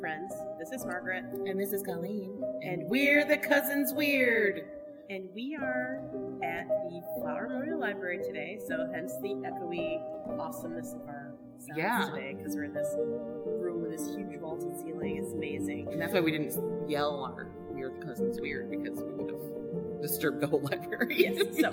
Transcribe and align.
Friends. 0.00 0.32
This 0.60 0.70
is 0.70 0.86
Margaret, 0.86 1.24
And 1.46 1.58
this 1.58 1.72
is 1.72 1.82
Colleen. 1.82 2.40
And 2.62 2.88
we're 2.88 3.24
the 3.24 3.36
Cousins 3.36 3.92
Weird. 3.92 4.62
and 5.10 5.28
we 5.34 5.56
are 5.60 6.00
at 6.44 6.68
the 6.88 7.02
Flower 7.20 7.48
Memorial 7.48 7.80
Library 7.80 8.20
today. 8.24 8.60
So, 8.66 8.88
hence 8.94 9.12
the 9.20 9.30
echoey 9.44 10.00
awesomeness 10.38 10.94
of 10.94 11.00
our 11.08 11.34
sounds 11.58 11.76
Yeah. 11.78 12.08
today, 12.14 12.34
because 12.34 12.54
we're 12.54 12.64
in 12.64 12.72
this 12.72 12.94
room 12.96 13.82
with 13.82 13.90
this 13.90 14.14
huge 14.14 14.38
vaulted 14.40 14.76
ceiling. 14.78 15.16
It's 15.16 15.32
amazing. 15.32 15.88
And 15.92 16.00
that's 16.00 16.12
why 16.14 16.20
we 16.20 16.30
didn't 16.30 16.88
yell 16.88 17.24
our 17.24 17.50
We're 17.70 17.90
the 17.90 18.04
Cousins 18.06 18.40
Weird 18.40 18.70
because 18.70 19.02
we 19.02 19.12
would 19.14 19.30
have 19.32 20.00
disturbed 20.00 20.40
the 20.40 20.46
whole 20.46 20.60
library. 20.70 21.16
Yes, 21.18 21.56
so. 21.60 21.68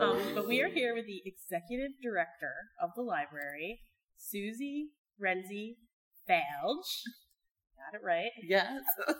Um, 0.00 0.34
but 0.34 0.48
we 0.48 0.60
are 0.60 0.68
here 0.68 0.92
with 0.94 1.06
the 1.06 1.22
executive 1.24 1.92
director 2.02 2.52
of 2.82 2.90
the 2.96 3.02
library, 3.02 3.80
Suzie 4.18 4.86
Renzi 5.22 5.76
Falge. 6.26 7.02
Got 7.92 8.00
it 8.00 8.04
right. 8.04 8.30
yes. 8.42 8.82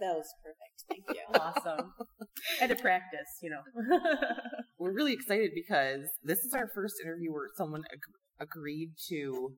That 0.00 0.16
was 0.18 0.26
perfect. 0.42 0.76
Thank 0.90 1.04
you. 1.16 1.22
Awesome. 1.38 1.94
Had 2.58 2.70
to 2.70 2.76
practice, 2.76 3.30
you 3.40 3.48
know. 3.48 3.62
We're 4.78 4.92
really 4.92 5.12
excited 5.12 5.52
because 5.54 6.02
this 6.22 6.40
is 6.40 6.52
our 6.52 6.68
first 6.74 6.96
interview 7.02 7.32
where 7.32 7.46
someone 7.56 7.84
ag- 7.92 8.42
agreed 8.42 8.90
to 9.08 9.54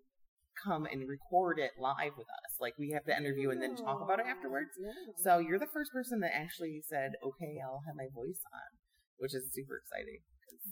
come 0.63 0.85
and 0.85 1.09
record 1.09 1.59
it 1.59 1.73
live 1.81 2.13
with 2.21 2.29
us. 2.29 2.53
Like 2.61 2.75
we 2.79 2.91
have 2.93 3.05
the 3.07 3.17
interview 3.17 3.49
and 3.49 3.63
then 3.63 3.77
talk 3.77 4.03
about 4.05 4.21
it 4.21 4.27
afterwards. 4.29 4.69
So 5.25 5.39
you're 5.39 5.59
the 5.59 5.73
first 5.73 5.91
person 5.91 6.21
that 6.21 6.37
actually 6.37 6.83
said, 6.87 7.13
"Okay, 7.25 7.57
I'll 7.65 7.83
have 7.89 7.97
my 7.97 8.13
voice 8.15 8.45
on," 8.53 8.77
which 9.17 9.35
is 9.35 9.49
super 9.57 9.81
exciting. 9.81 10.21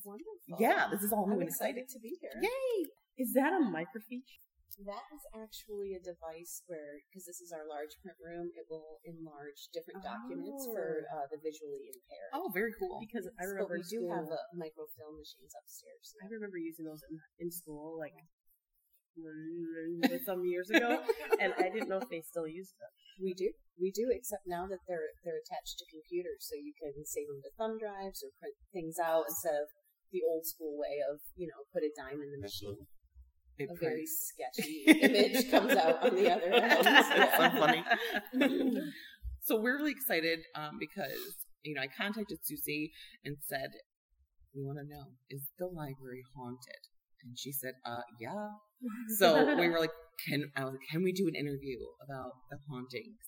Wonderful. 0.05 0.61
Yeah, 0.61 0.89
this 0.93 1.03
is 1.03 1.11
all 1.11 1.27
new 1.27 1.35
I'm 1.37 1.41
and 1.41 1.49
exciting. 1.49 1.85
excited 1.85 1.89
to 1.89 2.01
be 2.01 2.19
here. 2.21 2.37
Yay! 2.43 2.85
Is 3.17 3.33
that 3.33 3.53
a 3.55 3.65
microfiche? 3.65 4.45
That 4.83 5.07
is 5.15 5.23
actually 5.31 5.95
a 5.95 6.03
device 6.03 6.67
where, 6.67 6.99
because 7.07 7.25
this 7.31 7.39
is 7.39 7.55
our 7.55 7.63
large 7.63 7.95
print 8.03 8.19
room, 8.19 8.51
it 8.59 8.67
will 8.67 8.99
enlarge 9.07 9.71
different 9.71 10.03
documents 10.03 10.67
for 10.67 11.07
uh, 11.15 11.31
the 11.31 11.39
visually 11.39 11.87
impaired. 11.95 12.31
Oh, 12.35 12.51
very 12.51 12.75
cool. 12.75 12.99
Because 12.99 13.31
I 13.39 13.47
But 13.47 13.55
remember 13.55 13.79
we 13.79 13.87
do 13.87 14.03
school- 14.03 14.15
have 14.15 14.29
uh, 14.35 14.43
microfilm 14.59 15.15
machines 15.15 15.55
upstairs. 15.55 16.19
I 16.19 16.27
remember 16.27 16.59
using 16.59 16.85
those 16.85 17.07
in, 17.07 17.23
in 17.39 17.49
school, 17.55 17.95
like 17.95 18.19
some 20.27 20.43
years 20.45 20.71
ago, 20.71 20.99
and 21.41 21.55
I 21.59 21.71
didn't 21.71 21.89
know 21.89 22.03
if 22.03 22.11
they 22.11 22.23
still 22.23 22.49
used 22.49 22.75
them. 22.81 22.91
We 23.23 23.35
do, 23.35 23.53
we 23.79 23.95
do, 23.95 24.11
except 24.11 24.43
now 24.47 24.67
that 24.67 24.83
they're 24.91 25.15
they're 25.23 25.39
attached 25.39 25.79
to 25.79 25.87
computers, 25.87 26.51
so 26.51 26.59
you 26.59 26.75
can 26.75 27.07
save 27.07 27.31
them 27.31 27.39
to 27.47 27.51
thumb 27.55 27.79
drives 27.79 28.27
or 28.27 28.35
print 28.43 28.59
things 28.75 28.99
out 28.99 29.31
instead 29.31 29.55
of 29.55 29.71
the 30.11 30.23
old 30.27 30.47
school 30.47 30.75
way 30.75 30.99
of 30.99 31.23
you 31.39 31.47
know 31.47 31.63
put 31.71 31.87
a 31.87 31.95
dime 31.95 32.19
in 32.19 32.35
the 32.35 32.43
machine. 32.43 32.91
It 33.59 33.69
A 33.71 33.75
very 33.79 34.05
sketchy 34.07 34.85
image 34.87 35.51
comes 35.51 35.73
out 35.73 36.03
on 36.03 36.17
the 36.17 36.31
other 36.31 36.53
end. 36.53 36.85
That's 36.85 37.37
so 37.37 37.61
funny. 37.61 37.85
so 39.43 39.61
we're 39.61 39.79
really 39.79 39.93
excited 39.93 40.41
um, 40.57 40.79
because 40.81 41.37
you 41.63 41.75
know 41.75 41.83
I 41.83 41.87
contacted 41.87 42.39
Suzie 42.43 42.91
and 43.25 43.37
said, 43.49 43.71
"We 44.55 44.63
want 44.65 44.79
to 44.79 44.85
know 44.85 45.05
is 45.31 45.43
the 45.59 45.67
library 45.67 46.25
haunted?" 46.37 46.83
And 47.23 47.39
she 47.39 47.53
said, 47.53 47.75
"Uh, 47.87 48.03
yeah." 48.21 48.49
So 49.19 49.57
we 49.57 49.69
were 49.69 49.79
like, 49.79 49.95
"Can 50.29 50.51
I 50.57 50.65
was 50.65 50.73
like, 50.73 50.89
can 50.91 51.05
we 51.05 51.13
do 51.13 51.29
an 51.29 51.35
interview 51.35 51.79
about 52.05 52.33
the 52.51 52.59
hauntings?" 52.69 53.23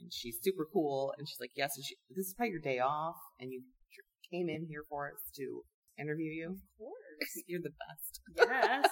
And 0.00 0.12
she's 0.12 0.38
super 0.42 0.66
cool, 0.72 1.14
and 1.16 1.28
she's 1.28 1.40
like, 1.40 1.52
"Yes." 1.54 1.76
And 1.76 1.84
she, 1.84 1.94
this 2.10 2.26
is 2.26 2.34
probably 2.34 2.50
your 2.52 2.60
day 2.60 2.80
off, 2.80 3.16
and 3.38 3.52
you 3.52 3.62
came 4.32 4.48
in 4.48 4.66
here 4.68 4.84
for 4.88 5.08
us 5.08 5.30
to 5.36 5.62
interview 5.98 6.30
you. 6.30 6.46
Of 6.50 6.78
course. 6.78 7.44
You're 7.46 7.60
the 7.62 7.70
best. 7.70 8.20
Yes. 8.36 8.90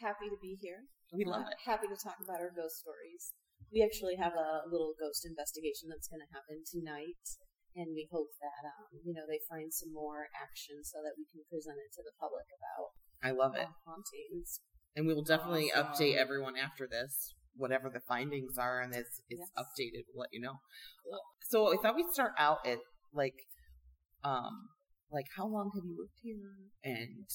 Happy 0.00 0.28
to 0.28 0.36
be 0.40 0.56
here. 0.60 0.84
We 1.12 1.24
love 1.24 1.46
Uh, 1.46 1.50
it. 1.50 1.58
Happy 1.64 1.88
to 1.88 1.96
talk 1.96 2.20
about 2.20 2.40
our 2.40 2.50
ghost 2.50 2.84
stories. 2.84 3.32
We 3.72 3.82
actually 3.82 4.16
have 4.16 4.34
a 4.34 4.68
little 4.68 4.94
ghost 4.98 5.24
investigation 5.24 5.88
that's 5.88 6.08
going 6.08 6.20
to 6.20 6.32
happen 6.32 6.62
tonight, 6.68 7.24
and 7.74 7.94
we 7.94 8.08
hope 8.12 8.28
that 8.40 8.62
um, 8.68 9.00
you 9.02 9.14
know 9.14 9.26
they 9.26 9.40
find 9.48 9.72
some 9.72 9.92
more 9.92 10.28
action 10.36 10.84
so 10.84 11.00
that 11.02 11.14
we 11.16 11.24
can 11.24 11.42
present 11.48 11.78
it 11.78 11.92
to 11.96 12.02
the 12.02 12.12
public 12.20 12.44
about 12.52 12.92
I 13.22 13.32
love 13.32 13.56
it. 13.56 13.68
hauntings. 13.86 14.60
And 14.94 15.06
we 15.06 15.14
will 15.14 15.24
definitely 15.24 15.72
Awesome. 15.72 15.92
update 15.92 16.16
everyone 16.16 16.56
after 16.56 16.86
this, 16.86 17.34
whatever 17.54 17.90
the 17.90 18.00
findings 18.00 18.58
are, 18.58 18.80
and 18.80 18.94
it's 18.94 19.20
it's 19.28 19.50
Yes. 19.56 19.64
updated. 19.64 20.04
We'll 20.12 20.22
let 20.22 20.32
you 20.32 20.40
know. 20.40 20.60
So 21.48 21.72
I 21.72 21.80
thought 21.80 21.96
we'd 21.96 22.12
start 22.12 22.32
out 22.38 22.66
at 22.66 22.80
like, 23.12 23.36
um, 24.24 24.68
like 25.10 25.26
how 25.36 25.46
long 25.46 25.70
have 25.74 25.84
you 25.84 25.96
lived 25.98 26.18
here, 26.22 26.70
and 26.84 27.28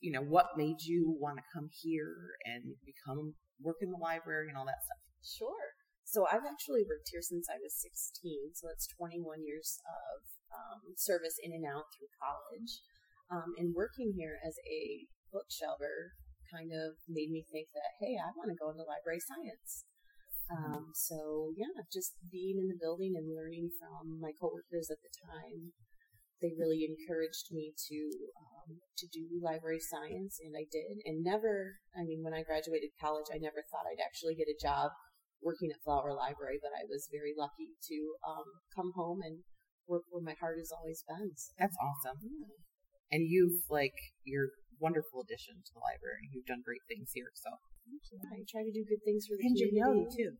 you 0.00 0.12
know 0.12 0.22
what 0.22 0.56
made 0.56 0.82
you 0.82 1.16
want 1.20 1.38
to 1.38 1.52
come 1.52 1.68
here 1.82 2.36
and 2.44 2.76
become 2.84 3.34
work 3.60 3.80
in 3.80 3.90
the 3.90 4.00
library 4.00 4.48
and 4.48 4.56
all 4.56 4.66
that 4.66 4.84
stuff. 4.84 5.00
Sure. 5.24 5.76
So 6.06 6.22
I've 6.30 6.46
actually 6.46 6.86
worked 6.86 7.10
here 7.10 7.24
since 7.24 7.50
I 7.50 7.58
was 7.58 7.74
16, 7.82 8.54
so 8.54 8.70
that's 8.70 8.86
21 8.94 9.42
years 9.42 9.82
of 9.82 10.22
um, 10.54 10.94
service 10.94 11.34
in 11.42 11.50
and 11.50 11.66
out 11.66 11.90
through 11.90 12.14
college. 12.14 12.78
Um, 13.26 13.58
and 13.58 13.74
working 13.74 14.14
here 14.14 14.38
as 14.46 14.54
a 14.62 15.10
bookshelver 15.34 16.14
kind 16.46 16.70
of 16.70 16.94
made 17.10 17.34
me 17.34 17.42
think 17.50 17.74
that, 17.74 17.98
hey, 17.98 18.14
I 18.14 18.30
want 18.38 18.54
to 18.54 18.60
go 18.60 18.70
into 18.70 18.86
library 18.86 19.18
science. 19.18 19.82
Um, 20.46 20.94
so 20.94 21.50
yeah, 21.58 21.74
just 21.90 22.14
being 22.30 22.62
in 22.62 22.70
the 22.70 22.78
building 22.78 23.18
and 23.18 23.34
learning 23.34 23.74
from 23.74 24.22
my 24.22 24.30
coworkers 24.38 24.94
at 24.94 25.02
the 25.02 25.10
time, 25.10 25.74
they 26.40 26.52
really 26.58 26.84
encouraged 26.84 27.48
me 27.50 27.72
to 27.88 27.98
um, 28.36 28.82
to 28.98 29.06
do 29.08 29.40
library 29.40 29.80
science, 29.80 30.38
and 30.42 30.52
I 30.52 30.68
did. 30.68 31.00
And 31.04 31.24
never, 31.24 31.80
I 31.96 32.04
mean, 32.04 32.20
when 32.22 32.34
I 32.34 32.42
graduated 32.42 32.92
college, 33.00 33.32
I 33.32 33.38
never 33.38 33.64
thought 33.70 33.88
I'd 33.88 34.04
actually 34.04 34.34
get 34.36 34.50
a 34.50 34.58
job 34.58 34.92
working 35.42 35.70
at 35.70 35.80
Flower 35.84 36.12
Library, 36.12 36.58
but 36.60 36.72
I 36.76 36.84
was 36.88 37.08
very 37.12 37.32
lucky 37.36 37.76
to 37.88 37.96
um, 38.26 38.48
come 38.74 38.92
home 38.96 39.20
and 39.22 39.44
work 39.86 40.02
where 40.10 40.22
my 40.22 40.34
heart 40.40 40.58
has 40.58 40.72
always 40.74 41.04
been. 41.06 41.32
That's 41.58 41.76
awesome. 41.78 42.18
And 43.12 43.30
you've 43.30 43.62
like 43.70 43.94
you're 44.24 44.50
wonderful 44.80 45.22
addition 45.22 45.62
to 45.62 45.72
the 45.72 45.80
library. 45.80 46.28
You've 46.34 46.50
done 46.50 46.60
great 46.66 46.82
things 46.90 47.14
here. 47.14 47.30
So 47.34 47.50
yeah, 48.10 48.28
I 48.34 48.42
try 48.50 48.66
to 48.66 48.74
do 48.74 48.82
good 48.82 49.00
things 49.06 49.30
for 49.30 49.38
the 49.38 49.46
And 49.46 49.54
community 49.54 50.10
too. 50.10 50.32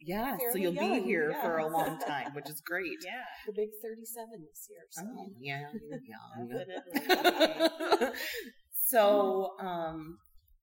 Yeah, 0.00 0.36
so 0.52 0.58
you'll 0.58 0.72
be 0.72 1.00
here 1.00 1.30
yeah. 1.30 1.42
for 1.42 1.58
a 1.58 1.66
long 1.66 1.98
time, 1.98 2.32
which 2.34 2.48
is 2.48 2.60
great. 2.66 2.98
Yeah. 3.04 3.24
The 3.46 3.52
big 3.52 3.70
37 3.82 4.46
this 4.48 4.68
year. 4.68 4.86
So. 4.90 5.02
Oh, 5.06 5.26
yeah, 5.40 5.72
you're 5.72 6.00
young. 8.00 8.12
So, 8.92 9.56
um, 9.58 10.18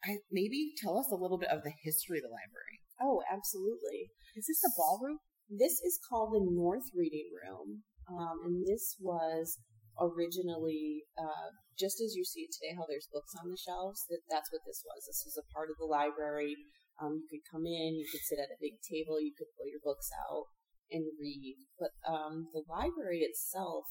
I 0.05 0.17
maybe 0.31 0.73
tell 0.77 0.99
us 0.99 1.09
a 1.11 1.15
little 1.15 1.39
bit 1.39 1.49
of 1.49 1.63
the 1.63 1.73
history 1.81 2.19
of 2.19 2.23
the 2.23 2.29
library. 2.29 2.77
Oh, 3.01 3.23
absolutely. 3.25 4.13
Is 4.35 4.45
this 4.45 4.61
the 4.61 4.71
ballroom? 4.77 5.17
This 5.49 5.81
is 5.81 5.97
called 5.97 6.33
the 6.33 6.45
North 6.45 6.93
Reading 6.93 7.25
Room. 7.33 7.81
Um, 8.05 8.37
and 8.45 8.67
this 8.67 8.97
was 9.01 9.57
originally 9.99 11.09
uh, 11.17 11.49
just 11.73 11.97
as 12.05 12.13
you 12.13 12.23
see 12.23 12.41
it 12.41 12.53
today, 12.53 12.77
how 12.77 12.85
there's 12.85 13.09
books 13.11 13.33
on 13.41 13.49
the 13.49 13.57
shelves. 13.57 14.05
That 14.09 14.21
that's 14.29 14.51
what 14.51 14.61
this 14.67 14.85
was. 14.85 15.09
This 15.09 15.25
was 15.25 15.41
a 15.41 15.49
part 15.49 15.73
of 15.73 15.81
the 15.81 15.89
library. 15.89 16.53
Um, 16.99 17.23
you 17.23 17.27
could 17.31 17.47
come 17.47 17.65
in, 17.65 17.95
you 17.95 18.05
could 18.11 18.21
sit 18.27 18.39
at 18.39 18.51
a 18.51 18.59
big 18.59 18.83
table, 18.83 19.23
you 19.23 19.31
could 19.31 19.47
pull 19.55 19.67
your 19.67 19.79
books 19.79 20.11
out 20.11 20.51
and 20.91 21.07
read. 21.19 21.55
But 21.79 21.95
um, 22.03 22.51
the 22.51 22.63
library 22.67 23.23
itself. 23.23 23.87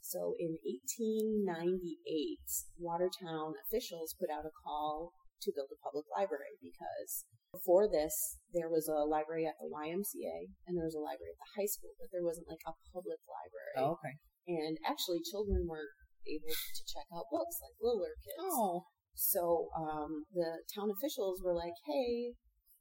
So 0.00 0.36
in 0.36 0.56
1898, 0.88 1.48
Watertown 2.76 3.56
officials 3.64 4.16
put 4.20 4.28
out 4.28 4.44
a 4.44 4.52
call 4.52 5.12
to 5.44 5.52
build 5.52 5.72
a 5.72 5.80
public 5.80 6.04
library 6.12 6.60
because 6.60 7.24
before 7.52 7.88
this, 7.88 8.40
there 8.52 8.68
was 8.68 8.88
a 8.88 9.06
library 9.06 9.46
at 9.48 9.56
the 9.60 9.70
YMCA 9.70 10.52
and 10.66 10.76
there 10.76 10.88
was 10.88 10.96
a 10.96 11.04
library 11.04 11.32
at 11.32 11.40
the 11.40 11.54
high 11.56 11.68
school, 11.68 11.96
but 11.96 12.12
there 12.12 12.24
wasn't 12.24 12.48
like 12.48 12.60
a 12.68 12.76
public 12.92 13.20
library. 13.24 13.76
Oh, 13.80 13.96
okay. 13.96 14.16
And 14.44 14.76
actually, 14.84 15.24
children 15.24 15.64
weren't 15.64 15.94
able 16.28 16.52
to 16.52 16.82
check 16.84 17.08
out 17.12 17.32
books 17.32 17.56
like 17.64 17.76
littler 17.80 18.16
kids. 18.20 18.44
Oh. 18.44 18.84
So 19.14 19.70
um, 19.78 20.26
the 20.34 20.62
town 20.74 20.90
officials 20.90 21.40
were 21.42 21.54
like, 21.54 21.74
hey, 21.86 22.34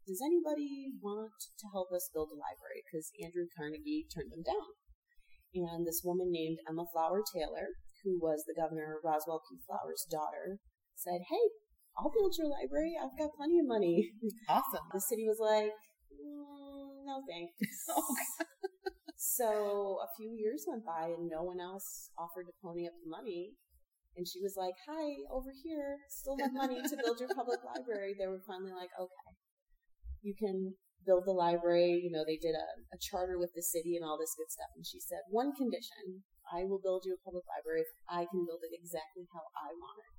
does 0.07 0.19
anybody 0.19 0.91
want 0.99 1.37
to 1.59 1.65
help 1.71 1.93
us 1.95 2.09
build 2.13 2.29
a 2.33 2.37
library? 2.37 2.83
Because 2.83 3.13
Andrew 3.23 3.47
Carnegie 3.55 4.09
turned 4.11 4.33
them 4.33 4.43
down. 4.43 4.69
And 5.53 5.85
this 5.85 6.01
woman 6.03 6.33
named 6.33 6.57
Emma 6.67 6.83
Flower 6.91 7.21
Taylor, 7.21 7.77
who 8.03 8.17
was 8.19 8.43
the 8.43 8.57
governor 8.57 8.97
Roswell 9.05 9.45
P. 9.45 9.61
Flower's 9.63 10.03
daughter, 10.09 10.57
said, 10.97 11.21
hey, 11.29 11.45
I'll 11.95 12.09
build 12.09 12.33
your 12.35 12.49
library. 12.49 12.97
I've 12.97 13.15
got 13.15 13.37
plenty 13.37 13.61
of 13.61 13.69
money. 13.69 14.09
Awesome. 14.49 14.89
The 14.91 14.99
city 14.99 15.29
was 15.29 15.37
like, 15.37 15.77
mm, 16.09 17.05
no 17.05 17.21
thanks. 17.29 17.53
So 19.23 19.97
a 20.03 20.09
few 20.19 20.35
years 20.35 20.65
went 20.67 20.85
by 20.85 21.07
and 21.07 21.29
no 21.31 21.43
one 21.43 21.59
else 21.59 22.11
offered 22.19 22.43
to 22.43 22.53
pony 22.61 22.85
up 22.85 22.93
the 23.01 23.09
money. 23.09 23.55
And 24.15 24.27
she 24.27 24.41
was 24.41 24.53
like, 24.53 24.77
hi, 24.85 25.25
over 25.33 25.49
here, 25.65 25.97
still 26.09 26.37
have 26.37 26.53
money 26.53 26.77
to 26.81 26.95
build 27.01 27.19
your 27.19 27.33
public 27.33 27.59
library. 27.73 28.13
They 28.13 28.29
were 28.29 28.45
finally 28.45 28.73
like, 28.73 28.93
okay, 28.93 29.29
you 30.21 30.37
can 30.37 30.77
build 31.05 31.25
the 31.25 31.33
library. 31.33 31.97
You 32.03 32.11
know, 32.13 32.21
they 32.21 32.37
did 32.37 32.53
a, 32.53 32.67
a 32.93 33.01
charter 33.01 33.41
with 33.41 33.51
the 33.57 33.65
city 33.65 33.97
and 33.97 34.05
all 34.05 34.21
this 34.21 34.37
good 34.37 34.53
stuff. 34.53 34.69
And 34.77 34.85
she 34.85 35.01
said, 35.01 35.25
one 35.33 35.51
condition, 35.57 36.21
I 36.45 36.63
will 36.69 36.79
build 36.79 37.03
you 37.09 37.17
a 37.17 37.25
public 37.25 37.43
library 37.49 37.81
if 37.81 37.91
I 38.05 38.29
can 38.29 38.45
build 38.45 38.61
it 38.61 38.75
exactly 38.77 39.25
how 39.33 39.43
I 39.57 39.73
want 39.73 39.97
it. 39.97 40.13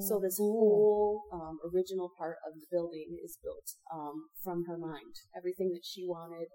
So 0.00 0.20
this 0.22 0.38
whole 0.38 1.24
um, 1.32 1.58
original 1.74 2.10
part 2.16 2.38
of 2.46 2.54
the 2.54 2.66
building 2.70 3.18
is 3.22 3.36
built 3.42 3.66
um, 3.92 4.30
from 4.42 4.64
her 4.64 4.78
mind. 4.78 5.26
Everything 5.36 5.72
that 5.74 5.82
she 5.84 6.06
wanted, 6.06 6.48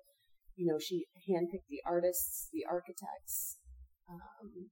you 0.55 0.65
know, 0.65 0.79
she 0.79 1.05
handpicked 1.29 1.67
the 1.69 1.83
artists, 1.85 2.49
the 2.53 2.65
architects. 2.65 3.59
Um, 4.09 4.71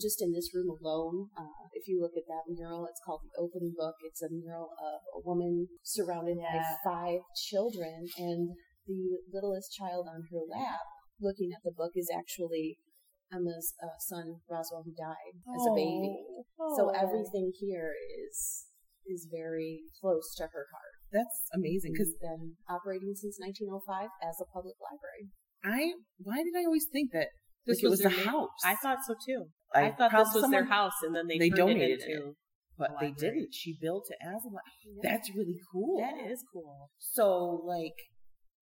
just 0.00 0.22
in 0.22 0.32
this 0.32 0.50
room 0.54 0.68
alone, 0.68 1.28
uh, 1.36 1.66
if 1.72 1.88
you 1.88 2.00
look 2.00 2.16
at 2.16 2.26
that 2.28 2.44
mural, 2.48 2.86
it's 2.86 3.00
called 3.04 3.22
the 3.24 3.34
Open 3.40 3.74
Book. 3.76 3.94
It's 4.04 4.22
a 4.22 4.30
mural 4.30 4.70
of 4.78 5.00
a 5.16 5.20
woman 5.26 5.68
surrounded 5.82 6.38
Yeah. 6.38 6.52
by 6.52 6.76
five 6.84 7.20
children, 7.48 8.06
and 8.18 8.56
the 8.86 9.18
littlest 9.32 9.72
child 9.72 10.06
on 10.08 10.22
her 10.30 10.42
lap, 10.48 10.86
looking 11.20 11.52
at 11.52 11.62
the 11.64 11.72
book, 11.72 11.92
is 11.94 12.10
actually 12.14 12.78
Emma's 13.32 13.74
uh, 13.82 13.98
son 13.98 14.40
Roswell, 14.48 14.84
who 14.84 14.94
died 14.94 15.34
as 15.54 15.66
a 15.66 15.74
baby. 15.74 16.14
So 16.76 16.90
everything 16.90 17.52
here 17.58 17.92
is 18.22 18.66
is 19.06 19.28
very 19.30 19.82
close 20.00 20.34
to 20.34 20.44
her 20.50 20.66
heart. 20.70 20.94
That's 21.12 21.46
amazing 21.54 21.92
because 21.94 22.08
It's 22.10 22.18
been 22.18 22.56
operating 22.68 23.14
since 23.14 23.38
1905 23.38 24.10
as 24.22 24.40
a 24.40 24.46
public 24.50 24.74
library. 24.82 25.30
I 25.62 25.94
why 26.18 26.42
did 26.42 26.54
I 26.58 26.64
always 26.66 26.86
think 26.90 27.12
that 27.12 27.28
This 27.66 27.82
it 27.82 27.88
was 27.88 28.00
the 28.00 28.10
house? 28.10 28.50
I 28.64 28.76
thought 28.76 28.98
so 29.06 29.14
too. 29.26 29.46
I 29.74 29.86
I, 29.86 29.92
thought 29.92 30.12
this 30.12 30.34
was 30.34 30.50
their 30.50 30.64
house, 30.64 30.94
and 31.02 31.14
then 31.14 31.26
they 31.26 31.38
they 31.38 31.50
donated 31.50 32.00
it 32.00 32.10
into. 32.10 32.36
but 32.78 32.92
they 33.00 33.10
didn't. 33.10 33.48
She 33.52 33.76
built 33.80 34.06
it 34.08 34.18
as 34.24 34.44
a 34.44 34.48
li- 34.48 35.00
That's 35.02 35.30
really 35.34 35.58
cool. 35.72 36.00
That 36.00 36.30
is 36.30 36.44
cool. 36.52 36.90
So 36.98 37.62
like 37.66 37.96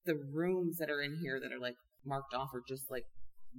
the 0.06 0.16
rooms 0.32 0.78
that 0.78 0.90
are 0.90 1.02
in 1.02 1.18
here 1.22 1.38
that 1.40 1.54
are 1.54 1.60
like 1.60 1.76
marked 2.04 2.34
off 2.34 2.48
are 2.54 2.62
just 2.66 2.90
like 2.90 3.04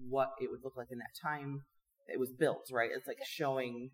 what 0.10 0.30
it 0.42 0.50
would 0.52 0.62
look 0.64 0.76
like 0.76 0.88
in 0.92 0.98
that 0.98 1.14
time 1.24 1.62
it 2.08 2.20
was 2.20 2.32
built, 2.38 2.68
right? 2.72 2.90
It's 2.96 3.08
like 3.08 3.18
showing 3.26 3.90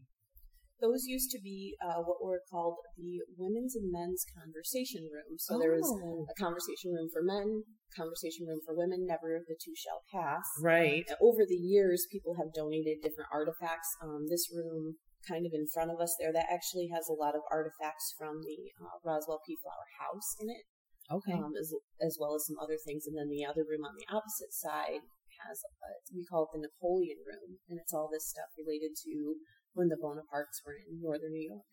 Those 0.82 1.06
used 1.06 1.30
to 1.32 1.40
be 1.40 1.78
uh, 1.78 2.02
what 2.02 2.18
were 2.26 2.42
called 2.50 2.76
the 2.98 3.22
women's 3.38 3.76
and 3.78 3.92
men's 3.94 4.26
conversation 4.34 5.06
rooms. 5.14 5.46
So 5.46 5.60
there 5.62 5.72
was 5.78 5.86
Oh. 5.86 6.26
a 6.26 6.34
conversation 6.42 6.92
room 6.92 7.08
for 7.14 7.22
men, 7.22 7.64
conversation 7.96 8.48
room 8.50 8.60
for 8.66 8.74
women. 8.74 9.06
Never 9.06 9.46
the 9.48 9.56
two 9.62 9.76
shall 9.78 10.02
pass. 10.12 10.44
right. 10.60 11.06
Over 11.22 11.46
the 11.46 11.56
years, 11.62 12.08
people 12.12 12.34
have 12.42 12.52
donated 12.54 13.02
different 13.06 13.30
artifacts. 13.32 13.88
Um, 14.02 14.26
this 14.28 14.50
room, 14.52 14.98
kind 15.30 15.46
of 15.46 15.54
in 15.54 15.68
front 15.70 15.92
of 15.94 16.02
us 16.02 16.16
there, 16.20 16.34
that 16.34 16.50
actually 16.50 16.90
has 16.90 17.06
a 17.08 17.14
lot 17.14 17.36
of 17.38 17.46
artifacts 17.54 18.16
from 18.18 18.42
the 18.42 18.74
uh, 18.82 18.98
Roswell 19.06 19.40
P. 19.46 19.56
Flower 19.62 19.86
house 20.02 20.36
in 20.42 20.50
it. 20.50 20.66
Okay. 21.12 21.34
um, 21.36 21.52
as, 21.60 21.76
as 22.00 22.16
well 22.22 22.34
as 22.36 22.48
some 22.48 22.56
other 22.58 22.80
things. 22.88 23.04
And 23.06 23.18
then 23.20 23.28
the 23.28 23.44
other 23.44 23.68
room 23.68 23.84
on 23.84 24.00
the 24.00 24.08
opposite 24.08 24.54
side 24.56 25.04
has, 25.44 25.60
uh, 25.84 26.00
we 26.16 26.24
call 26.24 26.48
it 26.48 26.56
the 26.56 26.64
Napoleon 26.64 27.20
room, 27.28 27.60
and 27.68 27.76
it's 27.78 27.92
all 27.94 28.08
this 28.08 28.30
stuff 28.32 28.48
related 28.56 28.96
to 29.04 29.36
when 29.74 29.88
the 29.88 29.98
Bonapartes 30.00 30.60
were 30.66 30.76
in 30.76 31.02
northern 31.02 31.32
New 31.32 31.48
York. 31.48 31.70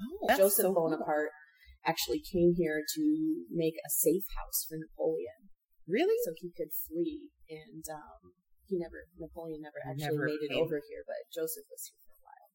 oh, 0.00 0.26
that's 0.28 0.40
Joseph 0.40 0.64
so 0.70 0.74
cool. 0.74 0.90
Bonaparte 0.90 1.30
actually 1.86 2.20
came 2.20 2.54
here 2.56 2.82
to 2.94 3.02
make 3.50 3.74
a 3.86 3.90
safe 3.90 4.24
house 4.36 4.66
for 4.68 4.76
Napoleon, 4.76 5.48
Really? 5.88 6.16
so 6.24 6.32
he 6.36 6.50
could 6.56 6.70
flee. 6.88 7.30
And 7.48 7.82
um, 7.90 8.36
he 8.68 8.78
never, 8.78 9.08
Napoleon 9.18 9.62
never 9.62 9.80
actually 9.82 10.06
Never 10.14 10.26
made 10.26 10.42
it 10.44 10.50
came. 10.54 10.62
over 10.62 10.78
here, 10.86 11.02
but 11.06 11.18
Joseph 11.34 11.66
was 11.66 11.82
here 11.90 11.98
for 12.06 12.14
a 12.14 12.22
while. 12.22 12.48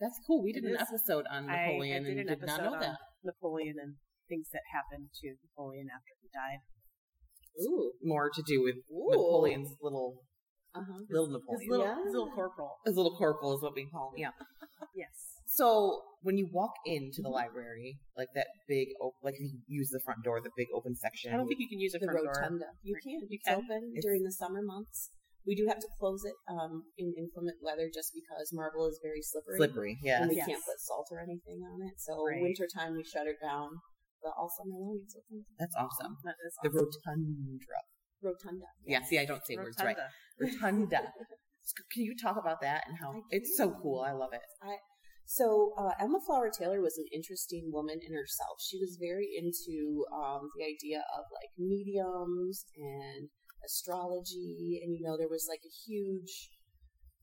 That's 0.00 0.18
cool. 0.24 0.40
We 0.42 0.52
did 0.56 0.64
It 0.64 0.72
an 0.72 0.80
is- 0.80 0.88
episode 0.88 1.26
on 1.28 1.46
Napoleon 1.50 2.04
I, 2.04 2.08
did 2.08 2.18
and 2.18 2.30
an 2.30 2.38
did 2.38 2.40
not 2.46 2.60
episode 2.60 2.64
know 2.64 2.74
on 2.76 2.80
that. 2.80 2.98
Napoleon 3.24 3.76
and 3.82 3.96
things 4.28 4.48
that 4.56 4.62
happened 4.72 5.10
to 5.20 5.36
Napoleon 5.44 5.88
after 5.92 6.16
he 6.22 6.30
died. 6.32 6.64
Ooh, 7.60 7.92
More 8.02 8.30
to 8.32 8.42
do 8.46 8.62
with 8.62 8.76
Ooh. 8.88 9.10
Napoleon's 9.12 9.76
little 9.82 10.22
uh 10.74 10.80
huh. 10.80 11.00
little 11.10 11.26
His 11.26 11.34
Napoleon. 11.36 11.70
little, 11.70 11.86
Yeah. 11.86 12.04
his 12.04 12.12
little 12.12 12.30
corporal. 12.34 12.70
His 12.86 12.96
little 12.96 13.16
corporal 13.16 13.56
is 13.56 13.62
what 13.62 13.74
we 13.74 13.86
call 13.90 14.12
him. 14.14 14.20
Yeah. 14.20 14.30
Yes. 14.94 15.14
So 15.46 16.02
when 16.20 16.36
you 16.36 16.48
walk 16.52 16.72
into 16.84 17.22
the 17.22 17.28
library, 17.30 17.96
like 18.16 18.28
that 18.34 18.48
big, 18.68 18.88
op- 19.00 19.16
like 19.22 19.36
you 19.40 19.48
use 19.66 19.88
the 19.88 20.00
front 20.04 20.20
door, 20.22 20.40
the 20.42 20.50
big 20.56 20.68
open 20.74 20.94
section. 20.96 21.32
I 21.32 21.36
don't 21.38 21.46
think 21.48 21.60
you 21.60 21.68
can 21.68 21.80
use 21.80 21.94
a 21.94 21.98
the 21.98 22.06
front 22.12 22.24
door. 22.24 22.34
rotunda. 22.36 22.66
You 22.82 22.96
can. 23.02 23.24
You 23.24 23.38
it's 23.40 23.46
can? 23.48 23.56
open 23.56 23.80
It's- 23.96 24.04
during 24.04 24.22
the 24.24 24.32
summer 24.32 24.60
months. 24.60 25.10
We 25.46 25.54
do 25.56 25.64
have 25.66 25.78
to 25.80 25.88
close 25.98 26.22
it 26.24 26.34
um, 26.46 26.84
in 26.98 27.14
inclement 27.16 27.56
weather 27.62 27.88
just 27.92 28.12
because 28.14 28.52
marble 28.52 28.86
is 28.86 29.00
very 29.02 29.22
slippery. 29.22 29.56
slippery. 29.56 29.98
Yeah. 30.02 30.22
And 30.22 30.30
we 30.30 30.36
Yes. 30.36 30.46
can't 30.46 30.62
put 30.64 30.78
salt 30.78 31.08
or 31.10 31.18
anything 31.20 31.62
on 31.64 31.80
it. 31.88 31.94
So 31.98 32.20
Right. 32.22 32.42
wintertime 32.42 32.94
we 32.94 33.02
shut 33.02 33.26
it 33.26 33.38
down. 33.40 33.80
But 34.22 34.34
all 34.38 34.50
summer 34.52 34.76
long 34.78 35.00
it's 35.02 35.16
open. 35.16 35.46
That's 35.58 35.74
awesome. 35.74 36.18
That 36.22 36.36
is 36.46 36.54
awesome. 36.58 36.72
The 36.72 36.78
awesome. 36.84 37.00
rotunda. 37.16 37.80
Rotunda. 38.22 38.66
Yeah. 38.86 39.02
See, 39.02 39.18
I 39.18 39.24
don't 39.24 39.44
say 39.44 39.56
words 39.56 39.76
right. 39.80 39.96
Rotunda. 40.38 40.60
Rotunda. 40.98 41.12
Can 41.92 42.02
you 42.02 42.14
talk 42.20 42.36
about 42.36 42.60
that 42.60 42.84
and 42.88 42.98
how 42.98 43.22
it's 43.30 43.56
so 43.56 43.70
cool? 43.82 44.00
I 44.00 44.12
love 44.12 44.32
it. 44.32 44.42
So 45.24 45.72
uh, 45.78 45.94
Emma 46.00 46.18
Flower 46.26 46.50
Taylor 46.50 46.80
was 46.80 46.98
an 46.98 47.06
interesting 47.14 47.70
woman 47.72 47.98
in 48.02 48.12
herself. 48.12 48.58
She 48.60 48.76
was 48.78 48.98
very 49.00 49.30
into 49.38 50.04
um, 50.12 50.50
the 50.58 50.64
idea 50.66 50.98
of 51.16 51.24
like 51.32 51.54
mediums 51.56 52.66
and 52.76 53.30
astrology, 53.64 54.82
and 54.82 54.92
you 54.92 55.00
know 55.00 55.16
there 55.16 55.30
was 55.30 55.46
like 55.48 55.62
a 55.64 55.72
huge 55.86 56.50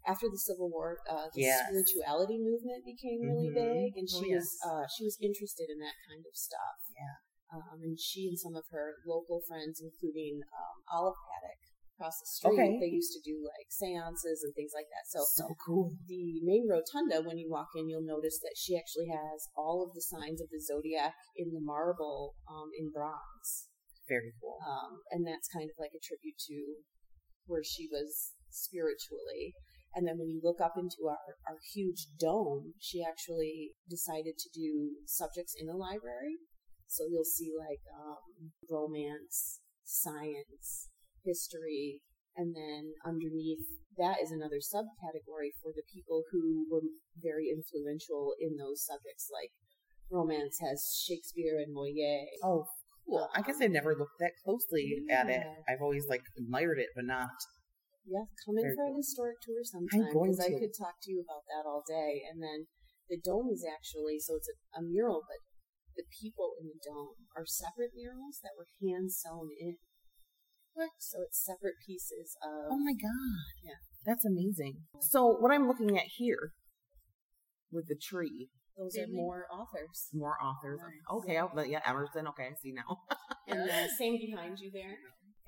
after 0.07 0.31
the 0.31 0.39
Civil 0.39 0.71
War, 0.71 0.97
uh, 1.11 1.27
the 1.35 1.41
Yes. 1.43 1.67
spirituality 1.67 2.39
movement 2.39 2.85
became 2.85 3.19
really 3.21 3.51
Mhm. 3.51 3.53
big, 3.53 3.97
and 3.97 4.07
Oh, 4.09 4.19
she 4.23 4.29
yes. 4.31 4.41
was 4.41 4.59
uh, 4.65 4.87
she 4.87 5.03
was 5.03 5.17
interested 5.21 5.69
in 5.69 5.77
that 5.79 5.93
kind 6.07 6.25
of 6.25 6.35
stuff. 6.35 6.79
Yeah. 6.95 7.19
Um, 7.51 7.81
and 7.81 7.97
she 7.99 8.27
and 8.29 8.37
some 8.37 8.55
of 8.55 8.65
her 8.71 9.01
local 9.05 9.41
friends, 9.47 9.81
including 9.81 10.41
um, 10.53 10.75
Olive 10.93 11.17
Paddock 11.25 11.61
across 11.97 12.15
the 12.21 12.29
street, 12.29 12.53
Okay. 12.55 12.77
they 12.79 12.93
used 12.93 13.11
to 13.11 13.21
do 13.25 13.41
like 13.43 13.67
seances 13.73 14.45
and 14.45 14.53
things 14.55 14.71
like 14.73 14.87
that. 14.93 15.03
So 15.09 15.25
So 15.25 15.49
cool. 15.65 15.91
the 16.07 16.39
main 16.45 16.69
rotunda, 16.69 17.25
when 17.25 17.37
you 17.41 17.49
walk 17.49 17.69
in, 17.75 17.89
you'll 17.89 18.05
notice 18.05 18.39
that 18.39 18.53
she 18.55 18.77
actually 18.77 19.09
has 19.09 19.49
all 19.57 19.83
of 19.83 19.93
the 19.97 20.01
signs 20.05 20.39
of 20.39 20.47
the 20.53 20.61
zodiac 20.61 21.15
in 21.35 21.51
the 21.51 21.59
marble 21.59 22.35
um, 22.47 22.69
in 22.77 22.91
bronze. 22.93 23.67
Very 24.07 24.31
cool. 24.39 24.57
Um, 24.65 25.01
and 25.11 25.25
that's 25.27 25.49
kind 25.49 25.69
of 25.69 25.75
like 25.77 25.91
a 25.97 26.01
tribute 26.01 26.37
to 26.47 26.85
where 27.45 27.63
she 27.65 27.89
was 27.91 28.33
spiritually. 28.49 29.53
And 29.95 30.07
then 30.07 30.17
when 30.19 30.29
you 30.29 30.39
look 30.43 30.61
up 30.61 30.73
into 30.77 31.09
our, 31.09 31.35
our 31.49 31.57
huge 31.73 32.07
dome, 32.19 32.73
she 32.79 33.03
actually 33.03 33.71
decided 33.89 34.37
to 34.37 34.49
do 34.53 35.01
subjects 35.05 35.55
in 35.59 35.65
the 35.65 35.73
library. 35.75 36.37
So 36.89 37.05
you'll 37.05 37.23
see 37.23 37.53
like 37.53 37.85
um, 37.93 38.49
romance, 38.69 39.61
science, 39.85 40.89
history, 41.23 42.01
and 42.35 42.55
then 42.55 42.93
underneath 43.05 43.61
that 43.97 44.17
is 44.21 44.31
another 44.31 44.57
subcategory 44.57 45.53
for 45.61 45.69
the 45.69 45.85
people 45.93 46.23
who 46.31 46.65
were 46.71 46.81
very 47.21 47.53
influential 47.53 48.33
in 48.41 48.57
those 48.57 48.81
subjects. 48.81 49.29
Like 49.31 49.51
romance 50.09 50.57
has 50.61 50.81
Shakespeare 51.05 51.61
and 51.61 51.73
Moliere. 51.73 52.25
Oh, 52.43 52.65
cool. 53.05 53.29
I 53.35 53.41
guess 53.41 53.61
I 53.61 53.67
never 53.67 53.93
looked 53.93 54.17
that 54.19 54.33
closely 54.43 55.05
at 55.11 55.29
it. 55.29 55.45
I've 55.69 55.81
always 55.81 56.07
like 56.09 56.23
admired 56.37 56.79
it, 56.79 56.89
but 56.95 57.05
not 57.05 57.29
Yeah, 58.07 58.25
come 58.45 58.57
in 58.57 58.73
for 58.73 58.85
a 58.85 58.89
cool. 58.89 58.97
historic 58.97 59.37
tour 59.45 59.61
sometime 59.61 60.09
because 60.09 60.39
I 60.41 60.57
could 60.57 60.73
talk 60.73 60.97
to 61.03 61.11
you 61.11 61.21
about 61.21 61.45
that 61.53 61.69
all 61.69 61.83
day. 61.85 62.25
And 62.25 62.41
then 62.41 62.65
the 63.09 63.21
dome 63.21 63.49
is 63.53 63.65
actually 63.65 64.17
so 64.19 64.35
it's 64.37 64.49
a, 64.49 64.79
a 64.79 64.81
mural, 64.81 65.21
but 65.27 65.37
the 65.95 66.05
people 66.09 66.53
in 66.61 66.67
the 66.67 66.79
dome 66.83 67.29
are 67.35 67.45
separate 67.45 67.91
murals 67.95 68.39
that 68.43 68.57
were 68.57 68.69
hand 68.81 69.11
sewn 69.11 69.49
in. 69.59 69.77
What? 70.73 70.95
So 70.99 71.23
it's 71.25 71.43
separate 71.43 71.75
pieces 71.85 72.37
of. 72.43 72.71
Oh 72.71 72.79
my 72.79 72.93
god. 72.93 73.53
Yeah. 73.63 73.81
That's 74.05 74.25
amazing. 74.25 74.85
So 75.01 75.27
what 75.27 75.51
I'm 75.51 75.67
looking 75.67 75.97
at 75.97 76.07
here 76.17 76.53
with 77.71 77.87
the 77.87 77.99
tree, 77.99 78.49
those 78.77 78.95
are 78.97 79.11
more 79.11 79.45
authors. 79.51 80.07
more 80.13 80.37
authors. 80.39 80.79
Nice. 80.79 81.19
Okay, 81.19 81.37
I'll, 81.37 81.51
but 81.53 81.67
yeah, 81.67 81.83
Emerson. 81.85 82.27
Okay, 82.31 82.47
I 82.47 82.55
see 82.61 82.73
now. 82.73 83.03
And 83.49 83.65
the 83.65 83.89
same 83.97 84.13
behind 84.21 84.61
you 84.61 84.69
there. 84.69 84.93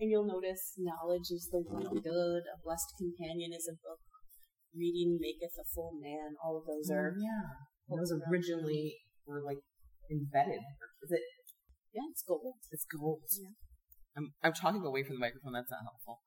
And 0.01 0.09
you'll 0.09 0.25
notice 0.25 0.73
knowledge 0.81 1.29
is 1.29 1.49
the 1.53 1.61
one 1.61 1.85
good, 2.01 2.41
a 2.49 2.57
blessed 2.65 2.89
companion 2.97 3.53
is 3.53 3.69
a 3.69 3.77
book, 3.77 4.01
reading 4.73 5.19
maketh 5.21 5.53
a 5.53 5.65
full 5.69 5.93
man. 6.01 6.33
All 6.43 6.57
of 6.57 6.65
those 6.65 6.89
mm, 6.89 6.97
are. 6.97 7.13
yeah. 7.21 7.61
quotes 7.85 8.09
Those 8.09 8.19
originally 8.25 8.97
were 9.27 9.45
like 9.45 9.61
embedded. 10.11 10.61
Is 11.01 11.11
it? 11.11 11.23
Yeah, 11.95 12.07
it's 12.11 12.23
gold. 12.27 12.55
It's 12.71 12.85
gold. 12.85 13.23
Yeah. 13.39 13.55
I'm 14.17 14.33
I'm 14.43 14.53
talking 14.53 14.83
away 14.83 15.03
from 15.03 15.15
the 15.15 15.23
microphone. 15.23 15.53
That's 15.53 15.71
not 15.71 15.87
helpful. 15.87 16.19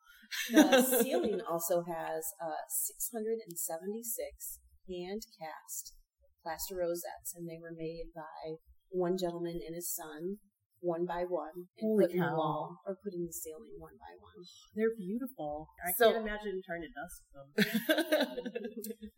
The 0.50 0.82
ceiling 1.04 1.40
also 1.44 1.84
has 1.84 2.24
uh, 2.40 2.64
676 2.68 4.58
hand 4.88 5.22
cast 5.36 5.94
plaster 6.42 6.76
rosettes, 6.76 7.32
and 7.36 7.48
they 7.48 7.60
were 7.60 7.72
made 7.76 8.12
by 8.14 8.60
one 8.90 9.16
gentleman 9.16 9.60
and 9.64 9.74
his 9.74 9.92
son, 9.92 10.38
one 10.84 11.06
by 11.08 11.24
one, 11.24 11.50
and 11.56 11.66
Holy 11.80 12.04
put 12.04 12.12
in 12.12 12.20
the 12.20 12.26
cow. 12.28 12.36
wall 12.36 12.76
or 12.86 12.94
put 13.02 13.14
in 13.16 13.24
the 13.24 13.32
ceiling 13.32 13.72
one 13.80 13.96
by 13.96 14.12
one. 14.20 14.44
They're 14.76 14.94
beautiful. 14.96 15.68
I 15.80 15.92
So- 15.96 16.12
can't 16.12 16.22
imagine 16.28 16.60
trying 16.64 16.84
to 16.84 16.92
dust 16.92 17.18
them. 17.32 17.48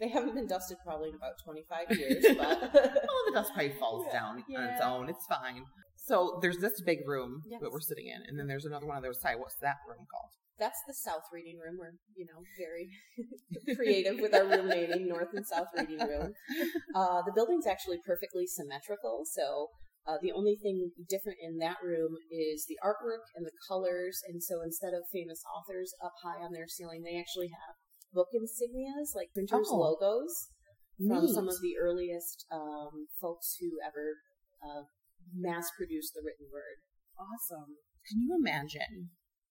They 0.00 0.08
haven't 0.08 0.36
been 0.36 0.46
dusted 0.46 0.78
probably 0.86 1.08
in 1.08 1.16
about 1.16 1.32
25 1.44 1.98
years, 1.98 2.24
but 2.38 2.70
well, 2.72 3.22
the 3.26 3.32
dust 3.34 3.50
probably 3.52 3.72
falls 3.80 4.06
Yeah. 4.06 4.12
down 4.20 4.44
on 4.56 4.64
its 4.70 4.80
own. 4.80 5.08
It's 5.08 5.26
fine. 5.28 5.64
So 5.96 6.38
there's 6.40 6.58
this 6.58 6.80
big 6.86 6.98
room 7.04 7.42
Yes. 7.50 7.60
that 7.60 7.72
we're 7.72 7.80
sitting 7.80 8.06
in, 8.06 8.22
and 8.28 8.38
then 8.38 8.46
there's 8.46 8.64
another 8.64 8.86
one 8.86 8.96
on 8.96 9.02
the 9.02 9.08
other 9.08 9.18
side. 9.20 9.36
What's 9.40 9.56
that 9.60 9.76
room 9.88 10.06
called? 10.10 10.30
that's 10.58 10.82
the 10.88 10.94
south 10.94 11.22
reading 11.32 11.54
room. 11.64 11.76
We're, 11.78 11.94
you 12.16 12.26
know, 12.26 12.42
very 12.58 12.90
creative 13.76 14.18
with 14.20 14.34
our 14.34 14.42
room 14.44 14.66
naming, 14.68 15.06
north 15.06 15.28
and 15.32 15.46
south 15.46 15.68
reading 15.76 15.98
room. 16.00 16.32
Uh, 16.96 17.22
the 17.22 17.30
building's 17.32 17.64
actually 17.64 17.98
perfectly 18.04 18.44
symmetrical, 18.44 19.22
so 19.24 19.68
uh, 20.08 20.16
the 20.24 20.32
only 20.32 20.56
thing 20.56 20.90
different 21.08 21.36
in 21.44 21.58
that 21.58 21.76
room 21.84 22.16
is 22.32 22.64
the 22.66 22.80
artwork 22.82 23.28
and 23.36 23.44
the 23.44 23.52
colors. 23.68 24.18
And 24.26 24.42
so 24.42 24.62
instead 24.64 24.94
of 24.96 25.04
famous 25.12 25.44
authors 25.52 25.92
up 26.02 26.12
high 26.24 26.40
on 26.42 26.52
their 26.56 26.66
ceiling, 26.66 27.02
they 27.04 27.20
actually 27.20 27.48
have 27.52 27.76
book 28.16 28.28
insignias, 28.32 29.12
like 29.14 29.28
printers' 29.36 29.68
Oh. 29.70 29.76
logos 30.00 30.48
from 30.96 31.28
some 31.28 31.46
of 31.46 31.60
the 31.60 31.76
earliest 31.78 32.46
um, 32.50 33.06
folks 33.20 33.54
who 33.60 33.68
ever 33.84 34.16
uh, 34.64 34.82
mass 35.36 35.68
produced 35.76 36.14
the 36.16 36.22
written 36.24 36.48
word. 36.50 36.80
awesome. 37.20 37.76
Can 38.08 38.22
you 38.24 38.32
imagine 38.40 39.10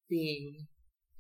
being 0.10 0.66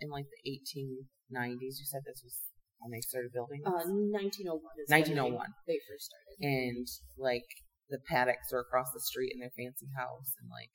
in 0.01 0.09
like 0.09 0.25
the 0.25 0.41
1890s? 0.49 1.77
You 1.77 1.85
said 1.85 2.01
this 2.05 2.21
was 2.23 2.41
when 2.79 2.91
they 2.91 3.01
started 3.01 3.31
building 3.33 3.61
Uh, 3.65 3.85
1901 3.85 4.57
is 4.81 4.89
when 4.89 4.99
1901. 5.05 5.53
They, 5.67 5.73
they 5.73 5.79
first 5.87 6.09
started. 6.09 6.35
and 6.41 6.87
like 7.17 7.45
the 7.89 7.99
paddocks 8.09 8.51
are 8.53 8.59
across 8.59 8.91
the 8.93 8.99
street 8.99 9.31
in 9.33 9.39
their 9.39 9.53
fancy 9.57 9.87
house 9.97 10.33
and 10.41 10.49
like 10.49 10.71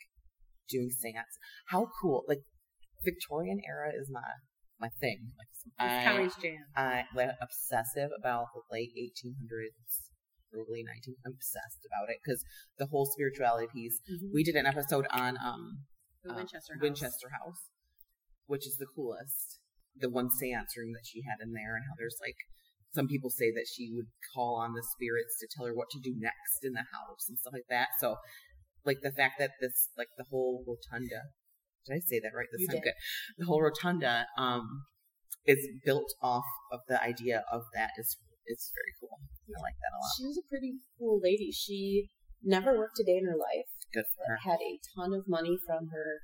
doing 0.69 0.90
seance. 0.90 1.38
How 1.69 1.88
cool! 2.00 2.25
Like 2.28 2.42
Victorian 3.04 3.61
era 3.66 3.90
is 3.95 4.09
my 4.11 4.40
my 4.81 4.88
thing. 5.00 5.33
Like 5.38 5.50
I, 5.78 6.04
Tony's 6.04 6.37
jam. 6.37 6.66
I 6.76 7.04
like 7.14 7.31
obsessive 7.40 8.11
about 8.19 8.47
the 8.54 8.62
late 8.71 8.90
1800s, 8.99 10.11
early 10.54 10.83
19. 10.83 11.14
I'm 11.26 11.33
obsessed 11.35 11.87
about 11.87 12.11
it 12.11 12.19
because 12.23 12.42
the 12.78 12.87
whole 12.87 13.07
spirituality 13.07 13.69
piece. 13.73 14.00
Mhm. 14.11 14.31
We 14.35 14.42
did 14.42 14.57
an 14.57 14.66
episode 14.66 15.07
on 15.11 15.37
um 15.38 15.87
The 16.25 16.33
uh, 16.33 16.37
Winchester 16.37 16.75
House. 16.75 16.83
Winchester 16.83 17.28
House, 17.31 17.71
which 18.47 18.66
is 18.66 18.76
the 18.76 18.87
coolest. 18.87 19.61
The 19.95 20.09
one 20.09 20.31
seance 20.31 20.75
room 20.76 20.92
that 20.95 21.04
she 21.04 21.23
had 21.23 21.37
in 21.45 21.52
there, 21.52 21.76
and 21.76 21.85
how 21.85 21.95
there's 21.99 22.16
like 22.21 22.38
some 22.94 23.08
people 23.08 23.30
say 23.30 23.50
that 23.52 23.66
she 23.72 23.90
would 23.94 24.06
call 24.34 24.56
on 24.56 24.75
the 24.75 24.82
spirits 24.94 25.38
to 25.40 25.46
tell 25.54 25.66
her 25.66 25.75
what 25.75 25.88
to 25.90 26.00
do 26.00 26.14
next 26.18 26.61
in 26.62 26.72
the 26.72 26.84
house 26.92 27.28
and 27.28 27.38
stuff 27.38 27.52
like 27.52 27.68
that. 27.70 27.88
So, 28.00 28.16
like 28.84 29.00
the 29.02 29.12
fact 29.12 29.34
that 29.38 29.52
this, 29.61 29.88
like 29.96 30.08
the 30.18 30.25
whole 30.30 30.64
rotunda, 30.66 31.22
did 31.87 31.94
I 31.96 32.00
say 32.00 32.20
that 32.20 32.32
right? 32.37 32.49
This 32.52 32.62
You 32.62 32.66
time 32.68 32.76
did. 32.76 32.84
good. 32.84 32.99
The 33.38 33.46
whole 33.46 33.62
rotunda, 33.62 34.26
um, 34.37 34.66
is 35.46 35.58
built 35.84 36.06
off 36.22 36.46
of 36.70 36.80
the 36.88 37.02
idea 37.02 37.42
of 37.50 37.62
that 37.75 37.90
is 37.99 38.16
is 38.46 38.70
very 38.75 38.92
cool. 39.00 39.18
I 39.56 39.58
like 39.62 39.78
that 39.82 39.94
a 39.94 39.99
lot. 39.99 40.12
She 40.18 40.26
was 40.26 40.38
a 40.38 40.46
pretty 40.49 40.72
cool 40.99 41.18
lady. 41.22 41.50
She 41.50 42.08
never 42.42 42.76
worked 42.76 42.99
a 43.00 43.04
day 43.04 43.18
in 43.18 43.26
her 43.26 43.38
life, 43.38 43.70
Good 43.94 44.04
for 44.14 44.26
her. 44.34 44.38
had 44.44 44.58
a 44.61 44.78
ton 44.94 45.14
of 45.14 45.25
money 45.26 45.56
from 45.66 45.88
her 45.94 46.18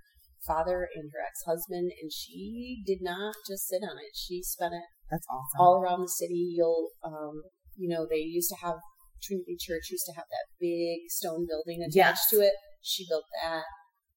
father 0.46 0.88
and 0.94 1.10
her 1.14 1.22
ex 1.22 1.42
husband, 1.46 1.90
and 2.02 2.12
she 2.12 2.82
did 2.86 2.98
not 3.02 3.34
just 3.48 3.66
sit 3.68 3.82
on 3.82 3.98
it. 3.98 4.14
She 4.14 4.42
spent 4.42 4.74
it 4.74 4.86
That's 5.10 5.26
awesome. 5.30 5.58
all 5.60 5.80
around 5.80 6.02
the 6.02 6.08
city. 6.08 6.52
You'll, 6.56 6.90
um, 7.04 7.42
you 7.76 7.88
know, 7.88 8.06
they 8.08 8.20
used 8.20 8.50
to 8.50 8.56
have 8.64 8.76
Trinity 9.22 9.56
Church 9.58 9.90
used 9.90 10.06
to 10.06 10.12
have 10.12 10.26
that 10.30 10.46
big 10.60 11.08
stone 11.08 11.46
building 11.48 11.82
attached 11.82 11.96
Yes. 11.96 12.30
to 12.30 12.36
it. 12.40 12.52
She 12.82 13.06
built 13.08 13.24
that. 13.42 13.64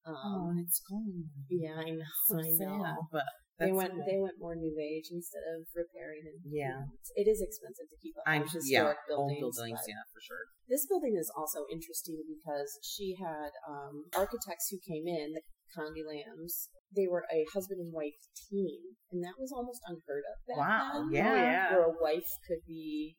Um, 0.06 0.16
oh, 0.18 0.50
and 0.50 0.60
it's 0.66 0.82
gone. 0.90 1.30
Yeah, 1.50 1.76
I 1.78 1.90
know. 1.90 2.06
So 2.28 2.38
I 2.40 2.78
know. 2.78 2.98
but 3.12 3.24
They 3.60 3.72
went. 3.72 3.94
cool. 3.94 4.06
They 4.06 4.18
went 4.20 4.38
more 4.40 4.56
new 4.56 4.74
age 4.82 5.10
instead 5.12 5.44
of 5.54 5.66
repairing. 5.76 6.26
And 6.26 6.42
you 6.44 6.60
Yeah. 6.66 6.70
know, 6.74 6.86
it's- 7.16 7.42
expensive 7.42 7.86
to 7.90 7.98
keep 8.02 8.18
up 8.18 8.24
I'm 8.26 8.42
on 8.42 8.48
yeah, 8.48 8.54
historic 8.54 8.98
buildings. 9.08 9.44
old 9.44 9.54
buildings, 9.56 9.82
yeah, 9.88 10.02
for 10.14 10.22
sure. 10.22 10.44
This 10.68 10.86
building 10.88 11.16
is 11.18 11.30
also 11.38 11.66
interesting 11.72 12.24
because 12.26 12.80
she 12.82 13.16
had 13.20 13.52
um, 13.68 14.06
architects 14.16 14.70
who 14.70 14.78
came 14.80 15.08
in, 15.08 15.34
the 15.34 15.42
Condie 15.76 16.04
Lambs. 16.06 16.70
They 16.96 17.08
were 17.08 17.24
a 17.32 17.46
husband 17.54 17.80
and 17.80 17.94
wife 17.94 18.20
team, 18.50 18.98
and 19.12 19.24
that 19.24 19.40
was 19.40 19.52
almost 19.56 19.80
unheard 19.88 20.24
of 20.28 20.38
back 20.48 20.58
Wow, 20.60 21.08
then. 21.08 21.12
yeah. 21.12 21.36
Yeah. 21.36 21.72
where 21.72 21.86
a 21.88 21.96
wife 22.02 22.28
could 22.48 22.64
be 22.68 23.16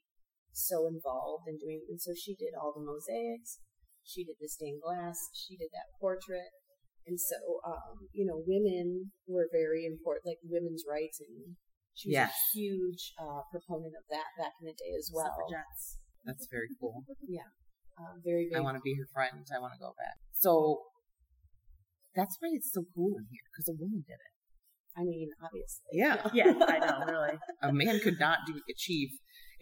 so 0.53 0.87
involved 0.87 1.49
in 1.49 1.57
doing. 1.57 1.81
And 1.89 2.01
so 2.01 2.13
she 2.13 2.35
did 2.35 2.53
all 2.61 2.73
the 2.77 2.85
mosaics, 2.85 3.59
she 4.05 4.25
did 4.25 4.37
the 4.41 4.49
stained 4.49 4.83
glass, 4.85 5.17
she 5.33 5.57
did 5.57 5.71
that 5.73 5.89
portrait. 6.01 6.53
And 7.07 7.19
so, 7.19 7.37
um, 7.67 8.07
you 8.13 8.27
know, 8.27 8.45
women 8.47 9.11
were 9.27 9.49
very 9.51 9.87
important, 9.87 10.27
like 10.27 10.39
women's 10.45 10.85
rights, 10.87 11.19
and 11.19 11.57
she 11.95 12.11
was 12.11 12.15
Yes. 12.15 12.31
a 12.31 12.59
huge 12.59 13.13
uh, 13.19 13.43
proponent 13.51 13.95
of 13.99 14.05
that 14.11 14.31
back 14.39 14.53
in 14.61 14.67
the 14.69 14.77
day 14.77 14.93
as 14.97 15.11
well. 15.13 15.27
Suffragettes. 15.35 15.99
That's 16.25 16.47
very 16.51 16.69
cool. 16.79 17.03
Yeah, 17.27 17.51
uh, 17.99 18.15
very 18.23 18.47
big. 18.49 18.57
I 18.57 18.61
want 18.61 18.77
to 18.77 18.85
be 18.85 18.95
her 18.95 19.09
friend. 19.13 19.43
I 19.51 19.59
want 19.59 19.73
to 19.75 19.81
go 19.81 19.95
back. 19.99 20.15
So 20.35 20.92
that's 22.14 22.37
why 22.40 22.49
it's 22.52 22.73
so 22.73 22.85
cool 22.95 23.16
in 23.19 23.26
here 23.31 23.42
because 23.52 23.69
a 23.69 23.76
woman 23.78 24.04
did 24.07 24.14
it. 24.14 24.33
I 24.95 25.04
mean, 25.04 25.31
obviously. 25.42 25.88
Yeah. 25.92 26.21
Yeah, 26.35 26.52
I 26.69 26.78
know, 26.78 27.07
really. 27.11 27.38
A 27.62 27.73
man 27.73 27.99
could 28.00 28.21
not 28.21 28.40
do 28.47 28.61
achieve. 28.69 29.09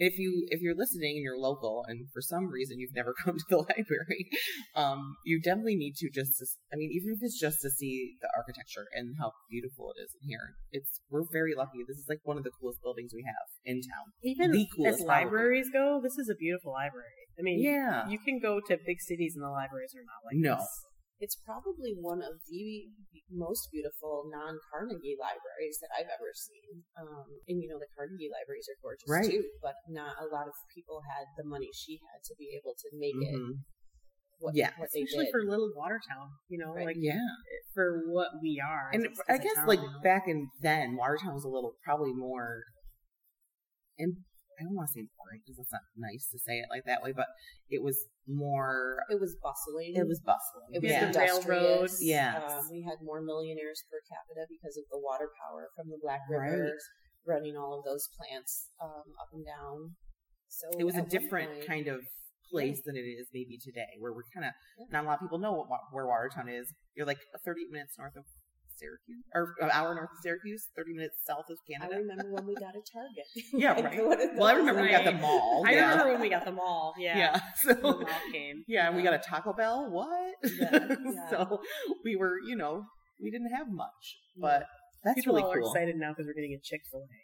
If 0.03 0.19
you 0.19 0.47
if 0.49 0.63
you're 0.63 0.75
listening 0.75 1.17
and 1.17 1.23
you're 1.23 1.39
local 1.39 1.85
and 1.87 2.09
for 2.11 2.23
some 2.23 2.49
reason 2.49 2.81
you've 2.81 2.95
never 2.97 3.13
come 3.25 3.37
to 3.37 3.45
the 3.51 3.59
library, 3.59 4.27
um, 4.75 5.15
you 5.27 5.41
definitely 5.41 5.77
need 5.77 5.95
to 5.97 6.09
just. 6.11 6.39
To, 6.39 6.47
I 6.73 6.77
mean, 6.77 6.91
even 6.91 7.13
if 7.15 7.19
it's 7.23 7.39
just 7.39 7.59
to 7.63 7.71
see 7.71 8.17
the 8.23 8.29
architecture 8.35 8.87
and 8.95 9.15
how 9.21 9.31
beautiful 9.51 9.93
it 9.95 10.01
is 10.03 10.11
in 10.23 10.29
here, 10.31 10.57
it's 10.73 11.01
we're 11.11 11.29
very 11.31 11.55
lucky. 11.55 11.85
This 11.87 11.99
is 11.99 12.07
like 12.09 12.21
one 12.25 12.39
of 12.39 12.45
the 12.45 12.51
coolest 12.59 12.81
buildings 12.83 13.13
we 13.15 13.23
have 13.29 13.47
in 13.65 13.83
town. 13.83 14.07
Even 14.25 14.51
The 14.53 14.67
coolest, 14.75 15.01
as 15.01 15.05
probably. 15.05 15.25
libraries 15.27 15.69
go, 15.71 16.01
this 16.03 16.17
is 16.19 16.29
a 16.31 16.35
beautiful 16.35 16.73
library. 16.73 17.29
I 17.39 17.43
mean, 17.43 17.61
Yeah. 17.63 18.09
you 18.09 18.19
can 18.19 18.41
go 18.41 18.59
to 18.69 18.79
big 18.85 19.01
cities 19.01 19.35
and 19.37 19.45
the 19.45 19.51
libraries 19.51 19.95
are 19.95 20.03
not 20.03 20.25
like 20.25 20.37
No. 20.41 20.57
this. 20.57 20.69
It's 21.21 21.37
probably 21.45 21.93
one 22.01 22.25
of 22.25 22.41
the 22.49 22.89
most 23.29 23.69
beautiful 23.71 24.25
non 24.33 24.57
Carnegie 24.73 25.21
libraries 25.21 25.77
that 25.85 25.93
I've 25.93 26.09
ever 26.09 26.33
seen. 26.33 26.83
Um, 26.97 27.29
and 27.47 27.61
you 27.61 27.69
know, 27.69 27.77
the 27.79 27.93
Carnegie 27.95 28.33
libraries 28.33 28.65
are 28.73 28.81
gorgeous 28.81 29.05
Right. 29.07 29.29
too, 29.29 29.45
but 29.61 29.77
not 29.93 30.17
a 30.17 30.27
lot 30.33 30.49
of 30.49 30.57
people 30.75 31.05
had 31.05 31.29
the 31.37 31.45
money 31.45 31.69
she 31.77 32.01
had 32.09 32.25
to 32.25 32.35
be 32.41 32.57
able 32.57 32.73
to 32.75 32.89
make 32.97 33.15
it 33.21 33.37
Mhm. 33.37 33.61
what, 34.41 34.55
Yeah. 34.57 34.73
what 34.81 34.89
they 34.97 35.03
Especially 35.05 35.27
did. 35.29 35.33
for 35.33 35.45
little 35.45 35.71
Watertown, 35.77 36.33
you 36.49 36.57
know, 36.59 36.73
Right. 36.73 36.87
like 36.87 36.97
Yeah. 36.99 37.21
for 37.75 38.09
what 38.09 38.41
we 38.41 38.59
are. 38.59 38.89
as 38.89 38.95
and 38.97 39.05
a- 39.13 39.31
I 39.31 39.35
as 39.37 39.41
guess 39.45 39.55
town, 39.61 39.69
like 39.69 39.81
back 40.03 40.27
in 40.27 40.49
then, 40.63 40.97
Watertown 40.97 41.35
was 41.35 41.45
a 41.45 41.49
little 41.53 41.77
probably 41.85 42.15
more. 42.15 42.65
And 43.99 44.25
I 44.61 44.65
don't 44.69 44.77
want 44.77 44.89
to 44.89 44.93
say 44.93 45.09
boring 45.17 45.41
because 45.41 45.57
it's 45.59 45.73
not 45.73 45.81
nice 45.97 46.29
to 46.31 46.39
say 46.39 46.61
it 46.61 46.69
like 46.69 46.85
that 46.85 47.01
way, 47.03 47.13
but 47.17 47.27
it 47.73 47.81
was 47.83 47.97
more. 48.29 49.01
it 49.09 49.19
was 49.21 49.35
bustling. 49.43 49.97
It 49.97 50.07
was 50.07 50.21
bustling. 50.21 50.69
It 50.77 50.83
was 50.85 50.93
Yeah. 50.93 51.07
industrious. 51.09 51.47
Railroad. 51.49 51.91
Yes. 52.01 52.37
Um, 52.53 52.69
we 52.71 52.83
had 52.85 53.01
more 53.03 53.21
millionaires 53.25 53.83
per 53.91 53.99
capita 54.05 54.45
because 54.53 54.77
of 54.77 54.85
the 54.93 55.01
water 55.01 55.29
power 55.41 55.71
from 55.75 55.89
the 55.89 55.99
Black 56.03 56.21
Right. 56.29 56.53
River 56.53 56.77
running 57.27 57.57
all 57.57 57.79
of 57.79 57.85
those 57.85 58.09
plants 58.17 58.69
um, 58.81 59.05
up 59.21 59.33
and 59.33 59.45
down. 59.45 59.97
So 60.49 60.67
It 60.79 60.85
was 60.85 60.97
a 60.97 61.03
different 61.03 61.53
point- 61.53 61.67
kind 61.67 61.87
of 61.89 62.05
place 62.51 62.83
than 62.85 62.97
it 62.97 63.07
is 63.07 63.29
maybe 63.33 63.57
today, 63.63 63.95
where 63.99 64.13
we're 64.13 64.27
kind 64.35 64.45
of 64.47 64.53
Yeah. 64.79 64.87
not 64.91 65.05
a 65.05 65.07
lot 65.07 65.15
of 65.15 65.21
people 65.21 65.39
know 65.39 65.53
what, 65.65 65.81
where 65.93 66.07
Watertown 66.07 66.49
is. 66.49 66.75
You're 66.95 67.07
like 67.07 67.21
30 67.45 67.67
minutes 67.71 67.97
north 67.97 68.17
of 68.17 68.25
Syracuse, 68.81 69.25
or 69.35 69.55
an 69.61 69.71
hour 69.73 69.95
north 69.95 70.09
of 70.11 70.19
Syracuse, 70.23 70.69
30 70.77 70.95
minutes 70.95 71.17
south 71.27 71.45
of 71.51 71.59
Canada. 71.71 71.97
I 71.97 71.99
remember 71.99 72.33
when 72.33 72.47
we 72.47 72.55
got 72.55 72.73
a 72.75 72.81
Target. 72.81 73.27
Yeah, 73.53 73.81
right. 73.81 74.31
Well, 74.37 74.49
I 74.49 74.53
remember 74.55 74.83
we 74.83 74.89
got 74.91 75.05
the 75.05 75.13
mall. 75.13 75.63
I 75.67 75.73
yeah. 75.73 75.91
remember 75.91 76.13
when 76.13 76.21
we 76.23 76.31
got 76.31 76.45
the 76.47 76.53
mall. 76.53 76.95
Yeah. 76.99 77.19
Yeah. 77.19 77.41
The 77.67 77.75
So 77.75 77.81
mall 77.83 78.05
came. 78.33 78.65
yeah, 78.67 78.89
and 78.89 78.97
we 78.97 79.03
got 79.03 79.13
a 79.15 79.19
Taco 79.19 79.53
Bell. 79.53 79.87
What? 79.91 80.35
Yeah, 80.43 80.97
so 81.31 81.61
we 82.05 82.17
were, 82.17 82.37
you 82.49 82.57
know, 82.57 82.85
we 83.23 83.31
didn't 83.31 83.53
have 83.55 83.67
much, 83.71 84.05
but 84.41 84.65
that's 85.05 85.15
People 85.17 85.35
really 85.35 85.45
all 85.45 85.53
are 85.53 85.61
cool. 85.61 85.73
excited 85.73 85.97
now 85.97 86.11
because 86.13 86.27
we're 86.27 86.35
getting 86.35 86.55
a 86.55 86.61
Chick 86.65 86.81
Fil 86.91 87.01
A. 87.01 87.21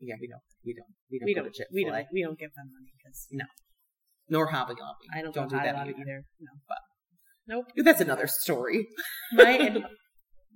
Yeah, 0.00 0.16
we 0.20 0.26
don't, 0.28 0.42
we 0.66 0.74
don't, 0.74 0.90
we 1.10 1.18
don't 1.18 1.26
We 1.26 1.34
don't. 1.34 1.44
to 1.44 1.50
Chick 1.50 1.66
We 1.72 1.84
don't. 1.84 2.06
We 2.12 2.22
don't 2.22 2.38
give 2.38 2.50
them 2.56 2.66
money 2.74 2.90
because 2.98 3.26
no. 3.30 3.44
nor 4.28 4.46
Hobby 4.48 4.74
Lobby. 4.78 5.06
I 5.14 5.22
don't, 5.22 5.34
don't 5.34 5.48
do 5.48 5.56
that 5.56 5.74
either. 5.76 5.90
either. 5.90 6.24
No. 6.40 6.50
But- 6.68 6.78
nope. 7.46 7.66
That's 7.84 8.00
another 8.00 8.26
story. 8.26 8.88
My 9.32 9.82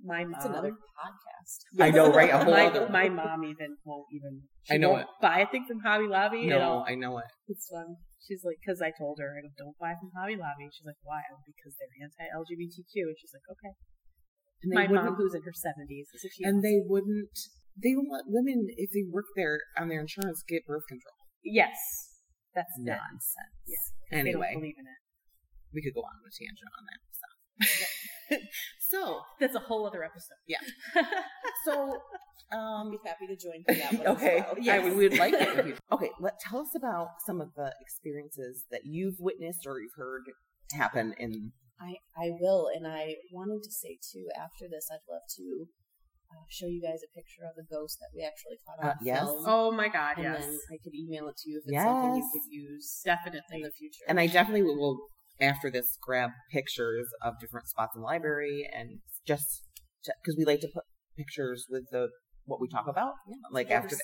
my 0.03 0.23
mom. 0.23 0.33
It's 0.35 0.45
another 0.45 0.71
podcast. 0.71 1.81
I 1.81 1.89
know, 1.91 2.11
right? 2.11 2.29
A 2.29 2.37
whole 2.43 2.53
my, 2.53 2.65
other 2.67 2.89
my 2.89 3.09
mom 3.09 3.43
even 3.43 3.77
won't 3.85 4.07
even. 4.13 4.43
She 4.63 4.73
I 4.73 4.77
know 4.77 4.91
won't 4.91 5.07
Buy 5.21 5.39
a 5.39 5.47
thing 5.47 5.65
from 5.67 5.79
Hobby 5.79 6.07
Lobby. 6.07 6.47
No, 6.47 6.59
I'll- 6.59 6.85
I 6.87 6.95
know 6.95 7.17
it. 7.19 7.25
It's 7.47 7.67
fun. 7.69 7.95
She's 8.27 8.43
like, 8.43 8.57
because 8.61 8.81
I 8.81 8.91
told 8.93 9.17
her, 9.19 9.33
I 9.33 9.41
go, 9.41 9.49
don't 9.57 9.77
buy 9.79 9.95
from 9.97 10.11
Hobby 10.13 10.35
Lobby. 10.35 10.69
She's 10.69 10.85
like, 10.85 10.99
why? 11.01 11.17
I 11.23 11.33
go, 11.33 11.39
because 11.47 11.73
they're 11.79 11.97
anti-LGBTQ. 12.03 13.09
And 13.09 13.17
she's 13.17 13.33
like, 13.33 13.47
okay. 13.49 13.73
And 14.61 14.69
My 14.75 14.85
mom, 14.91 15.15
who's 15.15 15.33
in 15.33 15.41
her 15.41 15.55
seventies, 15.55 16.07
is 16.13 16.27
a 16.27 16.29
and 16.47 16.61
they 16.61 16.83
wouldn't. 16.85 17.31
They 17.81 17.95
don't 17.95 18.11
let 18.11 18.27
women, 18.27 18.67
if 18.75 18.91
they 18.91 19.07
work 19.09 19.25
there 19.39 19.61
on 19.79 19.87
their 19.87 20.01
insurance, 20.01 20.43
get 20.47 20.67
birth 20.67 20.83
control. 20.87 21.15
yes, 21.43 21.79
that's 22.53 22.75
Yeah. 22.77 22.99
nonsense. 22.99 23.55
Yeah, 23.65 23.87
they 24.11 24.19
Anyway, 24.19 24.51
don't 24.51 24.59
believe 24.61 24.75
in 24.77 24.85
it. 24.85 24.99
we 25.71 25.79
could 25.81 25.95
go 25.95 26.01
on 26.03 26.11
a 26.19 26.29
tangent 26.29 26.71
on 26.75 26.83
that 26.91 26.99
stuff. 27.15 27.89
so, 28.89 29.21
That's 29.39 29.55
a 29.55 29.59
whole 29.59 29.85
other 29.87 30.03
episode. 30.03 30.37
Yeah. 30.47 30.59
so, 31.65 31.97
um, 32.55 32.91
be 32.91 32.97
happy 33.05 33.27
to 33.27 33.35
join 33.35 33.63
for 33.67 33.75
that 33.75 33.93
one. 33.93 34.07
okay, 34.17 34.39
well. 34.45 34.55
yeah, 34.59 34.83
we 34.83 34.91
would 34.95 35.17
like 35.17 35.33
it. 35.35 35.77
Okay, 35.91 36.09
let 36.19 36.39
tell 36.39 36.59
us 36.61 36.73
about 36.75 37.07
some 37.25 37.41
of 37.41 37.49
the 37.55 37.73
experiences 37.81 38.65
that 38.71 38.81
you've 38.85 39.15
witnessed 39.19 39.65
or 39.67 39.79
you've 39.81 39.95
heard 39.97 40.23
happen 40.73 41.13
in. 41.19 41.51
I, 41.81 41.95
I 42.17 42.29
will, 42.39 42.69
and 42.73 42.85
I 42.87 43.15
wanted 43.31 43.63
to 43.63 43.71
say 43.71 43.97
too. 44.11 44.25
After 44.35 44.65
this, 44.69 44.87
I'd 44.91 45.05
love 45.11 45.21
to 45.37 45.65
uh, 46.31 46.43
show 46.49 46.67
you 46.67 46.81
guys 46.81 46.99
a 47.03 47.09
picture 47.15 47.41
of 47.47 47.55
the 47.55 47.63
ghost 47.73 47.97
that 47.99 48.09
we 48.15 48.23
actually 48.23 48.57
caught 48.65 48.83
on 48.83 48.91
Uh, 48.91 48.95
yes. 49.01 49.19
film. 49.25 49.43
Oh 49.47 49.71
my 49.71 49.87
god, 49.87 50.17
and 50.17 50.25
yes, 50.25 50.43
I 50.71 50.77
could 50.83 50.93
email 50.93 51.27
it 51.29 51.37
to 51.37 51.49
you 51.49 51.57
if 51.57 51.63
it's 51.67 51.83
something 51.83 52.15
you 52.15 52.29
could 52.33 52.47
use 52.51 53.01
definitely. 53.05 53.41
in 53.57 53.61
the 53.63 53.71
future. 53.71 54.05
And 54.07 54.19
I 54.19 54.27
definitely 54.27 54.63
will, 54.63 54.99
after 55.41 55.71
this, 55.71 55.97
grab 56.01 56.31
pictures 56.51 57.07
of 57.21 57.39
different 57.39 57.67
spots 57.67 57.95
in 57.95 58.01
the 58.01 58.05
library 58.05 58.67
and 58.71 58.99
just 59.25 59.63
because 60.05 60.35
we 60.37 60.45
like 60.45 60.61
to 60.61 60.69
put 60.73 60.83
pictures 61.17 61.65
with 61.69 61.83
the 61.91 62.09
what 62.45 62.59
we 62.59 62.67
talk 62.67 62.87
about, 62.87 63.13
like 63.51 63.69
after 63.69 63.95
the, 63.95 64.03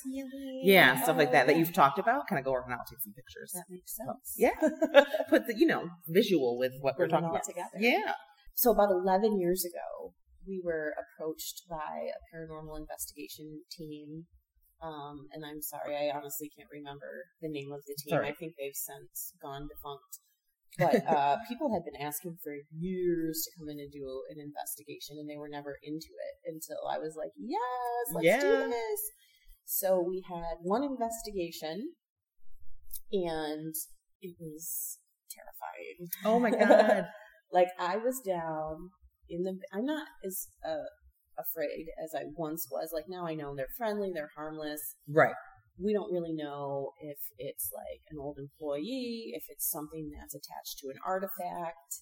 yeah, 0.64 1.02
stuff 1.02 1.18
like 1.18 1.32
that 1.32 1.48
that 1.48 1.58
you've 1.58 1.74
talked 1.74 1.98
about. 1.98 2.28
Kind 2.30 2.38
of 2.40 2.46
go 2.46 2.52
over 2.52 2.64
and 2.66 2.74
I'll 2.74 2.86
take 2.88 3.02
some 3.02 3.14
pictures. 3.14 3.52
That 3.54 3.66
makes 3.70 3.96
sense. 3.96 4.36
Yeah, 4.38 5.04
put 5.30 5.48
the 5.48 5.56
you 5.58 5.66
know 5.66 5.90
visual 6.08 6.58
with 6.60 6.74
what 6.82 6.94
we're 6.98 7.06
it 7.06 7.10
talking 7.10 7.30
about. 7.30 7.44
together. 7.44 7.78
Yeah. 7.80 8.14
So 8.54 8.72
about 8.72 8.90
11 8.92 9.40
years 9.40 9.66
ago, 9.66 10.14
we 10.48 10.62
were 10.64 10.94
approached 10.96 11.64
by 11.70 12.08
a 12.08 12.20
paranormal 12.32 12.80
investigation 12.80 13.62
team. 13.72 14.26
Um, 14.82 15.28
and 15.34 15.44
I'm 15.44 15.62
sorry, 15.62 15.96
I 15.96 16.16
honestly 16.16 16.52
can't 16.56 16.70
remember 16.72 17.26
the 17.42 17.50
name 17.50 17.72
of 17.74 17.82
the 17.88 17.96
team. 17.98 18.16
Sorry. 18.16 18.30
I 18.30 18.34
think 18.34 18.54
they've 18.60 18.76
since 18.78 19.34
gone 19.42 19.68
defunct. 19.68 20.22
But 20.78 21.08
uh, 21.08 21.38
people 21.48 21.74
had 21.74 21.84
been 21.86 22.02
asking 22.02 22.38
for 22.44 22.54
years 22.72 23.46
to 23.46 23.52
come 23.60 23.70
in 23.70 23.80
and 23.80 23.92
do 23.92 24.24
an 24.30 24.38
investigation, 24.40 25.18
and 25.20 25.30
they 25.30 25.38
were 25.38 25.50
never 25.50 25.78
into 25.84 26.12
it 26.12 26.52
until 26.54 26.88
I 26.90 26.98
was 27.00 27.16
like, 27.18 27.32
"Yes, 27.38 28.14
let's 28.14 28.26
Yeah. 28.26 28.42
do 28.42 28.70
this." 28.70 29.02
So 29.66 30.00
we 30.00 30.24
had 30.28 30.58
one 30.62 30.84
investigation, 30.84 31.94
and 33.12 33.74
it 34.22 34.36
was 34.40 35.00
terrifying. 35.32 36.10
Oh 36.26 36.40
my 36.40 36.52
god. 36.52 37.08
like 37.52 37.70
I 37.80 37.98
was 37.98 38.20
down 38.26 38.90
in 39.30 39.44
the. 39.44 39.58
I'm 39.74 39.86
not 39.86 40.08
as 40.26 40.48
uh, 40.66 40.90
afraid 41.40 41.86
as 42.04 42.14
I 42.16 42.26
once 42.36 42.68
was. 42.72 42.92
Like 42.94 43.06
now, 43.08 43.26
I 43.26 43.36
know 43.36 43.56
they're 43.56 43.68
friendly, 43.78 44.12
they're 44.14 44.32
harmless. 44.36 44.96
right. 45.08 45.34
We 45.82 45.94
don't 45.94 46.12
really 46.12 46.34
know 46.34 46.92
if 47.02 47.18
it's 47.38 47.70
like 47.76 48.02
an 48.12 48.18
old 48.20 48.38
employee, 48.40 49.34
if 49.36 49.44
it's 49.50 49.70
something 49.70 50.12
that's 50.16 50.36
attached 50.36 50.80
to 50.80 50.88
an 50.90 51.00
artifact. 51.06 52.02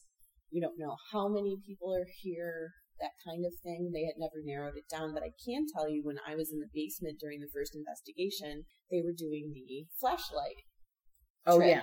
We 0.53 0.61
don't 0.61 0.77
know 0.77 0.95
how 1.11 1.27
many 1.27 1.57
people 1.65 1.93
are 1.95 2.05
here, 2.21 2.69
that 3.01 3.17
kind 3.25 3.43
of 3.45 3.53
thing. 3.63 3.89
They 3.91 4.05
had 4.05 4.21
never 4.21 4.45
narrowed 4.45 4.77
it 4.77 4.85
down, 4.91 5.13
but 5.13 5.23
I 5.23 5.33
can 5.43 5.65
tell 5.73 5.89
you 5.89 6.03
when 6.05 6.17
I 6.27 6.35
was 6.35 6.51
in 6.53 6.59
the 6.59 6.69
basement 6.73 7.17
during 7.19 7.39
the 7.41 7.49
first 7.51 7.73
investigation, 7.75 8.65
they 8.91 9.01
were 9.01 9.17
doing 9.17 9.51
the 9.53 9.87
flashlight 9.99 10.61
Oh 11.47 11.57
trick, 11.57 11.69
yeah. 11.71 11.81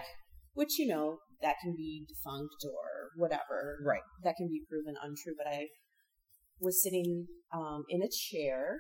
which 0.55 0.79
you 0.79 0.87
know 0.87 1.19
that 1.43 1.57
can 1.61 1.75
be 1.77 2.07
defunct 2.09 2.65
or 2.65 3.11
whatever 3.17 3.79
Right. 3.85 4.03
that 4.23 4.37
can 4.37 4.47
be 4.49 4.63
proven 4.69 4.95
untrue 5.03 5.35
but 5.37 5.47
i 5.47 5.67
was 6.61 6.83
sitting 6.83 7.27
um, 7.53 7.85
in 7.89 8.03
a 8.03 8.09
chair 8.09 8.79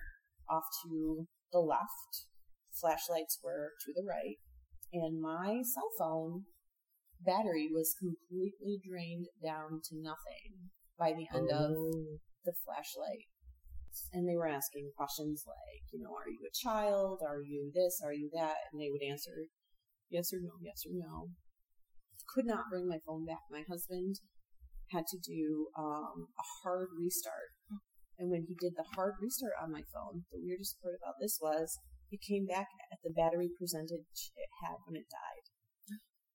off 0.48 0.64
to 0.84 1.26
the 1.52 1.58
left 1.58 2.26
flashlights 2.78 3.38
were 3.42 3.72
to 3.84 3.92
the 3.94 4.06
right 4.06 4.36
and 4.92 5.20
my 5.20 5.62
cell 5.62 5.90
phone 5.98 6.44
battery 7.24 7.68
was 7.72 7.94
completely 7.98 8.80
drained 8.86 9.26
down 9.42 9.80
to 9.84 9.94
nothing 10.00 10.70
by 10.98 11.12
the 11.12 11.28
end 11.36 11.50
of 11.50 11.76
Oh. 11.76 12.18
the 12.44 12.54
flashlight. 12.64 13.28
And 14.12 14.28
they 14.28 14.36
were 14.36 14.48
asking 14.48 14.92
questions 14.96 15.44
like, 15.46 15.82
you 15.92 16.00
know, 16.00 16.14
are 16.14 16.28
you 16.28 16.40
a 16.46 16.54
child? 16.54 17.20
Are 17.26 17.42
you 17.42 17.70
this? 17.74 18.00
Are 18.02 18.12
you 18.14 18.30
that? 18.32 18.56
And 18.72 18.80
they 18.80 18.88
would 18.90 19.02
answer 19.02 19.46
yes 20.08 20.32
or 20.32 20.40
no, 20.40 20.52
yes 20.62 20.82
or 20.86 20.92
no. 20.94 21.30
Could 22.28 22.46
not 22.46 22.70
bring 22.70 22.88
my 22.88 22.98
phone 23.06 23.26
back. 23.26 23.42
My 23.50 23.64
husband 23.68 24.20
had 24.90 25.06
to 25.08 25.18
do 25.18 25.68
um, 25.76 26.28
a 26.38 26.44
hard 26.62 26.88
restart. 26.98 27.50
And 28.18 28.30
when 28.30 28.44
he 28.46 28.54
did 28.54 28.74
the 28.76 28.84
hard 28.94 29.14
restart 29.20 29.54
on 29.60 29.72
my 29.72 29.82
phone, 29.92 30.24
the 30.30 30.40
weirdest 30.40 30.80
part 30.82 30.94
about 31.02 31.14
this 31.20 31.38
was 31.40 31.78
it 32.10 32.20
came 32.20 32.46
back 32.46 32.66
at 32.92 32.98
the 33.04 33.10
battery 33.10 33.48
percentage 33.58 34.32
it 34.36 34.50
had 34.62 34.76
when 34.86 34.96
it 34.96 35.06
died. 35.10 35.46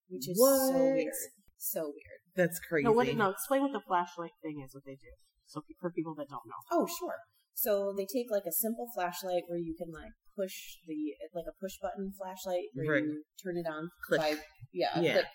Which 0.10 0.30
is 0.30 0.38
so 0.38 0.72
weird. 0.74 1.14
So 1.58 1.82
weird. 1.92 2.22
That's 2.36 2.60
crazy. 2.60 2.86
No, 2.86 2.92
what, 2.92 3.08
no, 3.16 3.30
explain 3.32 3.62
what 3.62 3.74
the 3.74 3.82
flashlight 3.88 4.36
thing 4.44 4.62
is. 4.64 4.74
What 4.74 4.86
they 4.86 4.96
do. 4.96 5.14
So 5.48 5.62
for 5.80 5.92
people 5.92 6.14
that 6.16 6.30
don't 6.30 6.46
know. 6.46 6.62
Oh, 6.72 6.88
sure. 6.88 7.18
So 7.56 7.94
they 7.96 8.06
take 8.06 8.28
like 8.30 8.44
a 8.48 8.52
simple 8.52 8.88
flashlight 8.94 9.44
where 9.48 9.58
you 9.58 9.74
can 9.78 9.92
like 9.92 10.12
push 10.36 10.78
the 10.86 11.16
like 11.34 11.48
a 11.48 11.56
push 11.60 11.80
button 11.82 12.12
flashlight 12.18 12.68
where 12.76 13.00
Right. 13.00 13.04
you 13.04 13.24
turn 13.42 13.58
it 13.58 13.66
on 13.68 13.90
Click. 14.06 14.20
by 14.20 14.36
yeah, 14.74 15.00
Yeah. 15.00 15.14
click. 15.14 15.26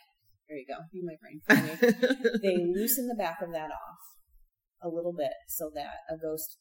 There 0.49 0.59
you 0.59 0.67
go. 0.69 0.79
Be 0.93 1.03
my 1.03 1.17
brain 1.19 1.41
for 1.47 1.55
me. 1.57 2.39
they 2.43 2.57
loosen 2.59 3.09
the 3.09 3.15
back 3.17 3.41
of 3.41 3.53
that 3.53 3.71
off 3.71 4.01
a 4.83 4.89
little 4.89 5.15
bit 5.17 5.33
so 5.49 5.71
that 5.75 6.05
a 6.11 6.17
ghost, 6.21 6.59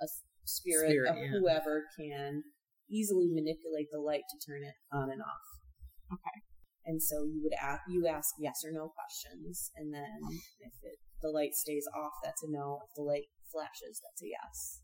a 0.00 0.06
spirit, 0.44 0.90
Spirit, 0.90 1.10
of 1.10 1.16
yeah. 1.18 1.28
whoever 1.28 1.84
can 1.98 2.42
easily 2.90 3.28
manipulate 3.28 3.88
the 3.90 4.00
light 4.00 4.24
to 4.30 4.38
turn 4.40 4.62
it 4.62 4.74
on 4.92 5.10
and 5.10 5.22
off. 5.22 5.46
Okay. 6.12 6.38
And 6.86 7.02
so 7.02 7.24
you 7.24 7.42
would 7.42 7.56
ask, 7.58 7.82
you 7.88 8.06
ask 8.06 8.34
yes 8.38 8.62
or 8.64 8.70
no 8.70 8.92
questions, 8.94 9.72
and 9.74 9.92
then 9.92 10.22
if 10.62 10.72
it, 10.82 10.98
the 11.20 11.30
light 11.30 11.54
stays 11.54 11.84
off, 11.90 12.12
that's 12.22 12.44
a 12.44 12.50
no. 12.50 12.78
If 12.86 12.94
the 12.94 13.02
light 13.02 13.26
flashes, 13.50 13.98
that's 13.98 14.22
a 14.22 14.30
yes. 14.30 14.82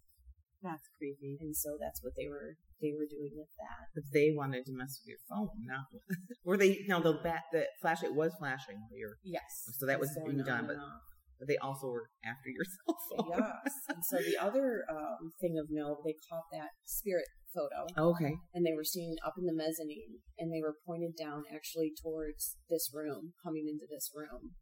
That's 0.62 0.88
creepy. 0.98 1.38
And 1.40 1.54
so 1.56 1.78
that's 1.78 2.02
what 2.02 2.14
they 2.16 2.26
were 2.28 2.58
they 2.82 2.90
were 2.98 3.06
doing 3.06 3.30
with 3.38 3.54
that. 3.62 3.86
But 3.94 4.04
they 4.12 4.34
wanted 4.34 4.66
to 4.66 4.72
mess 4.74 4.98
with 4.98 5.14
your 5.14 5.22
phone, 5.30 5.62
not 5.62 5.86
were 6.44 6.56
they? 6.56 6.82
No, 6.88 7.00
the 7.00 7.14
bat, 7.22 7.42
the 7.52 7.66
flashlight 7.80 8.14
was 8.14 8.32
flashing 8.38 8.82
you're, 8.90 9.18
Yes. 9.22 9.70
So 9.78 9.86
that 9.86 10.00
was 10.00 10.10
being 10.26 10.42
done, 10.42 10.66
but- 10.66 10.76
off. 10.76 11.11
But 11.42 11.50
they 11.50 11.58
also 11.58 11.90
were 11.90 12.06
after 12.22 12.46
your 12.54 12.62
cell 12.70 12.94
phone. 13.10 13.34
yes. 13.34 13.74
And 13.90 14.04
so 14.06 14.22
the 14.22 14.38
other 14.38 14.86
um, 14.86 15.34
thing 15.42 15.58
of 15.58 15.66
note, 15.74 16.06
they 16.06 16.14
caught 16.30 16.46
that 16.54 16.70
spirit 16.86 17.26
photo, 17.50 17.82
Okay. 17.98 18.30
and 18.54 18.62
they 18.64 18.72
were 18.78 18.86
seen 18.86 19.16
up 19.26 19.34
in 19.36 19.44
the 19.44 19.52
mezzanine, 19.52 20.22
and 20.38 20.54
they 20.54 20.62
were 20.62 20.78
pointed 20.86 21.18
down 21.18 21.42
actually 21.52 21.90
towards 21.98 22.56
this 22.70 22.88
room, 22.94 23.34
coming 23.42 23.66
into 23.66 23.90
this 23.90 24.08
room, 24.14 24.54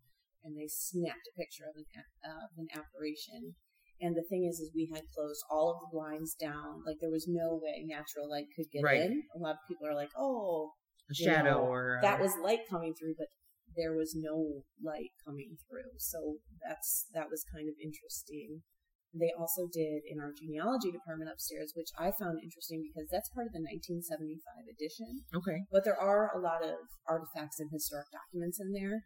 and 0.43 0.57
they 0.57 0.65
snapped 0.67 1.29
a 1.29 1.37
picture 1.39 1.69
of 1.69 1.77
an 1.77 1.85
uh, 2.25 2.49
of 2.49 2.57
an 2.57 2.69
apparition. 2.73 3.55
And 4.01 4.17
the 4.17 4.25
thing 4.33 4.49
is, 4.49 4.57
is 4.59 4.73
we 4.75 4.89
had 4.89 5.05
closed 5.15 5.45
all 5.53 5.77
of 5.77 5.81
the 5.85 5.93
blinds 5.93 6.33
down. 6.35 6.81
Like 6.89 6.97
there 7.05 7.13
was 7.13 7.29
no 7.29 7.61
way 7.63 7.85
natural 7.85 8.31
light 8.33 8.49
could 8.57 8.73
get 8.73 8.83
Right. 8.83 9.03
in. 9.05 9.23
A 9.37 9.39
lot 9.39 9.61
of 9.61 9.69
people 9.69 9.87
are 9.87 9.95
like, 9.95 10.09
"Oh, 10.17 10.73
A 11.11 11.13
you 11.15 11.27
shadow 11.29 11.61
know, 11.61 11.69
or 11.69 11.99
that 12.01 12.19
was 12.19 12.33
light 12.43 12.65
coming 12.69 12.95
through, 12.99 13.15
but 13.19 13.29
there 13.77 13.95
was 13.95 14.15
no 14.17 14.65
light 14.83 15.13
coming 15.25 15.57
through. 15.69 15.95
So 15.99 16.39
that's 16.63 17.07
that 17.15 17.31
was 17.31 17.45
kind 17.47 17.69
of 17.69 17.75
interesting. 17.83 18.63
They 19.11 19.35
also 19.35 19.67
did 19.67 20.07
in 20.07 20.23
our 20.23 20.31
genealogy 20.31 20.95
department 20.95 21.31
upstairs, 21.35 21.75
which 21.75 21.91
I 21.99 22.15
found 22.15 22.39
interesting 22.43 22.87
because 22.87 23.11
that's 23.11 23.31
part 23.35 23.51
of 23.51 23.55
the 23.55 23.63
1975 23.63 24.39
edition. 24.71 25.27
okay. 25.35 25.67
But 25.71 25.83
there 25.83 25.99
are 25.99 26.31
a 26.31 26.39
lot 26.39 26.63
of 26.63 26.79
artifacts 27.11 27.59
and 27.59 27.71
historic 27.75 28.07
documents 28.15 28.63
in 28.63 28.71
there. 28.71 29.03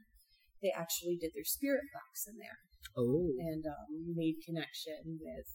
They 0.60 0.72
actually 0.76 1.16
did 1.16 1.32
their 1.32 1.48
spirit 1.48 1.88
box 1.92 2.28
in 2.28 2.36
there 2.36 2.60
Oh, 3.00 3.32
and 3.48 3.64
um, 3.64 4.12
made 4.16 4.44
connection 4.44 5.20
with 5.20 5.48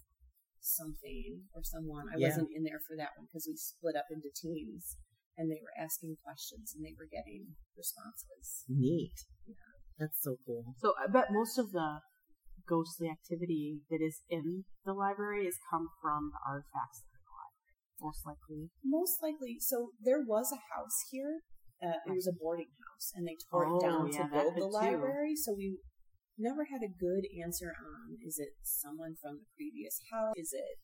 something 0.61 1.45
or 1.53 1.61
someone. 1.63 2.05
I 2.09 2.17
Yeah. 2.17 2.29
wasn't 2.29 2.49
in 2.53 2.63
there 2.63 2.81
for 2.85 2.97
that 2.97 3.13
one 3.17 3.25
because 3.29 3.45
we 3.47 3.55
split 3.55 3.95
up 3.95 4.09
into 4.11 4.29
teams 4.33 4.97
and 5.39 5.47
they 5.47 5.63
were 5.63 5.71
asking 5.79 6.19
questions 6.19 6.75
and 6.75 6.83
they 6.83 6.91
were 6.99 7.07
getting 7.07 7.55
responses. 7.79 8.67
Neat. 8.67 9.15
Yeah. 9.47 9.55
That's 9.95 10.19
so 10.19 10.35
cool. 10.45 10.75
So 10.83 10.91
I 10.99 11.07
bet 11.07 11.31
most 11.31 11.55
of 11.57 11.71
the 11.71 12.03
ghostly 12.67 13.07
activity 13.07 13.79
that 13.89 14.03
is 14.03 14.19
in 14.29 14.67
the 14.83 14.91
library 14.91 15.45
has 15.47 15.55
come 15.71 15.87
from 16.03 16.35
the 16.35 16.43
artifacts 16.43 16.99
that 16.99 17.07
are 17.07 17.23
in 17.23 17.23
the 17.23 17.35
library. 17.39 17.79
Most 18.03 18.21
likely. 18.27 18.61
Most 18.83 19.15
likely, 19.23 19.55
so 19.63 19.95
there 20.03 20.19
was 20.19 20.51
a 20.51 20.59
house 20.75 21.07
here. 21.09 21.47
Uh, 21.79 21.95
it 22.05 22.11
was 22.11 22.27
a 22.27 22.35
boarding 22.35 22.67
house, 22.83 23.15
and 23.15 23.23
they 23.23 23.39
tore 23.47 23.63
Oh, 23.63 23.79
it 23.79 23.81
down 23.81 24.11
yeah, 24.11 24.27
to 24.27 24.31
build 24.35 24.53
could 24.59 24.63
the 24.63 24.67
too. 24.67 24.75
library. 24.75 25.35
So 25.39 25.55
we 25.55 25.79
never 26.37 26.67
had 26.67 26.83
a 26.83 26.91
good 26.91 27.23
answer 27.43 27.71
on 27.71 28.19
is 28.19 28.35
it 28.39 28.59
someone 28.63 29.15
from 29.21 29.39
the 29.39 29.47
previous 29.55 29.99
house? 30.11 30.35
Is 30.35 30.51
it, 30.51 30.75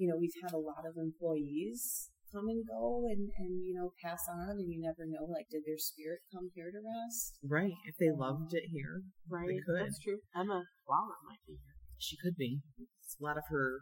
you 0.00 0.08
know, 0.08 0.16
we've 0.16 0.36
had 0.40 0.52
a 0.52 0.60
lot 0.60 0.88
of 0.88 0.96
employees 0.96 2.08
come 2.34 2.50
and 2.50 2.66
go 2.66 3.06
and, 3.06 3.30
and 3.38 3.62
you 3.62 3.70
know, 3.78 3.94
pass 4.02 4.26
on, 4.26 4.58
and 4.58 4.66
you 4.66 4.82
never 4.82 5.06
know, 5.06 5.30
like, 5.30 5.46
did 5.50 5.62
their 5.62 5.78
spirit 5.78 6.26
come 6.34 6.50
here 6.54 6.74
to 6.74 6.82
rest? 6.82 7.38
Right. 7.46 7.78
If 7.86 7.94
they 8.02 8.10
loved 8.10 8.52
it 8.52 8.74
here, 8.74 9.06
Right. 9.30 9.62
could. 9.62 9.86
That's 9.86 10.02
true. 10.02 10.18
Emma 10.34 10.66
Flower 10.82 11.16
might 11.22 11.46
be 11.46 11.54
here. 11.54 11.78
she 11.96 12.18
could 12.18 12.36
be. 12.36 12.60
It's 12.76 13.16
a 13.20 13.24
lot 13.24 13.38
of 13.38 13.44
her 13.48 13.78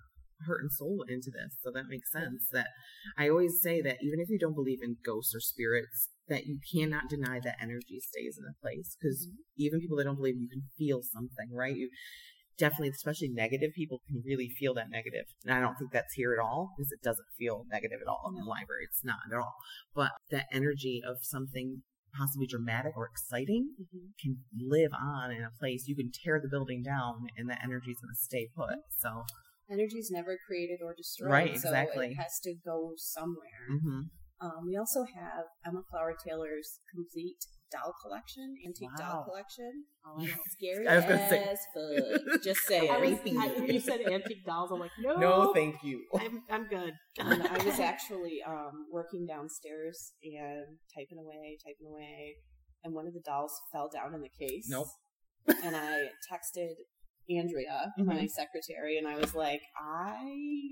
heart 0.47 0.61
and 0.61 0.73
soul 0.73 1.05
into 1.09 1.31
this, 1.31 1.57
so 1.63 1.71
that 1.73 1.89
makes 1.89 2.13
sense. 2.13 2.49
That 2.53 2.69
I 3.17 3.29
always 3.29 3.61
say 3.63 3.81
that 3.81 3.99
even 4.03 4.21
if 4.21 4.29
you 4.29 4.39
don't 4.39 4.55
believe 4.55 4.81
in 4.83 4.97
ghosts 5.05 5.35
or 5.35 5.41
spirits, 5.41 6.11
that 6.29 6.47
you 6.47 6.59
cannot 6.73 7.09
deny 7.09 7.41
that 7.43 7.61
energy 7.61 8.01
stays 8.01 8.39
in 8.39 8.45
a 8.45 8.61
place 8.61 8.97
because 8.99 9.27
mm-hmm. 9.27 9.65
even 9.65 9.81
people 9.81 9.97
that 9.97 10.05
don't 10.05 10.17
believe 10.17 10.37
you 10.37 10.49
can 10.49 10.69
feel 10.79 11.03
something, 11.03 11.51
right? 11.53 11.77
You 11.77 11.91
definitely, 12.59 12.91
especially 12.91 13.29
negative 13.29 13.71
people, 13.75 14.01
can 14.07 14.23
really 14.25 14.49
feel 14.49 14.75
that 14.75 14.91
negative. 14.91 15.27
And 15.45 15.55
I 15.55 15.61
don't 15.61 15.77
think 15.77 15.93
that's 15.93 16.15
here 16.15 16.33
at 16.33 16.43
all 16.43 16.71
because 16.77 16.93
it 16.93 17.03
doesn't 17.03 17.27
feel 17.39 17.65
negative 17.71 17.99
at 18.01 18.09
all 18.09 18.25
in 18.29 18.35
the 18.35 18.49
library. 18.49 18.85
It's 18.85 19.05
not 19.05 19.19
at 19.31 19.37
all. 19.37 19.55
But 19.95 20.13
that 20.31 20.47
energy 20.53 21.01
of 21.07 21.19
something 21.23 21.83
possibly 22.17 22.47
dramatic 22.47 22.93
or 22.97 23.09
exciting 23.09 23.71
can 24.21 24.39
live 24.61 24.93
on 24.93 25.31
in 25.31 25.43
a 25.43 25.51
place. 25.59 25.85
You 25.87 25.97
can 25.97 26.11
tear 26.13 26.41
the 26.43 26.49
building 26.49 26.83
down 26.83 27.27
and 27.37 27.49
the 27.49 27.57
energy's 27.63 27.97
going 28.01 28.13
to 28.15 28.21
stay 28.21 28.49
put. 28.55 28.77
So, 28.99 29.25
Energy 29.71 29.97
is 29.97 30.11
never 30.11 30.37
created 30.47 30.81
or 30.85 30.95
destroyed. 30.95 31.31
Right, 31.31 31.57
So 31.57 31.71
exactly. 31.71 32.09
it 32.09 32.17
has 32.17 32.39
to 32.43 32.55
go 32.65 32.93
somewhere. 32.97 33.67
hmm 33.69 34.01
Um, 34.43 34.67
we 34.67 34.77
also 34.77 35.05
have 35.05 35.45
Emma 35.65 35.83
Flower 35.91 36.15
Taylor's 36.27 36.81
complete 36.93 37.39
doll 37.71 37.95
collection, 38.03 38.57
antique 38.67 38.91
doll 38.99 39.25
collection. 39.25 39.85
Oh, 40.05 40.21
I 40.21 40.27
know. 40.27 40.33
Scary 40.51 40.87
I 40.89 40.97
was 40.97 41.05
gonna 41.05 41.29
say- 41.29 41.45
as 41.45 41.61
fuck. 41.73 42.43
Just 42.43 42.61
saying. 42.63 42.91
I 42.91 42.99
was, 42.99 43.19
I, 43.25 43.65
you 43.67 43.81
said 43.81 44.01
antique 44.11 44.45
dolls, 44.45 44.71
I'm 44.73 44.81
like, 44.81 44.91
no, 45.01 45.17
no, 45.17 45.53
thank 45.55 45.77
you. 45.83 46.05
I'm, 46.19 46.43
I'm 46.51 46.67
good. 46.67 46.93
And 47.19 47.47
I 47.47 47.65
was 47.65 47.79
actually 47.79 48.43
um, 48.47 48.87
working 48.91 49.27
downstairs 49.27 50.13
and 50.25 50.79
typing 50.95 51.19
away, 51.19 51.59
typing 51.65 51.87
away, 51.89 52.37
and 52.83 52.95
one 52.95 53.07
of 53.07 53.13
the 53.15 53.21
dolls 53.21 53.53
fell 53.73 53.89
down 53.93 54.15
in 54.15 54.23
the 54.23 54.31
case. 54.31 54.67
Nope. 54.69 54.89
And 55.63 55.77
I 55.77 56.09
texted 56.31 56.75
Andrea, 57.31 57.93
Mm-hmm. 57.99 58.07
my 58.09 58.27
secretary, 58.27 58.99
and 58.99 59.07
I 59.07 59.17
was 59.17 59.35
like, 59.35 59.61
I 59.81 60.17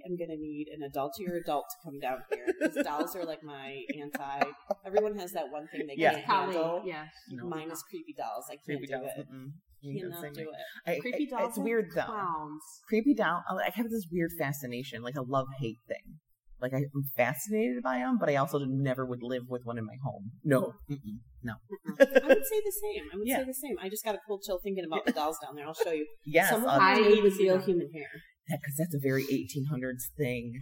am 0.07 0.17
going 0.17 0.31
to 0.31 0.37
need 0.37 0.67
an 0.75 0.83
adult 0.83 1.13
adultier 1.19 1.41
adult 1.41 1.65
to 1.71 1.77
come 1.91 1.99
down 2.01 2.19
here. 2.31 2.47
Because 2.61 2.85
dolls 2.85 3.17
are 3.17 3.25
like 3.25 3.43
my 3.43 3.83
anti. 4.01 4.41
Everyone 4.87 5.17
has 5.19 5.33
that 5.33 5.51
one 5.51 5.67
thing 5.69 5.87
they 5.87 5.95
Yeah. 5.97 6.15
can't 6.15 6.27
Colleen, 6.27 6.53
handle. 6.53 6.83
yeah. 6.85 7.05
No. 7.31 7.47
Mine 7.49 7.71
is 7.71 7.83
creepy 7.89 8.15
dolls. 8.17 8.47
I 8.49 8.55
can't 8.55 8.65
Creepy 8.65 8.87
do 8.87 8.93
dolls. 8.95 9.11
it. 9.17 9.27
mm-mm. 9.33 9.53
You 9.83 10.01
can 10.03 10.13
Cannot 10.13 10.35
do 10.35 10.41
it. 10.43 10.91
I- 10.91 10.99
Creepy 11.01 11.29
I- 11.33 11.39
dolls. 11.39 11.49
It's 11.51 11.59
weird 11.59 11.87
though. 11.95 12.03
Clowns. 12.05 12.63
Creepy 12.89 13.15
doll. 13.15 13.43
I 13.49 13.55
I 13.55 13.71
have 13.75 13.89
this 13.91 14.07
weird 14.13 14.33
fascination, 14.39 15.03
like 15.03 15.17
a 15.17 15.23
love 15.23 15.47
hate 15.59 15.79
thing. 15.89 16.19
Like 16.61 16.73
I'm 16.75 16.85
fascinated 17.17 17.83
by 17.83 17.99
them, 17.99 18.19
but 18.19 18.29
I 18.29 18.37
also 18.37 18.59
never 18.67 19.07
would 19.07 19.23
live 19.23 19.45
with 19.49 19.63
one 19.65 19.79
in 19.79 19.85
my 19.87 19.97
home. 20.05 20.31
No, 20.45 20.75
Mm-mm. 20.91 21.19
no. 21.43 21.55
I 21.99 22.27
would 22.27 22.47
say 22.47 22.61
the 22.65 22.77
same. 22.83 23.05
I 23.13 23.17
would 23.17 23.27
Yeah. 23.27 23.39
say 23.39 23.45
the 23.47 23.55
same. 23.55 23.77
I 23.81 23.89
just 23.89 24.05
got 24.05 24.15
a 24.15 24.19
cold 24.27 24.43
chill 24.47 24.61
thinking 24.63 24.85
about 24.85 25.07
the 25.07 25.13
dolls 25.13 25.39
down 25.43 25.57
there. 25.57 25.67
I'll 25.67 25.75
show 25.75 25.93
you. 25.93 26.07
Yes, 26.25 26.51
Some 26.51 26.63
of 26.63 26.69
I'll- 26.69 26.79
them 26.79 27.05
I 27.15 27.19
are 27.19 27.23
with 27.23 27.39
real 27.39 27.59
human 27.59 27.91
hair. 27.93 28.09
because 28.47 28.75
that's 28.79 28.95
a 28.95 28.99
very 29.01 29.25
1800s 29.25 30.11
thing. 30.17 30.59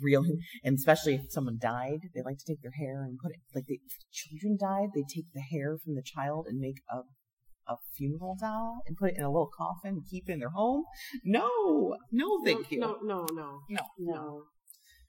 Real, 0.00 0.24
and 0.64 0.76
especially 0.78 1.14
if 1.16 1.22
someone 1.28 1.58
died, 1.60 1.98
they 2.14 2.22
like 2.22 2.38
to 2.38 2.44
take 2.48 2.62
their 2.62 2.72
hair 2.78 3.02
and 3.04 3.18
put 3.22 3.30
it 3.32 3.40
like 3.54 3.64
they, 3.68 3.78
if 3.84 3.92
children 4.10 4.56
died, 4.58 4.88
they 4.94 5.02
take 5.14 5.26
the 5.34 5.42
hair 5.42 5.76
from 5.84 5.94
the 5.96 6.02
child 6.02 6.46
and 6.48 6.58
make 6.58 6.76
a 6.90 7.00
a 7.68 7.76
funeral 7.96 8.34
doll 8.40 8.78
and 8.86 8.96
put 8.96 9.10
it 9.10 9.14
in 9.18 9.22
a 9.22 9.30
little 9.30 9.48
coffin 9.56 9.90
and 9.94 10.02
keep 10.10 10.28
it 10.28 10.32
in 10.32 10.40
their 10.40 10.50
home. 10.50 10.82
No, 11.24 11.94
no, 12.10 12.40
thank 12.44 12.72
you. 12.72 12.80
No, 12.80 12.96
no, 13.04 13.24
no. 13.32 13.60
No. 13.98 14.42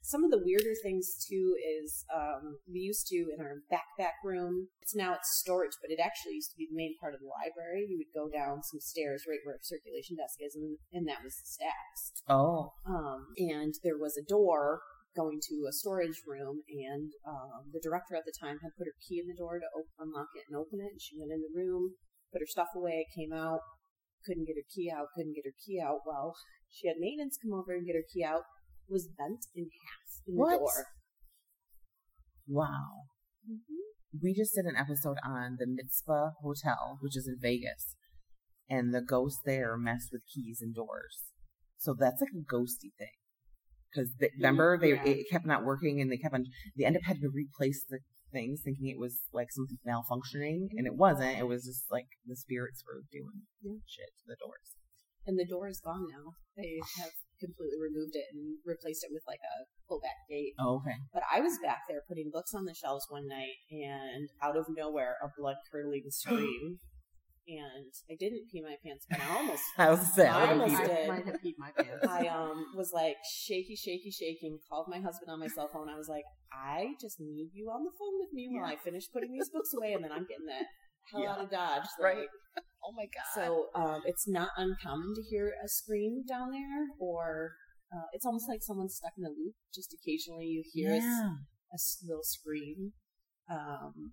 Some 0.04 0.28
of 0.28 0.32
the 0.36 0.44
weirder 0.44 0.76
things 0.84 1.16
too 1.16 1.56
is 1.56 2.04
um, 2.12 2.60
we 2.68 2.84
used 2.84 3.08
to 3.08 3.32
in 3.32 3.39
our 3.39 3.63
backpack 3.72 4.20
room. 4.24 4.68
It's 4.84 4.96
now 4.96 5.16
it's 5.16 5.39
storage, 5.39 5.80
but 5.80 5.96
it 5.96 6.04
actually 6.04 6.36
used 6.36 6.52
to 6.52 6.60
be 6.60 6.68
the 6.68 6.76
main 6.76 7.00
part 7.00 7.16
of 7.16 7.24
the 7.24 7.32
library. 7.32 7.88
You 7.88 8.04
would 8.04 8.12
go 8.12 8.28
down 8.28 8.60
some 8.68 8.84
stairs 8.84 9.24
right 9.24 9.39
where 9.48 9.56
circulation 9.63 10.20
desk 10.20 10.44
is, 10.44 10.60
and, 10.60 10.76
and 10.92 11.08
that 11.08 11.24
was 11.24 11.39
the 11.39 11.48
stacks. 11.48 12.20
Oh, 12.28 12.76
Um, 12.84 13.32
and 13.39 13.74
there 13.80 13.98
was 13.98 14.20
a 14.20 14.28
door 14.28 14.84
going 15.16 15.39
to 15.39 15.56
a 15.70 15.72
storage 15.72 16.20
room, 16.28 16.68
and 16.68 17.16
um, 17.24 17.72
the 17.72 17.80
director 17.80 18.20
at 18.20 18.28
the 18.28 18.36
time 18.36 18.60
had 18.60 18.76
put 18.76 18.92
her 18.92 19.00
key 19.08 19.24
in 19.24 19.32
the 19.32 19.39
door 19.39 19.56
to 19.56 19.72
op- 19.72 19.96
unlock 20.04 20.36
it 20.36 20.44
and 20.52 20.60
open 20.60 20.84
it. 20.84 20.92
And 20.92 21.02
she 21.02 21.16
went 21.16 21.32
in 21.32 21.39
the 21.39 21.56
room, 21.56 21.96
put 22.36 22.44
her 22.44 22.52
stuff 22.52 22.76
away, 22.76 23.08
came 23.16 23.32
out, 23.32 23.63
couldn't 24.28 24.52
get 24.52 24.60
her 24.60 24.68
key 24.68 24.92
out, 24.92 25.16
couldn't 25.16 25.39
get 25.39 25.48
her 25.48 25.56
key 25.63 25.80
out. 25.80 26.04
Well, 26.04 26.36
she 26.68 26.92
had 26.92 27.00
maintenance 27.00 27.39
come 27.39 27.56
over 27.56 27.72
and 27.72 27.88
get 27.88 27.96
her 27.96 28.04
key 28.12 28.24
out. 28.24 28.44
Was 28.89 29.08
bent 29.17 29.46
in 29.56 29.63
half 29.65 30.22
in 30.28 30.36
What? 30.36 30.52
the 30.54 30.58
door. 30.60 30.86
wow. 32.48 33.08
Mm-hmm. 33.50 34.19
We 34.22 34.34
just 34.34 34.54
did 34.56 34.65
an 34.65 34.76
episode 34.78 35.17
on 35.26 35.58
the 35.60 35.65
Mizpah 35.67 36.32
Hotel, 36.41 36.98
which 37.02 37.17
is 37.17 37.28
in 37.28 37.38
Vegas, 37.41 37.96
and 38.69 38.93
the 38.93 39.02
ghosts 39.02 39.41
there 39.46 39.76
mess 39.78 40.10
with 40.12 40.22
keys 40.34 40.60
and 40.62 40.74
doors. 40.76 41.24
So 41.78 41.96
that's 41.98 42.22
like 42.22 42.30
a 42.32 42.46
ghosty 42.54 42.93
thing. 42.98 43.17
Because 43.91 44.12
mm, 44.12 44.28
remember, 44.38 44.78
they 44.78 44.93
Yeah. 44.93 45.04
it 45.06 45.26
kept 45.32 45.46
not 45.46 45.63
working, 45.65 46.00
and 46.00 46.12
they 46.12 46.17
kept 46.17 46.34
on. 46.36 46.46
They 46.78 46.86
end 46.86 46.96
up 46.96 47.04
having 47.06 47.22
to 47.24 47.30
replace 47.34 47.84
the 47.89 48.00
things, 48.32 48.62
thinking 48.63 48.88
it 48.89 49.00
was 49.00 49.22
like 49.34 49.52
something 49.52 49.78
malfunctioning, 49.86 50.67
and 50.78 50.86
it 50.88 50.96
wasn't. 50.96 51.38
It 51.39 51.48
was 51.48 51.65
just 51.65 51.86
like 51.91 52.08
the 52.26 52.36
spirits 52.36 52.84
were 52.86 53.02
doing 53.12 53.41
shit 53.86 54.10
to 54.19 54.24
the 54.28 54.38
doors. 54.39 54.76
And 55.26 55.39
the 55.39 55.46
door 55.46 55.67
is 55.67 55.80
gone 55.80 56.08
now. 56.10 56.34
They 56.58 56.80
have 57.00 57.12
completely 57.39 57.80
removed 57.82 58.15
it 58.15 58.26
and 58.34 58.58
replaced 58.65 59.04
it 59.04 59.12
with 59.12 59.24
like 59.28 59.41
a 59.43 59.56
pullback 59.91 60.19
gate. 60.30 60.54
Oh, 60.60 60.78
okay. 60.78 60.96
But 61.13 61.24
I 61.32 61.39
was 61.41 61.58
back 61.63 61.82
there 61.89 62.02
putting 62.08 62.30
books 62.32 62.54
on 62.54 62.65
the 62.65 62.74
shelves 62.74 63.06
one 63.10 63.28
night, 63.28 63.56
and 63.72 64.30
out 64.41 64.58
of 64.58 64.65
nowhere, 64.69 65.15
a 65.24 65.28
blood 65.38 65.58
curdling 65.72 66.04
scream. 66.10 66.80
and 67.48 67.91
I 68.10 68.15
didn't 68.17 68.48
pee 68.52 68.62
my 68.62 68.76
pants, 68.86 69.06
but 69.10 69.19
I 69.19 69.36
almost, 69.38 69.63
I 69.78 69.89
was 69.89 70.13
saying, 70.15 70.32
I 70.32 70.46
I 70.46 70.52
almost 70.52 70.76
peed. 70.76 70.86
did. 70.88 71.04
I 71.04 71.08
might 71.12 71.26
have 71.26 71.41
peed 71.43 71.56
my 71.60 71.72
pants. 71.76 72.08
I 72.08 72.28
um 72.28 72.65
was 72.76 72.91
like 72.93 73.17
shaky, 73.46 73.76
shaky, 73.76 74.12
shaking. 74.12 74.60
Called 74.69 74.88
my 74.89 75.00
husband 75.00 75.30
on 75.30 75.39
my 75.39 75.48
cell 75.48 75.69
phone. 75.72 75.89
I 75.89 75.98
was 75.98 76.08
like, 76.08 76.24
I 76.54 76.93
just 77.02 77.19
need 77.19 77.50
you 77.54 77.67
on 77.69 77.84
the 77.84 77.91
phone 78.00 78.15
with 78.19 78.32
me 78.32 78.48
while 78.50 78.65
I 78.65 78.78
finish 78.78 79.04
putting 79.12 79.34
these 79.34 79.50
books 79.50 79.74
away, 79.78 79.91
and 79.93 80.04
then 80.04 80.12
I'm 80.12 80.26
getting 80.26 80.46
that 80.48 80.65
hell 81.12 81.28
out 81.28 81.43
of 81.43 81.52
Dodge. 81.52 81.84
Right. 82.00 82.28
Like, 82.84 82.89
Oh 82.89 82.93
my 82.96 83.08
god. 83.08 83.34
So 83.36 83.67
um, 83.80 84.02
it's 84.06 84.28
not 84.28 84.50
uncommon 84.58 85.13
to 85.15 85.22
hear 85.24 85.54
a 85.63 85.67
scream 85.67 86.24
down 86.28 86.52
there, 86.52 86.88
or 87.00 87.52
uh, 87.93 88.08
it's 88.13 88.26
almost 88.26 88.50
like 88.50 88.60
someone's 88.62 88.96
stuck 88.96 89.13
in 89.17 89.26
a 89.26 89.30
loop. 89.30 89.56
Just 89.74 89.93
occasionally 89.96 90.46
you 90.46 90.63
hear 90.74 90.91
a 90.93 90.98
s- 90.98 91.04
yeah. 91.04 91.30
a 91.72 91.76
s- 91.76 92.04
little 92.08 92.24
scream. 92.24 92.91
Um, 93.50 94.12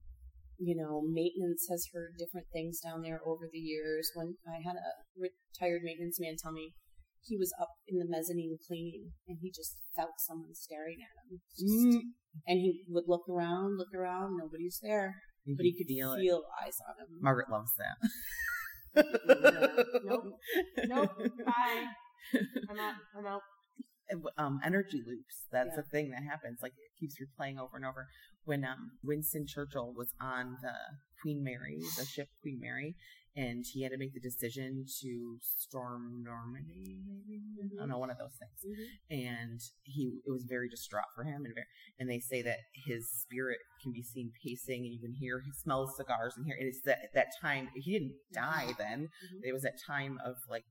you 0.58 0.76
know, 0.76 1.00
maintenance 1.02 1.66
has 1.70 1.88
heard 1.94 2.14
different 2.18 2.46
things 2.52 2.80
down 2.80 3.00
there 3.02 3.20
over 3.26 3.48
the 3.50 3.58
years. 3.58 4.10
When 4.14 4.36
I 4.46 4.60
had 4.64 4.76
a 4.76 4.92
retired 5.16 5.80
maintenance 5.82 6.18
man 6.20 6.34
tell 6.40 6.52
me 6.52 6.74
he 7.22 7.36
was 7.36 7.52
up 7.60 7.68
in 7.88 7.98
the 7.98 8.06
mezzanine 8.08 8.56
cleaning 8.66 9.12
and 9.28 9.38
he 9.42 9.50
just 9.50 9.76
felt 9.96 10.12
someone 10.18 10.54
staring 10.54 10.98
at 11.00 11.16
him. 11.32 11.40
Just- 11.58 11.96
Mm. 11.96 12.00
And 12.46 12.60
he 12.60 12.84
would 12.88 13.04
look 13.08 13.28
around, 13.28 13.76
look 13.76 13.92
around, 13.92 14.36
nobody's 14.38 14.78
there, 14.82 15.16
You 15.44 15.56
but 15.56 15.64
he 15.64 15.74
could 15.76 15.88
feel, 15.88 16.12
it. 16.14 16.64
eyes 16.64 16.76
on 16.88 16.94
him. 17.02 17.18
Margaret 17.20 17.50
loves 17.50 17.72
that. 17.76 17.96
nope. 18.94 20.24
Nope. 20.86 21.10
Bye. 21.46 21.86
I'm 22.68 22.78
out. 22.78 22.94
I'm 23.16 23.26
out. 23.26 23.42
um, 24.38 24.60
energy 24.64 25.02
loops. 25.06 25.46
That's 25.52 25.70
Yeah. 25.74 25.80
a 25.80 25.82
thing 25.84 26.10
that 26.10 26.22
happens. 26.28 26.58
Like 26.62 26.72
it 26.72 26.98
keeps 26.98 27.14
replaying 27.20 27.58
over 27.58 27.76
and 27.76 27.84
over. 27.84 28.06
When 28.44 28.64
um, 28.64 28.92
Winston 29.04 29.46
Churchill 29.46 29.92
was 29.96 30.12
on 30.20 30.56
the 30.62 30.72
Queen 31.22 31.42
Mary, 31.44 31.78
the 31.98 32.04
ship 32.04 32.28
Queen 32.42 32.58
Mary, 32.60 32.96
and 33.36 33.64
he 33.72 33.82
had 33.82 33.92
to 33.92 33.98
make 33.98 34.12
the 34.12 34.20
decision 34.20 34.84
to 35.02 35.38
storm 35.40 36.22
Normandy, 36.24 36.98
maybe 37.06 37.40
I 37.76 37.82
don't 37.82 37.88
know, 37.88 37.98
one 37.98 38.10
of 38.10 38.18
those 38.18 38.34
things. 38.38 38.58
Mm-hmm. 38.66 39.28
And 39.28 39.60
he, 39.82 40.20
it 40.26 40.30
was 40.30 40.44
very 40.48 40.68
distraught 40.68 41.10
for 41.14 41.24
him, 41.24 41.44
and 41.44 41.54
very, 41.54 41.66
and 41.98 42.10
they 42.10 42.18
say 42.18 42.42
that 42.42 42.58
his 42.86 43.08
spirit 43.10 43.58
can 43.82 43.92
be 43.92 44.02
seen 44.02 44.32
pacing, 44.44 44.84
and 44.84 44.92
you 44.92 45.00
can 45.00 45.14
hear 45.14 45.40
he 45.44 45.52
smells 45.52 45.96
cigars 45.96 46.34
and 46.36 46.46
hear. 46.46 46.56
And 46.58 46.68
it's 46.68 46.82
that 46.82 46.98
that 47.14 47.28
time 47.40 47.68
he 47.74 47.92
didn't 47.92 48.14
die 48.32 48.66
mm-hmm. 48.68 48.82
then. 48.82 48.98
Mm-hmm. 49.00 49.48
It 49.48 49.52
was 49.52 49.62
that 49.62 49.78
time 49.86 50.18
of 50.24 50.36
like 50.48 50.64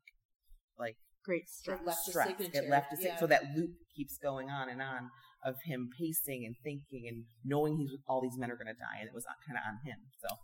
like 0.78 0.96
great 1.24 1.50
stress. 1.50 1.80
It 1.80 1.86
left 1.86 2.00
stress. 2.00 2.34
It 2.40 2.70
left 2.70 2.94
a 2.94 2.98
yeah. 3.02 3.18
so 3.18 3.28
that 3.28 3.44
loop 3.56 3.72
keeps 3.96 4.18
going 4.18 4.50
on 4.50 4.70
and 4.70 4.82
on 4.82 5.10
of 5.46 5.56
him 5.64 5.90
pacing 5.98 6.44
and 6.46 6.56
thinking 6.64 7.08
and 7.08 7.24
knowing 7.46 7.78
he's 7.78 7.92
all 8.08 8.22
these 8.22 8.38
men 8.38 8.52
are 8.52 8.58
going 8.58 8.68
to 8.68 8.74
die, 8.74 9.00
and 9.00 9.08
it 9.08 9.14
was 9.14 9.26
kind 9.48 9.58
of 9.58 9.64
on 9.66 9.80
him. 9.86 10.00
So 10.20 10.36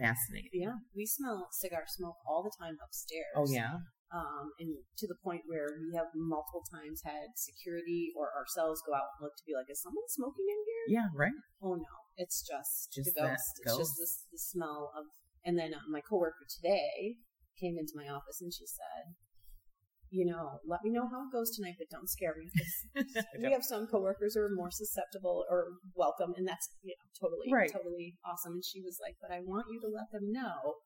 fascinating. 0.00 0.64
Yeah, 0.64 0.80
we 0.96 1.04
smell 1.04 1.52
cigar 1.52 1.84
smoke 1.86 2.16
all 2.24 2.40
the 2.42 2.54
time 2.56 2.80
upstairs. 2.80 3.36
Oh 3.36 3.44
yeah. 3.44 3.84
um, 4.10 4.50
and 4.58 4.74
to 4.98 5.06
the 5.06 5.20
point 5.22 5.42
where 5.46 5.68
we 5.76 5.92
have 5.94 6.08
multiple 6.16 6.64
times 6.72 7.04
had 7.04 7.36
security 7.36 8.10
or 8.16 8.32
ourselves 8.32 8.80
go 8.82 8.96
out 8.96 9.12
and 9.14 9.28
look 9.28 9.36
to 9.36 9.44
be 9.46 9.52
like, 9.54 9.68
is 9.68 9.84
someone 9.84 10.08
smoking 10.08 10.48
in 10.48 10.60
here? 10.64 10.84
Yeah. 10.98 11.08
Right. 11.14 11.36
Oh 11.62 11.76
no, 11.76 11.94
it's 12.16 12.40
just, 12.40 12.90
Just 12.96 13.12
the 13.12 13.20
ghost. 13.20 13.60
It's 13.62 13.76
just 13.76 13.94
this, 14.00 14.24
the 14.32 14.40
smell 14.40 14.90
of. 14.96 15.04
And 15.44 15.56
then 15.56 15.72
uh, 15.72 15.84
my 15.88 16.00
coworker 16.00 16.44
today 16.48 17.16
came 17.58 17.76
into 17.78 17.92
my 17.96 18.08
office 18.12 18.40
and 18.40 18.52
she 18.52 18.66
said, 18.66 19.14
"You 20.10 20.26
know, 20.26 20.58
let 20.66 20.82
me 20.84 20.90
know 20.90 21.08
how 21.08 21.26
it 21.26 21.32
goes 21.32 21.50
tonight, 21.54 21.76
but 21.78 21.88
don't 21.90 22.08
scare 22.10 22.34
me." 22.36 22.50
'cause 22.50 22.74
we 23.42 23.52
have 23.52 23.64
some 23.64 23.86
coworkers 23.86 24.34
who 24.34 24.42
are 24.42 24.50
more 24.54 24.70
susceptible 24.70 25.46
or 25.48 25.78
welcome, 25.94 26.34
and 26.36 26.46
that's 26.46 26.68
you 26.82 26.94
know 26.98 27.06
totally 27.18 27.50
Right. 27.52 27.70
totally 27.72 28.18
awesome. 28.24 28.54
And 28.54 28.64
she 28.64 28.80
was 28.82 28.98
like, 29.00 29.16
"But 29.20 29.30
I 29.30 29.40
want 29.40 29.66
you 29.70 29.80
to 29.80 29.88
let 29.88 30.10
them 30.12 30.30
know." 30.32 30.76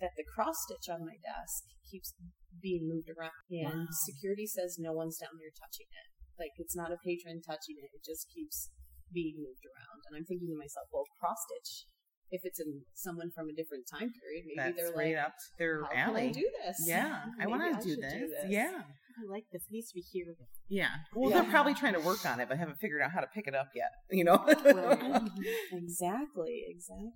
That 0.00 0.16
the 0.16 0.24
cross 0.24 0.56
stitch 0.64 0.88
on 0.88 1.04
my 1.04 1.18
desk 1.20 1.60
keeps 1.90 2.14
being 2.62 2.88
moved 2.88 3.10
around, 3.10 3.36
and 3.50 3.84
Wow. 3.84 3.86
security 4.08 4.46
says 4.46 4.78
no 4.78 4.94
one's 4.94 5.18
down 5.18 5.36
there 5.36 5.52
touching 5.60 5.88
it. 5.92 6.08
Like 6.40 6.52
it's 6.56 6.74
not 6.74 6.90
a 6.90 6.96
patron 7.04 7.42
touching 7.42 7.76
it; 7.76 7.90
it 7.92 8.02
just 8.02 8.26
keeps 8.32 8.70
being 9.12 9.36
moved 9.36 9.60
around. 9.66 10.00
And 10.08 10.16
I'm 10.16 10.24
thinking 10.24 10.48
to 10.48 10.56
myself, 10.56 10.88
well, 10.90 11.04
cross 11.18 11.36
stitch. 11.44 11.84
If 12.32 12.42
it's 12.44 12.60
in 12.60 12.82
someone 12.94 13.30
from 13.34 13.48
a 13.48 13.52
different 13.52 13.84
time 13.90 14.12
period, 14.20 14.44
maybe 14.46 14.56
That's 14.56 14.76
they're 14.76 14.92
right 14.96 15.16
like, 15.16 15.24
up 15.26 15.34
their 15.58 15.82
"How 15.92 16.12
can. 16.12 16.16
I 16.16 16.28
do 16.32 16.48
this? 16.64 16.76
Yeah, 16.86 17.22
I 17.40 17.46
want 17.50 17.80
to 17.80 17.82
do 17.82 17.94
should 17.94 18.02
this. 18.04 18.30
Yeah, 18.48 18.70
I 19.18 19.22
like 19.28 19.44
this. 19.52 19.62
It 19.68 19.72
needs 19.72 19.88
to 19.90 19.94
be 19.94 20.04
here. 20.12 20.36
yeah. 20.68 20.88
Well, 21.14 21.30
Yeah. 21.30 21.42
they're 21.42 21.50
probably 21.50 21.74
trying 21.74 21.94
to 21.94 22.00
work 22.00 22.24
on 22.24 22.38
it, 22.40 22.48
but 22.48 22.56
haven't 22.58 22.78
figured 22.80 23.02
out 23.02 23.10
how 23.10 23.20
to 23.20 23.26
pick 23.34 23.46
it 23.48 23.54
up 23.54 23.68
yet. 23.74 23.90
You 24.12 24.24
know, 24.24 24.38
exactly, 25.72 26.64
exactly. 26.68 27.10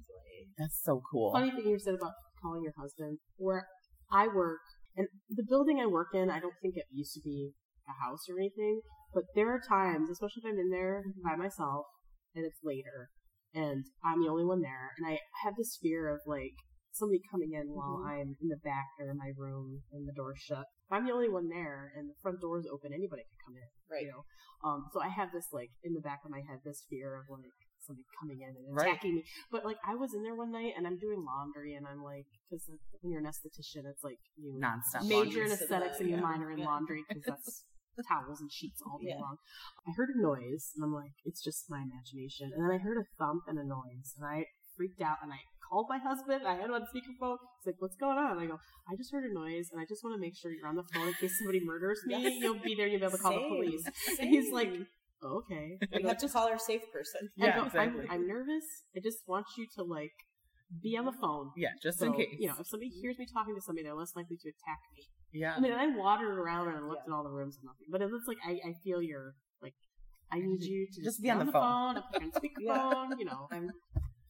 that's 0.58 0.80
so 0.82 1.02
cool. 1.10 1.32
Funny 1.32 1.50
thing 1.50 1.66
you 1.68 1.78
said 1.78 1.94
about 1.94 2.12
calling 2.42 2.62
your 2.62 2.74
husband. 2.78 3.18
Where 3.36 3.66
I 4.12 4.28
work, 4.28 4.60
and 4.96 5.08
the 5.30 5.44
building 5.48 5.80
I 5.80 5.86
work 5.86 6.08
in, 6.14 6.30
I 6.30 6.40
don't 6.40 6.54
think 6.62 6.76
it 6.76 6.84
used 6.92 7.14
to 7.14 7.20
be 7.24 7.52
a 7.88 8.04
house 8.04 8.26
or 8.28 8.38
anything, 8.38 8.80
but 9.12 9.24
there 9.34 9.50
are 9.52 9.60
times, 9.60 10.10
especially 10.10 10.42
if 10.44 10.52
I'm 10.52 10.58
in 10.58 10.70
there 10.70 11.04
by 11.24 11.36
myself 11.36 11.86
and 12.34 12.44
it's 12.44 12.58
later, 12.64 13.10
and 13.54 13.84
I'm 14.04 14.20
the 14.22 14.28
only 14.28 14.44
one 14.44 14.60
there, 14.60 14.92
and 14.98 15.06
I 15.06 15.18
have 15.42 15.54
this 15.56 15.78
fear 15.80 16.08
of 16.08 16.20
like 16.26 16.54
somebody 16.92 17.20
coming 17.30 17.52
in 17.52 17.66
while 17.74 17.98
Mhm. 17.98 18.06
I'm 18.06 18.36
in 18.40 18.48
the 18.48 18.56
back 18.62 18.86
or 19.00 19.10
in 19.10 19.16
my 19.16 19.32
room 19.36 19.82
and 19.90 20.06
the 20.06 20.12
door's 20.12 20.38
shut. 20.38 20.66
If 20.86 20.92
I'm 20.92 21.04
the 21.06 21.12
only 21.12 21.28
one 21.28 21.48
there 21.48 21.90
and 21.96 22.08
the 22.08 22.14
front 22.22 22.40
door's 22.40 22.66
open, 22.70 22.92
anybody 22.92 23.22
could 23.24 23.44
come 23.44 23.56
in. 23.56 23.68
Right. 23.90 24.02
You 24.02 24.12
know, 24.12 24.24
um, 24.62 24.86
so 24.92 25.00
I 25.00 25.08
have 25.08 25.32
this 25.32 25.48
like 25.52 25.70
in 25.82 25.92
the 25.94 26.00
back 26.00 26.20
of 26.24 26.30
my 26.30 26.40
head 26.48 26.60
this 26.64 26.84
fear 26.88 27.16
of 27.16 27.24
like 27.28 27.50
somebody 27.80 28.06
coming 28.20 28.40
in 28.42 28.54
and 28.56 28.74
Right. 28.76 28.88
attacking 28.92 29.16
me. 29.16 29.24
But 29.50 29.64
like 29.64 29.76
I 29.84 29.96
was 29.96 30.14
in 30.14 30.22
there 30.22 30.36
one 30.36 30.52
night 30.52 30.74
and 30.76 30.86
I'm 30.86 30.96
doing 30.98 31.24
laundry 31.24 31.74
and 31.74 31.84
I'm 31.86 32.02
like, 32.02 32.26
because 32.48 32.70
when 33.00 33.10
you're 33.10 33.20
an 33.20 33.26
esthetician, 33.26 33.86
it's 33.90 34.04
like 34.04 34.20
you 34.36 34.54
Nonstop 34.62 35.08
major 35.08 35.42
in 35.42 35.50
aesthetics 35.50 35.98
and 35.98 36.08
you 36.08 36.14
Yeah. 36.14 36.22
minor 36.22 36.52
in 36.52 36.60
laundry 36.60 37.02
because 37.08 37.24
that's 37.24 37.64
towels 38.02 38.40
and 38.40 38.50
sheets 38.50 38.82
all 38.82 38.98
day 38.98 39.14
Yeah. 39.14 39.22
long. 39.22 39.36
I 39.86 39.92
heard 39.94 40.10
a 40.10 40.18
noise 40.20 40.72
and 40.74 40.82
I'm 40.82 40.92
like, 40.92 41.14
it's 41.24 41.42
just 41.44 41.70
my 41.70 41.78
imagination. 41.84 42.50
And 42.54 42.64
then 42.64 42.72
I 42.74 42.82
heard 42.82 42.98
a 42.98 43.06
thump 43.18 43.44
and 43.46 43.58
a 43.58 43.64
noise 43.64 44.14
and 44.18 44.26
I 44.26 44.46
freaked 44.76 45.00
out 45.00 45.18
and 45.22 45.30
I 45.32 45.38
called 45.70 45.86
my 45.88 45.98
husband. 45.98 46.42
I 46.46 46.54
had 46.56 46.66
him 46.66 46.74
on 46.74 46.82
speakerphone. 46.90 47.38
He's 47.62 47.66
like, 47.72 47.78
what's 47.78 47.96
going 47.96 48.18
on? 48.18 48.32
And 48.32 48.40
I 48.40 48.46
go, 48.46 48.58
I 48.90 48.96
just 48.96 49.12
heard 49.12 49.24
a 49.24 49.32
noise 49.32 49.68
and 49.70 49.80
I 49.80 49.84
just 49.86 50.02
want 50.02 50.16
to 50.16 50.20
make 50.20 50.34
sure 50.36 50.50
you're 50.50 50.66
on 50.66 50.76
the 50.76 50.84
phone 50.92 51.08
in 51.08 51.14
case 51.14 51.38
somebody 51.38 51.60
murders 51.64 52.00
me. 52.06 52.18
Yes. 52.22 52.34
You'll 52.42 52.58
be 52.58 52.74
there. 52.74 52.86
You'll 52.88 53.00
be 53.00 53.06
able 53.06 53.16
to 53.16 53.22
call 53.22 53.32
the 53.32 53.38
Same. 53.38 53.54
police. 53.54 53.84
And 54.18 54.28
he's 54.28 54.52
like, 54.52 54.70
oh, 55.22 55.42
okay. 55.46 55.78
we 55.94 56.02
have 56.08 56.18
to 56.18 56.28
call 56.28 56.48
our 56.48 56.58
safe 56.58 56.82
person. 56.92 57.30
I 57.40 57.46
Yeah, 57.46 57.56
go, 57.60 57.66
exactly. 57.66 58.04
I'm, 58.10 58.22
I'm 58.22 58.26
nervous. 58.26 58.64
I 58.96 59.00
just 59.00 59.18
want 59.26 59.46
you 59.56 59.66
to 59.76 59.82
like 59.84 60.12
be 60.82 60.96
on 60.96 61.04
the 61.06 61.12
phone. 61.12 61.50
Yeah, 61.56 61.70
just 61.82 61.98
So, 61.98 62.06
in 62.06 62.12
case. 62.14 62.28
You 62.38 62.48
know, 62.48 62.54
if 62.58 62.66
somebody 62.66 62.90
hears 62.90 63.18
me 63.18 63.26
talking 63.32 63.54
to 63.54 63.60
somebody, 63.60 63.84
they're 63.84 63.94
less 63.94 64.12
likely 64.16 64.36
to 64.36 64.48
attack 64.48 64.80
me. 64.96 65.06
Yeah. 65.34 65.54
I 65.56 65.60
mean, 65.60 65.72
I 65.72 65.86
wandered 65.96 66.38
around 66.38 66.68
and 66.68 66.76
I 66.78 66.80
looked 66.80 67.02
Yeah. 67.06 67.12
in 67.12 67.12
all 67.12 67.24
the 67.24 67.30
rooms 67.30 67.56
and 67.58 67.64
nothing. 67.66 67.88
But 67.90 68.00
it 68.00 68.10
looks 68.10 68.26
like 68.26 68.38
I, 68.46 68.52
I 68.70 68.72
feel 68.84 69.02
you're 69.02 69.34
like, 69.60 69.74
I 70.32 70.38
need 70.38 70.62
you 70.72 70.86
to 70.86 71.00
Just 71.02 71.18
just, 71.18 71.22
be 71.22 71.30
on 71.30 71.38
the 71.44 71.52
phone. 71.52 71.96
phone, 71.96 71.96
up 71.98 72.08
on 72.14 72.30
speakerphone, 72.32 73.18
you 73.18 73.24
know. 73.26 73.48
I'm 73.52 73.68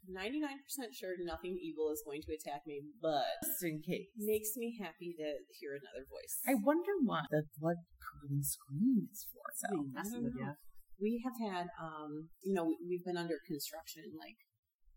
99% 0.04 0.92
sure 0.92 1.14
nothing 1.24 1.56
evil 1.62 1.88
is 1.92 2.02
going 2.04 2.20
to 2.28 2.32
attack 2.36 2.60
me, 2.66 2.82
but 3.00 3.24
just 3.42 3.64
in 3.64 3.80
case. 3.80 4.08
makes 4.18 4.52
me 4.56 4.76
happy 4.80 5.14
to 5.16 5.28
hear 5.58 5.72
another 5.72 6.04
voice. 6.12 6.34
I 6.46 6.54
wonder 6.62 6.92
what 7.04 7.24
the 7.30 7.44
blood 7.58 7.76
curdling 8.04 8.42
scream 8.44 9.08
is 9.10 9.26
for. 9.32 9.40
Something 9.56 9.92
though. 9.92 9.96
messing 9.96 10.22
don't 10.28 10.36
know. 10.36 10.52
you. 10.52 11.00
we 11.00 11.24
have 11.24 11.36
had, 11.40 11.66
um, 11.80 12.28
you 12.44 12.52
know, 12.52 12.64
we- 12.66 12.78
we've 12.86 13.04
been 13.04 13.16
under 13.16 13.40
construction 13.48 14.04
like 14.18 14.36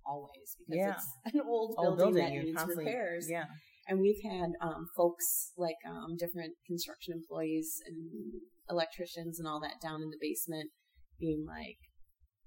always 0.06 0.56
because 0.60 0.76
Yeah. 0.76 0.96
it's 1.00 1.08
an 1.36 1.42
old 1.48 1.76
Oh, 1.78 1.84
building, 1.96 1.98
building, 2.14 2.24
that 2.26 2.34
you 2.34 2.44
needs 2.44 2.58
constantly- 2.58 2.86
repairs. 2.86 3.28
Yeah. 3.32 3.46
And 3.88 4.00
we've 4.00 4.22
had 4.24 4.52
um, 4.62 4.88
folks 4.96 5.54
like 5.58 5.78
um, 5.88 6.16
different 6.18 6.54
construction 6.68 7.14
employees 7.16 7.82
and 7.88 8.42
electricians 8.70 9.40
and 9.40 9.48
all 9.48 9.60
that 9.62 9.80
down 9.82 10.02
in 10.02 10.10
the 10.10 10.18
basement 10.20 10.70
being 11.20 11.46
like, 11.48 11.78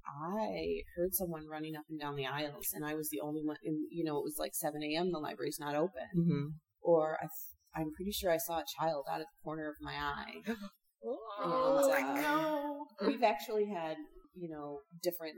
I 0.07 0.81
heard 0.97 1.15
someone 1.15 1.47
running 1.51 1.77
up 1.77 1.85
and 1.89 2.01
down 2.01 2.17
the 2.17 2.27
aisles, 2.27 2.69
and 2.75 2.85
I 2.85 2.95
was 2.95 3.09
the 3.11 3.21
only 3.21 3.43
one. 3.45 3.57
And 3.65 3.87
you 3.91 4.05
know, 4.05 4.19
it 4.19 4.25
was 4.25 4.37
like 4.39 4.55
7 4.55 4.83
a.m. 4.83 5.13
The 5.13 5.19
library's 5.19 5.59
not 5.61 5.75
open, 5.75 6.09
Mm-hmm. 6.17 6.47
or 6.83 7.15
I, 7.21 7.27
th- 7.27 7.31
I'm 7.77 7.93
pretty 7.97 8.13
sure 8.13 8.31
I 8.31 8.39
saw 8.39 8.59
a 8.59 8.65
child 8.79 9.05
out 9.11 9.21
of 9.21 9.27
the 9.27 9.45
corner 9.45 9.69
of 9.69 9.77
my 9.81 9.95
eye. 9.95 10.43
Oh, 11.03 11.91
And, 11.97 12.07
uh, 12.07 12.11
I 12.13 12.21
know. 12.21 12.85
We've 13.07 13.23
actually 13.23 13.65
had, 13.67 13.97
you 14.35 14.51
know, 14.51 14.81
different 15.03 15.37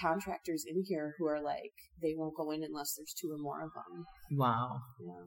contractors 0.00 0.64
in 0.68 0.82
here 0.86 1.14
who 1.18 1.26
are 1.26 1.40
like, 1.42 1.72
they 2.02 2.14
won't 2.16 2.36
go 2.36 2.50
in 2.50 2.62
unless 2.62 2.94
there's 2.96 3.14
two 3.14 3.30
or 3.32 3.38
more 3.38 3.62
of 3.62 3.70
them. 3.74 4.04
Wow. 4.38 4.80
Yeah. 5.00 5.24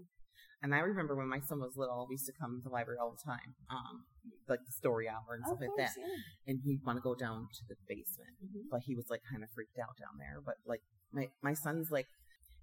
And 0.63 0.73
I 0.73 0.79
remember 0.79 1.15
when 1.15 1.29
my 1.29 1.39
son 1.39 1.59
was 1.59 1.73
little, 1.77 2.07
we 2.09 2.13
used 2.15 2.25
to 2.25 2.33
come 2.41 2.57
to 2.57 2.63
the 2.63 2.73
library 2.73 2.97
all 2.99 3.11
the 3.13 3.21
time, 3.31 3.53
um, 3.69 4.05
like 4.49 4.59
the 4.65 4.71
story 4.71 5.07
hour 5.07 5.35
and 5.35 5.43
stuff 5.45 5.57
Of 5.57 5.61
like 5.61 5.69
course, 5.69 5.93
that. 5.93 6.01
yeah. 6.01 6.49
And 6.51 6.59
he'd 6.63 6.81
want 6.83 6.97
to 6.97 7.01
go 7.01 7.13
down 7.13 7.45
to 7.53 7.61
the 7.69 7.75
basement, 7.87 8.35
Mhm. 8.43 8.65
but 8.71 8.81
he 8.85 8.95
was 8.95 9.05
like 9.09 9.21
kind 9.29 9.43
of 9.43 9.49
freaked 9.51 9.77
out 9.77 9.95
down 9.99 10.17
there. 10.17 10.41
But 10.43 10.55
like 10.65 10.81
my 11.13 11.29
my 11.43 11.53
son's 11.53 11.91
like 11.91 12.07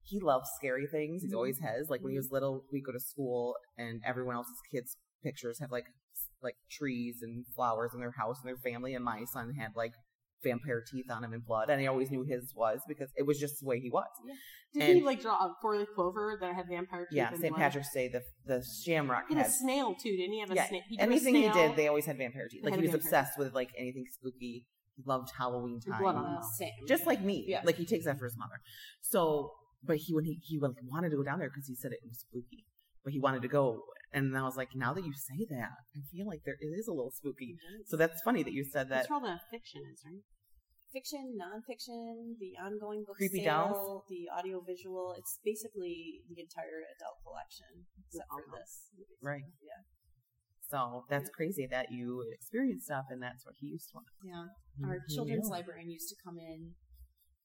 he 0.02 0.18
loves 0.20 0.50
scary 0.58 0.86
things. 0.86 1.22
He 1.22 1.32
always 1.34 1.60
has. 1.60 1.88
Like 1.88 2.02
when 2.02 2.10
he 2.10 2.18
was 2.18 2.30
little, 2.32 2.64
we 2.72 2.82
go 2.82 2.92
to 2.92 3.00
school 3.00 3.54
and 3.78 4.02
everyone 4.04 4.34
else's 4.34 4.60
kids' 4.70 4.96
pictures 5.22 5.60
have 5.60 5.70
like 5.70 5.86
like 6.42 6.56
trees 6.70 7.22
and 7.22 7.46
flowers 7.54 7.92
in 7.94 8.00
their 8.00 8.10
house 8.18 8.38
and 8.42 8.48
their 8.48 8.58
family, 8.58 8.94
and 8.94 9.04
my 9.04 9.24
son 9.32 9.54
had 9.54 9.70
like 9.76 9.92
vampire 10.44 10.82
teeth 10.86 11.06
on 11.10 11.24
him 11.24 11.32
and 11.32 11.44
blood, 11.44 11.70
and 11.70 11.80
I 11.80 11.86
always 11.86 12.10
knew 12.10 12.22
his 12.22 12.52
was 12.54 12.80
because 12.86 13.10
it 13.16 13.26
was 13.26 13.38
just 13.40 13.60
the 13.60 13.66
way 13.66 13.80
he 13.80 13.90
was. 13.90 14.06
Did 14.72 14.82
And- 14.82 14.98
he 14.98 15.04
like 15.04 15.20
draw 15.20 15.34
a 15.34 15.54
four 15.62 15.76
leaf 15.78 15.88
clover 15.94 16.36
that 16.40 16.54
had 16.54 16.66
vampire 16.68 17.06
teeth? 17.10 17.16
Yeah, 17.16 17.32
St. 17.34 17.56
Patrick's 17.56 17.92
Day, 17.92 18.08
the 18.08 18.22
the 18.46 18.62
shamrock 18.84 19.24
He 19.28 19.34
had 19.34 19.46
had 19.46 19.50
a 19.50 19.54
snail 19.54 19.94
too, 19.94 20.10
didn't 20.16 20.32
he? 20.32 20.40
Have 20.40 20.50
a 20.50 20.54
yeah, 20.54 20.68
snail? 20.68 20.82
He 20.88 20.96
drew 20.96 21.04
a 21.04 21.06
anything 21.06 21.34
he 21.34 21.48
did, 21.48 21.76
they 21.76 21.88
always 21.88 22.06
had 22.06 22.18
vampire 22.18 22.48
teeth. 22.50 22.64
Like 22.64 22.74
he 22.76 22.82
was 22.82 22.94
obsessed 22.94 23.38
with 23.38 23.54
like 23.54 23.70
anything 23.78 24.04
spooky. 24.12 24.66
He 24.96 25.02
loved 25.06 25.30
Halloween 25.36 25.80
time, 25.80 26.00
blood 26.00 26.14
on 26.14 26.24
them. 26.34 26.42
same. 26.56 26.70
just 26.86 27.04
like 27.06 27.20
me. 27.20 27.44
Yeah. 27.48 27.62
Like 27.64 27.76
he 27.76 27.84
takes 27.84 28.04
that 28.04 28.18
for 28.18 28.26
his 28.26 28.36
mother. 28.36 28.60
So, 29.00 29.50
but 29.82 29.96
he 29.96 30.14
when 30.14 30.24
he 30.24 30.38
he 30.42 30.60
like, 30.60 30.72
wanted 30.84 31.10
to 31.10 31.16
go 31.16 31.24
down 31.24 31.38
there 31.40 31.48
because 31.48 31.66
he 31.66 31.74
said 31.74 31.90
it 31.92 31.98
was 32.08 32.20
spooky, 32.20 32.64
but 33.02 33.12
he 33.12 33.18
wanted 33.18 33.42
to 33.42 33.48
go, 33.48 33.82
and 34.14 34.36
I 34.38 34.42
was 34.42 34.56
like, 34.56 34.70
now 34.74 34.94
that 34.94 35.04
you 35.04 35.12
say 35.12 35.44
that, 35.50 35.74
I 35.94 36.00
feel 36.10 36.26
like 36.26 36.40
there 36.46 36.56
it 36.60 36.72
is 36.78 36.86
a 36.88 36.92
little 36.92 37.10
spooky. 37.10 37.56
So 37.86 37.96
that's 37.96 38.22
funny 38.22 38.42
that 38.42 38.52
you 38.54 38.64
said 38.64 38.88
that. 38.88 39.04
That's 39.04 39.10
where 39.10 39.18
all 39.20 39.26
the 39.26 39.40
fiction 39.50 39.82
is, 39.92 40.00
right? 40.06 40.22
fiction, 40.94 41.34
nonfiction, 41.34 42.38
the 42.38 42.54
ongoing 42.54 43.02
book 43.02 43.16
Creepy 43.18 43.42
sale, 43.42 43.74
dolls? 43.74 44.02
the 44.08 44.30
audio 44.30 44.62
visual. 44.62 45.12
It's 45.18 45.40
basically 45.44 46.22
the 46.30 46.38
entire 46.38 46.86
adult 46.94 47.18
collection 47.26 47.90
except 48.06 48.30
for 48.30 48.46
this. 48.54 48.94
Right. 49.20 49.42
Yeah. 49.58 49.82
So 50.70 51.04
that's 51.10 51.28
crazy 51.30 51.66
that 51.66 51.90
you 51.90 52.22
experienced 52.32 52.86
stuff, 52.86 53.06
and 53.10 53.20
that's 53.20 53.44
what 53.44 53.56
he 53.58 53.66
used 53.74 53.90
to 53.90 53.98
want. 53.98 54.06
Yeah. 54.22 54.46
Our 54.86 55.02
Mhm. 55.02 55.14
children's 55.14 55.48
librarian 55.50 55.90
used 55.90 56.08
to 56.10 56.16
come 56.22 56.38
in 56.38 56.76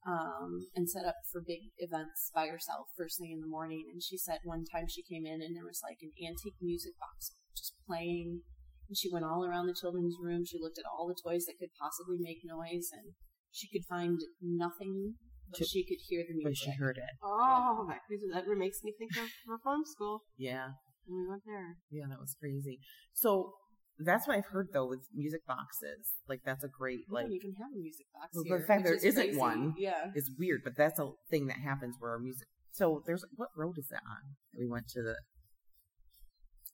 um, 0.08 0.68
and 0.76 0.90
set 0.90 1.06
up 1.06 1.16
for 1.32 1.42
big 1.46 1.72
events 1.78 2.32
by 2.34 2.48
herself 2.48 2.88
first 2.98 3.20
thing 3.20 3.32
in 3.32 3.42
the 3.42 3.48
morning. 3.48 3.86
And 3.92 4.02
she 4.02 4.18
said 4.18 4.40
one 4.44 4.64
time 4.66 4.86
she 4.88 5.04
came 5.04 5.26
in 5.26 5.42
and 5.42 5.56
there 5.56 5.66
was 5.68 5.82
like 5.84 5.98
an 6.02 6.12
antique 6.24 6.56
music 6.62 6.94
box 7.00 7.34
just 7.56 7.74
playing. 7.88 8.42
And 8.88 8.98
she 8.98 9.12
went 9.12 9.26
all 9.26 9.46
around 9.46 9.68
the 9.68 9.78
children's 9.80 10.16
room. 10.22 10.46
She 10.46 10.58
looked 10.60 10.80
at 10.80 10.86
all 10.90 11.08
the 11.08 11.20
toys 11.22 11.46
that 11.46 11.60
could 11.60 11.70
possibly 11.80 12.18
make 12.20 12.40
noise 12.44 12.90
and 12.94 13.14
she 13.52 13.68
could 13.70 13.86
find 13.86 14.18
nothing, 14.42 15.16
but 15.52 15.60
She- 15.60 15.66
she 15.66 15.86
could 15.86 16.02
hear 16.08 16.24
the 16.28 16.34
But 16.44 16.50
music. 16.50 16.66
she 16.66 16.72
heard 16.78 16.98
it. 16.98 17.14
Oh, 17.24 17.86
that, 17.90 18.02
that 18.34 18.58
makes 18.58 18.84
me 18.84 18.94
think 18.98 19.18
of 19.18 19.30
reform 19.48 19.82
school 19.86 20.24
Yeah. 20.38 20.70
when 21.06 21.22
we 21.22 21.28
went 21.28 21.44
there. 21.46 21.78
Yeah, 21.92 22.06
that 22.10 22.20
was 22.20 22.36
crazy. 22.40 22.80
So 23.14 23.54
that's 24.00 24.28
what 24.28 24.38
I've 24.38 24.46
heard 24.48 24.70
though 24.74 24.88
with 24.88 25.02
music 25.14 25.46
boxes. 25.46 26.14
Like 26.28 26.42
that's 26.46 26.64
a 26.64 26.68
great 26.68 27.02
We 27.10 27.14
like 27.16 27.26
don't 27.26 27.34
even 27.36 27.54
have 27.56 27.72
a 27.76 27.80
music 27.80 28.06
box 28.14 28.30
Well, 28.34 28.44
here. 28.46 28.60
the 28.60 28.66
fact 28.66 28.84
there 28.86 28.94
is 28.96 29.04
isn't 29.04 29.24
crazy. 29.24 29.38
one 29.38 29.76
Yeah. 29.78 30.12
is 30.16 30.32
weird, 30.38 30.62
but 30.64 30.76
that's 30.78 31.00
a 31.00 31.12
thing 31.30 31.48
that 31.48 31.58
happens 31.60 31.96
where 32.00 32.12
our 32.12 32.20
music. 32.20 32.48
So 32.72 33.04
there's 33.06 33.26
what 33.36 33.50
road 33.56 33.78
is 33.78 33.88
that 33.90 34.04
on? 34.08 34.36
We 34.58 34.68
went 34.68 34.88
to 34.90 35.02
the 35.02 35.16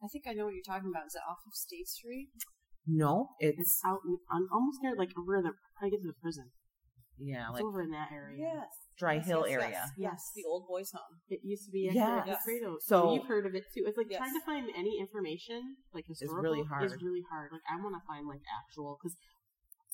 I 0.04 0.08
think 0.08 0.26
I 0.28 0.34
know 0.34 0.46
what 0.46 0.54
you're 0.54 0.64
talking 0.64 0.90
about. 0.94 1.08
Is 1.08 1.16
it 1.16 1.22
off 1.28 1.40
of 1.48 1.54
State 1.56 1.88
Street? 1.88 2.30
No, 2.86 3.30
It's 3.40 3.58
it's 3.60 3.82
out 3.84 4.02
in, 4.06 4.18
on, 4.30 4.48
almost 4.54 4.78
near 4.84 4.96
like 4.96 5.10
over 5.18 5.42
the 5.42 5.54
how 5.80 5.88
to 5.88 5.90
get 5.90 6.02
to 6.02 6.08
the 6.08 6.14
prison. 6.22 6.52
yeah, 7.18 7.46
It's 7.50 7.54
like 7.56 7.64
over 7.64 7.82
in 7.82 7.90
that 7.92 8.10
area. 8.12 8.38
Yes. 8.54 8.70
Dry 8.98 9.16
Yes, 9.16 9.28
Hill 9.28 9.46
yes, 9.48 9.54
area. 9.56 9.70
Yes, 9.72 9.92
yes, 9.98 10.32
the 10.36 10.44
old 10.48 10.68
boys' 10.68 10.92
home. 10.92 11.20
It 11.30 11.42
used 11.44 11.66
to 11.66 11.72
be 11.72 11.90
Yeah. 11.92 12.24
yeah. 12.26 12.34
Alfredo. 12.36 12.78
So- 12.80 13.02
So 13.02 13.14
you've 13.14 13.28
heard 13.28 13.46
of 13.46 13.54
it 13.56 13.64
too. 13.74 13.84
It's 13.86 13.98
like 13.98 14.08
Yes. 14.10 14.20
trying 14.20 14.34
to 14.34 14.46
find 14.46 14.70
any 14.76 15.00
information 15.00 15.76
like 15.94 16.06
historical 16.08 16.42
really 16.44 16.64
hard. 16.64 16.84
Is 16.86 16.96
really 17.04 17.24
hard. 17.30 17.52
Like 17.52 17.62
I 17.70 17.76
want 17.82 17.96
to 17.96 18.02
find 18.08 18.28
like 18.28 18.42
actual 18.64 18.98
because 19.02 19.18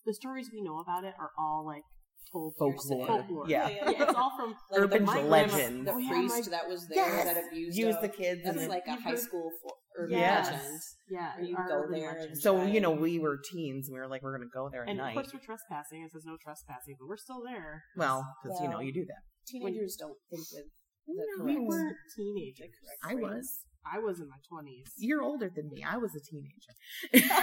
the 0.06 0.14
stories 0.14 0.50
we 0.54 0.62
know 0.62 0.80
about 0.80 1.04
it 1.04 1.14
are 1.20 1.32
all 1.38 1.66
like 1.66 1.84
told 2.32 2.54
Folklore. 2.58 3.08
Folklore. 3.08 3.46
Yeah. 3.50 3.68
Yeah, 3.70 3.90
yeah, 3.90 4.04
it's 4.04 4.14
all 4.14 4.32
from 4.38 4.56
Like 4.72 4.82
Urban 4.82 5.06
the, 5.06 5.12
my 5.12 5.22
legend. 5.22 5.88
The 5.88 5.94
Oh, 5.94 5.98
yeah, 5.98 6.10
priest 6.10 6.46
my- 6.46 6.58
that 6.58 6.68
was 6.70 6.88
there 6.88 6.98
Yes! 6.98 7.26
that 7.26 7.44
abused 7.48 7.78
Use 7.78 7.96
them. 7.96 8.02
the 8.04 8.10
kids 8.10 8.42
That's 8.46 8.58
and 8.58 8.70
like 8.70 8.86
a 8.88 8.92
high 8.96 9.10
heard- 9.12 9.20
school 9.20 9.52
for 9.62 9.74
urban 9.98 10.18
Yes. 10.18 10.46
legend. 10.52 10.80
yeah, 11.10 11.40
you 11.40 11.56
go 11.56 11.86
there 11.92 12.14
legend. 12.20 12.38
So 12.38 12.58
Right. 12.58 12.74
you 12.74 12.80
know, 12.82 12.92
we 12.92 13.20
were 13.20 13.38
teens. 13.52 13.88
And 13.88 13.94
we 13.96 14.00
were 14.00 14.08
like, 14.08 14.22
we're 14.24 14.32
gonna 14.38 14.50
go 14.54 14.70
there 14.70 14.84
at 14.84 14.90
and 14.90 14.98
night. 14.98 15.10
of 15.18 15.24
course 15.24 15.34
we're 15.34 15.40
trespassing. 15.46 16.04
It 16.04 16.12
says 16.12 16.24
no 16.26 16.38
trespassing, 16.42 16.96
but 17.00 17.08
we're 17.08 17.18
still 17.18 17.42
there. 17.44 17.84
well, 17.98 18.26
because 18.44 18.60
you 18.62 18.70
know 18.70 18.80
you 18.80 18.94
do 18.94 19.06
that. 19.06 19.22
Teenagers 19.48 19.96
don't 20.00 20.18
think 20.30 20.44
with 20.52 20.66
the 21.08 21.14
No, 21.14 21.24
correct. 21.44 21.60
we 21.60 21.66
weren't 21.66 21.96
the 22.16 22.24
teenagers. 22.24 22.70
correct 22.80 23.00
I 23.04 23.16
was. 23.16 23.66
I 23.84 23.98
was 23.98 24.20
in 24.20 24.30
my 24.30 24.38
twenties. 24.48 24.94
You're 24.98 25.24
older 25.24 25.50
than 25.54 25.68
me. 25.70 25.84
I 25.84 25.98
was 25.98 26.14
a 26.16 26.20
teenager. 26.20 26.74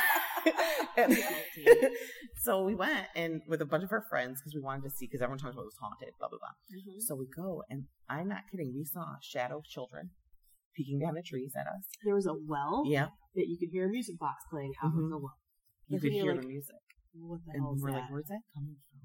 I 0.97 1.07
was 1.09 1.19
19. 1.19 1.91
so 2.37 2.63
we 2.65 2.75
went 2.77 3.07
and 3.17 3.43
with 3.49 3.61
a 3.61 3.65
bunch 3.67 3.83
of 3.85 3.91
our 3.93 4.05
friends 4.09 4.41
because 4.41 4.55
we 4.55 4.61
wanted 4.61 4.85
to 4.85 4.91
see 4.91 5.07
because 5.07 5.21
everyone 5.21 5.39
talked 5.39 5.55
about 5.55 5.63
it 5.63 5.67
was 5.67 5.77
haunted, 5.81 6.15
blah 6.19 6.29
blah 6.29 6.39
blah. 6.39 6.55
Mhm. 6.95 7.01
So 7.03 7.17
we 7.17 7.27
go 7.27 7.63
and 7.69 7.85
I'm 8.09 8.29
not 8.29 8.43
kidding. 8.51 8.73
We 8.75 8.85
saw 8.85 9.17
shadow 9.21 9.63
children 9.69 10.11
peeking 10.79 11.01
down 11.03 11.15
the 11.19 11.23
trees 11.27 11.53
at 11.59 11.67
us. 11.67 11.83
There 12.07 12.15
was 12.15 12.27
a 12.27 12.35
well 12.47 12.85
Yeah, 12.87 13.09
that 13.35 13.49
you 13.51 13.59
could 13.59 13.71
hear 13.75 13.87
a 13.87 13.91
music 13.91 14.17
box 14.19 14.45
playing 14.49 14.73
out 14.83 14.95
Mhm. 14.95 15.05
of 15.05 15.11
the 15.11 15.19
well. 15.19 15.35
you 15.89 15.99
That's 15.99 16.03
could 16.05 16.13
hear 16.13 16.33
like, 16.33 16.43
the 16.43 16.47
music, 16.47 16.77
What 17.13 17.41
the 17.45 17.51
and 17.53 17.63
hell 17.63 17.75
is 17.75 17.83
we're 17.83 17.91
that? 17.91 17.97
like, 18.03 18.11
"Where's 18.11 18.29
that 18.29 18.43
coming 18.55 18.77
from?" 18.87 19.01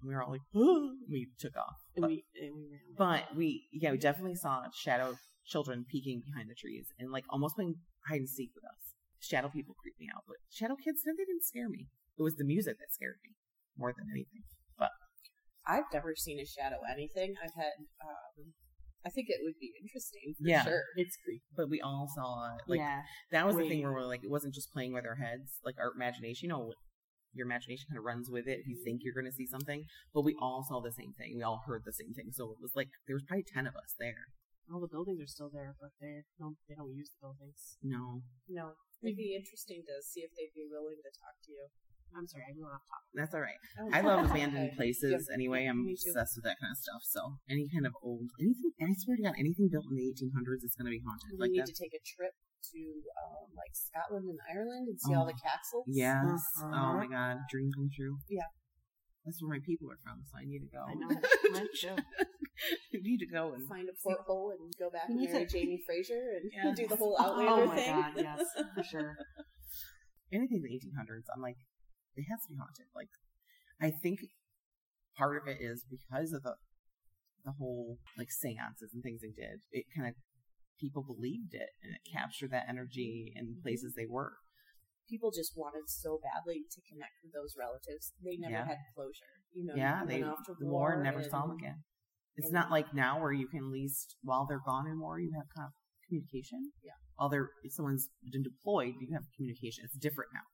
And 0.00 0.08
we 0.08 0.14
were 0.14 0.22
all 0.22 0.30
like, 0.30 0.46
"We 1.10 1.28
took 1.38 1.56
off." 1.56 1.76
and 1.96 2.02
But, 2.04 2.10
we 2.10 2.24
and 2.40 2.54
we 2.54 2.68
ran. 2.70 2.94
but 2.96 3.34
we, 3.36 3.66
yeah, 3.72 3.90
we 3.90 3.98
definitely 3.98 4.36
saw 4.36 4.64
shadow 4.72 5.16
children 5.44 5.84
peeking 5.90 6.22
behind 6.24 6.48
the 6.48 6.54
trees 6.54 6.86
and 6.98 7.10
like 7.10 7.24
almost 7.28 7.56
playing 7.56 7.74
hide 8.06 8.20
and 8.20 8.28
seek 8.28 8.50
with 8.54 8.64
us. 8.64 8.94
Shadow 9.18 9.48
people 9.48 9.74
creep 9.74 9.94
me 9.98 10.08
out, 10.14 10.22
but 10.28 10.36
shadow 10.48 10.76
kids, 10.76 11.02
they 11.02 11.12
didn't 11.12 11.42
scare 11.44 11.68
me. 11.68 11.88
It 12.18 12.22
was 12.22 12.36
the 12.36 12.44
music 12.44 12.78
that 12.78 12.92
scared 12.92 13.18
me 13.24 13.34
more 13.76 13.92
than 13.92 14.06
anything. 14.12 14.44
But 14.78 14.90
I've 15.66 15.84
never 15.92 16.14
seen 16.14 16.38
a 16.40 16.46
shadow 16.46 16.78
anything. 16.90 17.34
I've 17.42 17.54
had. 17.54 17.72
Um, 18.00 18.54
I 19.04 19.10
think 19.10 19.28
it 19.30 19.40
would 19.42 19.58
be 19.58 19.72
interesting 19.82 20.34
for 20.36 20.46
Yeah. 20.48 20.64
sure. 20.64 20.82
it's 20.96 21.16
creepy. 21.24 21.42
But 21.56 21.70
we 21.70 21.80
all 21.80 22.08
saw 22.14 22.54
it. 22.56 22.62
Like 22.68 22.78
yeah, 22.80 23.02
that 23.32 23.46
was 23.46 23.56
the 23.56 23.68
thing 23.68 23.82
where 23.82 23.92
we're 23.92 24.06
like, 24.06 24.22
it 24.22 24.30
wasn't 24.30 24.54
just 24.54 24.72
playing 24.72 24.92
with 24.92 25.06
our 25.06 25.16
heads, 25.16 25.58
like 25.64 25.76
our 25.78 25.92
imagination. 25.94 26.46
You 26.46 26.52
know, 26.54 26.74
your 27.32 27.46
imagination 27.46 27.86
kind 27.88 27.98
of 27.98 28.04
runs 28.04 28.28
with 28.28 28.46
it 28.46 28.58
if 28.60 28.66
you 28.66 28.76
think 28.84 29.00
you're 29.02 29.14
going 29.14 29.30
to 29.30 29.32
see 29.32 29.46
something. 29.46 29.84
But 30.12 30.22
we 30.28 30.36
all 30.40 30.64
saw 30.68 30.80
the 30.80 30.92
same 30.92 31.12
thing. 31.16 31.34
We 31.36 31.42
all 31.42 31.62
heard 31.66 31.82
the 31.86 31.92
same 31.94 32.12
thing. 32.12 32.30
So 32.32 32.50
it 32.52 32.58
was 32.60 32.72
like 32.74 32.88
there 33.06 33.14
was 33.16 33.24
probably 33.24 33.44
ten 33.46 33.66
of 33.66 33.74
us 33.76 33.94
there. 33.98 34.28
all 34.72 34.80
the 34.80 34.86
buildings 34.90 35.20
are 35.22 35.26
still 35.26 35.50
there, 35.52 35.74
but 35.80 35.90
they 36.00 36.22
don't 36.38 36.56
they 36.68 36.74
don't 36.74 36.92
use 36.94 37.10
the 37.14 37.20
buildings. 37.24 37.78
No, 37.82 38.22
No, 38.48 38.74
it'd 39.02 39.16
be 39.16 39.34
interesting 39.34 39.82
to 39.88 39.94
see 40.04 40.20
if 40.20 40.30
they'd 40.36 40.54
be 40.54 40.68
willing 40.70 41.00
to 41.02 41.10
talk 41.18 41.34
to 41.46 41.50
you. 41.52 41.66
I'm 42.16 42.26
sorry, 42.26 42.44
I 42.48 42.52
went 42.58 42.74
off 42.74 42.84
topic. 42.90 43.10
that's 43.14 43.34
all 43.34 43.40
right. 43.44 43.60
Oh, 43.80 43.88
I 43.92 44.00
love 44.02 44.26
abandoned 44.30 44.76
places 44.76 45.28
Yep. 45.28 45.34
anyway. 45.34 45.66
I'm 45.66 45.86
obsessed 45.88 46.34
with 46.36 46.44
that 46.44 46.58
kind 46.60 46.72
of 46.74 46.78
stuff. 46.78 47.02
So 47.06 47.38
any 47.48 47.66
kind 47.72 47.86
of 47.86 47.92
old 48.02 48.28
anything, 48.40 48.72
I 48.82 48.92
swear 48.98 49.16
to 49.16 49.22
God, 49.24 49.34
anything 49.38 49.68
built 49.70 49.86
in 49.90 49.96
the 49.96 50.06
1800s 50.10 50.62
is 50.66 50.74
going 50.76 50.90
to 50.90 50.94
be 50.94 51.02
haunted. 51.06 51.34
We 51.34 51.40
Like 51.40 51.50
need 51.54 51.62
that. 51.64 51.72
to 51.72 51.78
take 51.78 51.94
a 51.94 52.02
trip 52.02 52.34
to 52.74 52.80
um, 53.24 53.48
like 53.56 53.72
Scotland 53.72 54.28
and 54.28 54.38
Ireland 54.50 54.88
and 54.92 54.98
see 55.00 55.14
all 55.16 55.24
Oh, 55.24 55.32
the 55.32 55.38
castles. 55.38 55.86
Yes. 55.88 56.42
Uh-huh. 56.60 56.68
Oh 56.70 56.92
my 57.00 57.08
God, 57.08 57.46
dream 57.50 57.70
come 57.72 57.88
true. 57.94 58.18
Yeah. 58.28 58.50
That's 59.24 59.40
where 59.40 59.52
my 59.52 59.60
people 59.64 59.88
are 59.92 60.00
from, 60.04 60.24
so 60.28 60.36
I 60.40 60.44
need 60.48 60.64
to 60.64 60.70
go. 60.72 60.80
I 60.84 60.94
know. 60.96 61.08
Mine 61.52 61.68
too. 61.76 61.96
I 61.96 62.98
need 63.00 63.18
to 63.24 63.28
go 63.28 63.52
and 63.52 63.68
Find 63.68 63.88
a 63.88 63.96
porthole 64.02 64.52
and 64.52 64.72
go 64.78 64.88
back 64.90 65.08
and 65.08 65.16
marry 65.20 65.44
to- 65.44 65.48
Jamie 65.48 65.80
Fraser 65.84 66.40
and 66.40 66.50
Yes. 66.52 66.76
do 66.76 66.88
the 66.88 66.96
whole 66.96 67.16
Outlander 67.20 67.68
thing. 67.76 67.92
Oh 67.92 68.00
my 68.00 68.12
thing. 68.12 68.24
god, 68.24 68.38
yes, 68.38 68.44
for 68.74 68.82
sure. 68.84 69.16
anything 70.32 70.58
in 70.58 70.62
the 70.62 70.72
1800s, 70.72 71.24
I'm 71.34 71.42
like, 71.42 71.56
it 72.16 72.24
has 72.30 72.42
to 72.44 72.48
be 72.50 72.56
haunted. 72.56 72.86
Like, 72.94 73.08
I 73.80 73.90
think 73.90 74.20
part 75.16 75.36
of 75.40 75.48
it 75.48 75.58
is 75.60 75.84
because 75.88 76.32
of 76.32 76.42
the 76.42 76.54
the 77.44 77.52
whole 77.58 77.96
like 78.18 78.30
seances 78.30 78.92
and 78.92 79.02
things 79.02 79.22
they 79.22 79.32
did. 79.32 79.64
It 79.72 79.86
kind 79.96 80.08
of 80.08 80.14
people 80.78 81.02
believed 81.02 81.54
it 81.54 81.70
and 81.82 81.92
it 81.96 82.04
captured 82.04 82.50
that 82.52 82.68
energy 82.68 83.32
in 83.34 83.56
places 83.62 83.94
they 83.96 84.06
were. 84.08 84.32
People 85.08 85.30
just 85.32 85.56
wanted 85.56 85.88
so 85.88 86.20
badly 86.22 86.64
to 86.70 86.80
connect 86.88 87.16
with 87.24 87.32
those 87.32 87.54
relatives. 87.58 88.12
They 88.22 88.36
never 88.36 88.52
Yeah. 88.52 88.66
had 88.66 88.78
closure. 88.94 89.32
You 89.52 89.64
know, 89.64 89.74
yeah, 89.74 90.04
they 90.04 90.20
went 90.22 90.32
off 90.36 90.44
to 90.46 90.54
the 90.58 90.66
war 90.66 90.94
war 90.96 91.02
never 91.02 91.20
and- 91.20 91.30
saw 91.30 91.46
them 91.46 91.56
again. 91.56 91.82
It's 92.36 92.46
and- 92.48 92.54
not 92.54 92.70
like 92.70 92.92
now 92.94 93.20
where 93.20 93.32
you 93.32 93.48
can 93.48 93.60
at 93.60 93.72
least 93.72 94.16
while 94.22 94.46
they're 94.46 94.60
gone 94.64 94.86
in 94.86 95.00
war 95.00 95.18
you 95.18 95.32
have 95.34 95.48
kind 95.56 95.66
of 95.68 95.72
communication. 96.06 96.72
Yeah. 96.84 96.92
While 97.16 97.28
they're 97.30 97.50
if 97.64 97.72
someone's 97.72 98.10
been 98.30 98.42
deployed, 98.42 98.94
you 99.00 99.12
have 99.14 99.24
communication. 99.34 99.84
It's 99.84 99.96
different 99.96 100.30
now. 100.34 100.44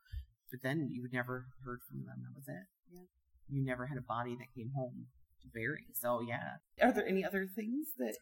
But 0.51 0.61
then 0.63 0.89
you 0.91 1.09
never 1.13 1.47
heard 1.65 1.81
from 1.89 2.01
them. 2.07 2.23
That 2.23 2.35
was 2.37 2.49
it. 2.49 2.67
Yeah. 2.93 3.07
You 3.49 3.65
never 3.65 3.87
had 3.87 3.99
a 3.99 4.03
body 4.03 4.37
that 4.39 4.55
came 4.55 4.71
home 4.77 5.07
to 5.43 5.49
bury. 5.53 5.87
So 5.95 6.21
yeah. 6.21 6.59
Are 6.83 6.93
there 6.93 7.07
any 7.07 7.25
other 7.25 7.47
things 7.47 7.89
that 7.99 8.17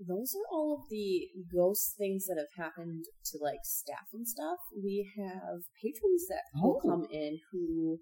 those 0.00 0.34
are 0.34 0.48
all 0.50 0.80
of 0.80 0.88
the 0.88 1.28
ghost 1.54 1.94
things 1.98 2.24
that 2.26 2.38
have 2.38 2.56
happened 2.56 3.04
to 3.26 3.38
like 3.42 3.60
staff 3.64 4.08
and 4.14 4.26
stuff. 4.26 4.56
We 4.74 5.12
have 5.18 5.60
patrons 5.82 6.26
that 6.28 6.44
will 6.54 6.80
Oh. 6.82 6.88
come 6.88 7.06
in 7.12 7.38
who, 7.52 8.00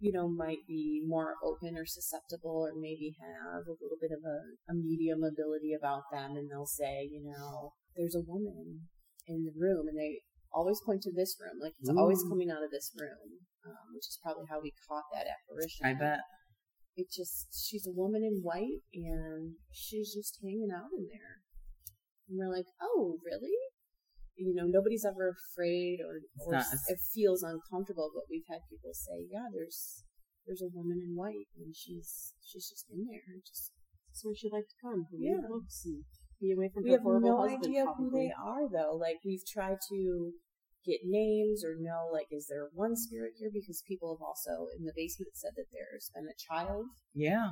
you 0.00 0.12
know, 0.12 0.28
might 0.28 0.66
be 0.68 1.02
more 1.06 1.36
open 1.42 1.78
or 1.78 1.86
susceptible 1.86 2.68
or 2.68 2.78
maybe 2.78 3.16
have 3.18 3.64
a 3.66 3.72
little 3.80 3.96
bit 3.98 4.10
of 4.12 4.20
a, 4.22 4.70
a 4.72 4.74
medium 4.74 5.24
ability 5.24 5.72
about 5.72 6.02
them 6.12 6.36
and 6.36 6.50
they'll 6.50 6.66
say, 6.66 7.08
you 7.10 7.22
know, 7.24 7.72
there's 7.96 8.14
a 8.14 8.20
woman 8.20 8.88
in 9.26 9.44
the 9.44 9.52
room 9.56 9.88
and 9.88 9.96
they 9.98 10.20
always 10.52 10.80
point 10.84 11.02
to 11.02 11.12
this 11.12 11.36
room, 11.40 11.58
like 11.62 11.74
it's 11.80 11.90
always 11.90 12.22
coming 12.28 12.50
out 12.50 12.62
of 12.62 12.70
this 12.70 12.90
room, 12.96 13.42
um, 13.66 13.94
which 13.94 14.06
is 14.08 14.18
probably 14.22 14.46
how 14.50 14.60
we 14.60 14.72
caught 14.88 15.06
that 15.14 15.26
apparition. 15.26 15.86
I 15.86 15.94
bet. 15.94 16.20
It 16.96 17.06
just 17.10 17.54
she's 17.54 17.86
a 17.86 17.94
woman 17.94 18.22
in 18.24 18.42
white 18.42 18.82
and 18.92 19.54
she's 19.72 20.12
just 20.14 20.38
hanging 20.42 20.70
out 20.74 20.90
in 20.96 21.06
there. 21.06 21.42
And 22.28 22.38
we're 22.38 22.50
like 22.52 22.66
oh 22.82 23.18
really? 23.24 23.54
You 24.36 24.54
know 24.54 24.66
nobody's 24.66 25.04
ever 25.04 25.36
afraid 25.36 26.00
or, 26.00 26.24
or 26.40 26.52
not 26.54 26.66
it 26.88 26.98
feels 27.14 27.42
uncomfortable 27.42 28.10
but 28.14 28.24
we've 28.30 28.48
had 28.48 28.64
people 28.72 28.90
say 28.96 29.28
yeah 29.30 29.52
there's 29.52 30.04
there's 30.46 30.64
a 30.64 30.72
woman 30.72 30.98
in 31.04 31.12
white 31.14 31.46
and 31.60 31.76
she's 31.76 32.32
she's 32.42 32.68
just 32.68 32.86
in 32.90 33.06
there. 33.06 33.22
And 33.28 33.42
just 33.46 33.70
That's 34.10 34.24
where 34.24 34.34
she'd 34.34 34.52
like 34.52 34.66
to 34.66 34.80
come. 34.82 35.06
Read 35.12 35.38
Yeah. 35.38 35.46
books 35.46 35.84
and 35.86 36.02
be 36.40 36.52
away 36.52 36.70
from 36.72 36.82
we 36.84 36.92
have 36.92 37.04
no 37.04 37.44
idea 37.46 37.84
who 37.96 38.10
they 38.10 38.30
are 38.32 38.68
though 38.72 38.96
like 38.96 39.18
we've 39.24 39.44
tried 39.46 39.76
to 39.88 40.32
get 40.86 41.00
names 41.04 41.62
or 41.64 41.76
know 41.78 42.08
like 42.12 42.26
is 42.30 42.46
there 42.48 42.68
one 42.72 42.96
spirit 42.96 43.32
here 43.38 43.50
because 43.52 43.82
people 43.86 44.16
have 44.16 44.24
also 44.24 44.68
in 44.78 44.84
the 44.84 44.92
basement 44.96 45.30
said 45.34 45.52
that 45.56 45.68
there's 45.72 46.10
been 46.14 46.24
a 46.24 46.36
child 46.40 46.86
yeah. 47.14 47.50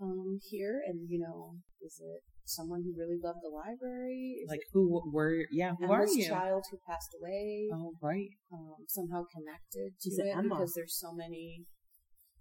um 0.00 0.38
here 0.50 0.80
and 0.86 1.08
you 1.10 1.18
know 1.18 1.56
is 1.82 1.98
it 2.00 2.22
someone 2.44 2.82
who 2.82 2.94
really 2.96 3.18
loved 3.22 3.40
the 3.42 3.50
library 3.50 4.40
is 4.42 4.48
Like 4.48 4.62
who 4.72 5.02
were 5.12 5.44
yeah, 5.50 5.74
who 5.78 5.90
are 5.92 6.02
Emma's 6.02 6.16
you? 6.16 6.28
child 6.28 6.64
who 6.70 6.78
passed 6.88 7.14
away 7.20 7.68
Oh 7.74 7.92
right. 8.00 8.30
um 8.52 8.86
somehow 8.86 9.24
connected 9.34 9.98
to 10.00 10.08
Is 10.08 10.18
it 10.18 10.26
it 10.26 10.36
Emma? 10.36 10.54
because 10.54 10.72
there's 10.74 10.96
so 10.98 11.12
many 11.12 11.64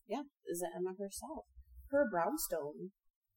yeah 0.08 0.22
is 0.48 0.62
it 0.62 0.70
emma 0.78 0.94
herself 0.98 1.46
her 1.92 2.06
brownstone 2.10 2.92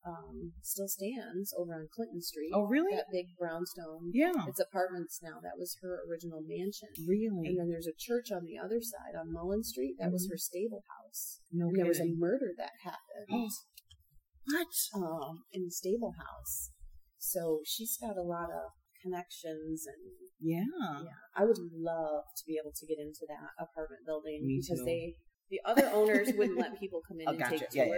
um 0.06 0.52
still 0.62 0.88
stands 0.88 1.52
over 1.58 1.74
on 1.74 1.88
clinton 1.94 2.22
street 2.22 2.50
Oh 2.54 2.64
really? 2.66 2.94
that 2.96 3.06
big 3.12 3.26
brownstone 3.38 4.10
Yeah. 4.12 4.32
it's 4.48 4.60
apartments 4.60 5.20
now 5.22 5.40
that 5.42 5.58
was 5.58 5.76
her 5.82 6.00
original 6.08 6.40
mansion 6.46 6.88
Really? 7.06 7.46
and 7.48 7.58
then 7.58 7.68
there's 7.68 7.86
a 7.86 7.92
church 7.96 8.32
on 8.32 8.44
the 8.44 8.56
other 8.58 8.80
side 8.80 9.18
on 9.18 9.32
mullen 9.32 9.62
street 9.62 9.96
that 9.98 10.10
was 10.10 10.26
Mhm. 10.26 10.30
her 10.32 10.38
stable 10.38 10.84
house 10.88 11.40
no 11.52 11.66
and 11.68 11.76
there 11.76 11.86
was 11.86 12.00
a 12.00 12.06
murder 12.06 12.52
that 12.56 12.72
happened 12.82 13.28
what? 14.46 14.68
um, 14.94 15.44
in 15.52 15.64
the 15.64 15.70
stable 15.70 16.12
house. 16.18 16.70
So 17.18 17.60
she's 17.64 17.96
got 18.00 18.16
a 18.16 18.22
lot 18.22 18.48
of 18.50 18.72
connections, 19.02 19.86
and 19.86 20.30
Yeah. 20.40 20.64
yeah, 21.04 21.10
I 21.36 21.44
would 21.44 21.58
love 21.72 22.24
to 22.36 22.44
be 22.46 22.56
able 22.60 22.72
to 22.72 22.86
get 22.86 22.98
into 22.98 23.26
that 23.28 23.50
apartment 23.62 24.06
building 24.06 24.46
Me 24.46 24.60
because 24.60 24.80
too. 24.80 24.84
they, 24.86 25.16
the 25.50 25.60
other 25.64 25.86
owners 25.92 26.32
wouldn't 26.34 26.58
let 26.58 26.78
people 26.80 27.02
come 27.06 27.20
in 27.20 27.28
Oh, 27.28 27.32
and 27.32 27.38
gotcha. 27.40 27.58
take 27.58 27.74
Yeah, 27.74 27.84
yeah. 27.84 27.90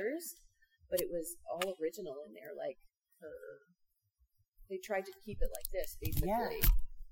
But 0.93 1.01
it 1.01 1.09
was 1.11 1.35
all 1.49 1.73
original 1.81 2.21
in 2.29 2.37
there. 2.37 2.53
Like 2.53 2.77
her, 3.25 3.33
they 4.69 4.77
tried 4.85 5.09
to 5.09 5.15
keep 5.25 5.39
it 5.41 5.49
like 5.49 5.69
this, 5.73 5.97
basically. 5.97 6.29
Yeah. 6.29 6.69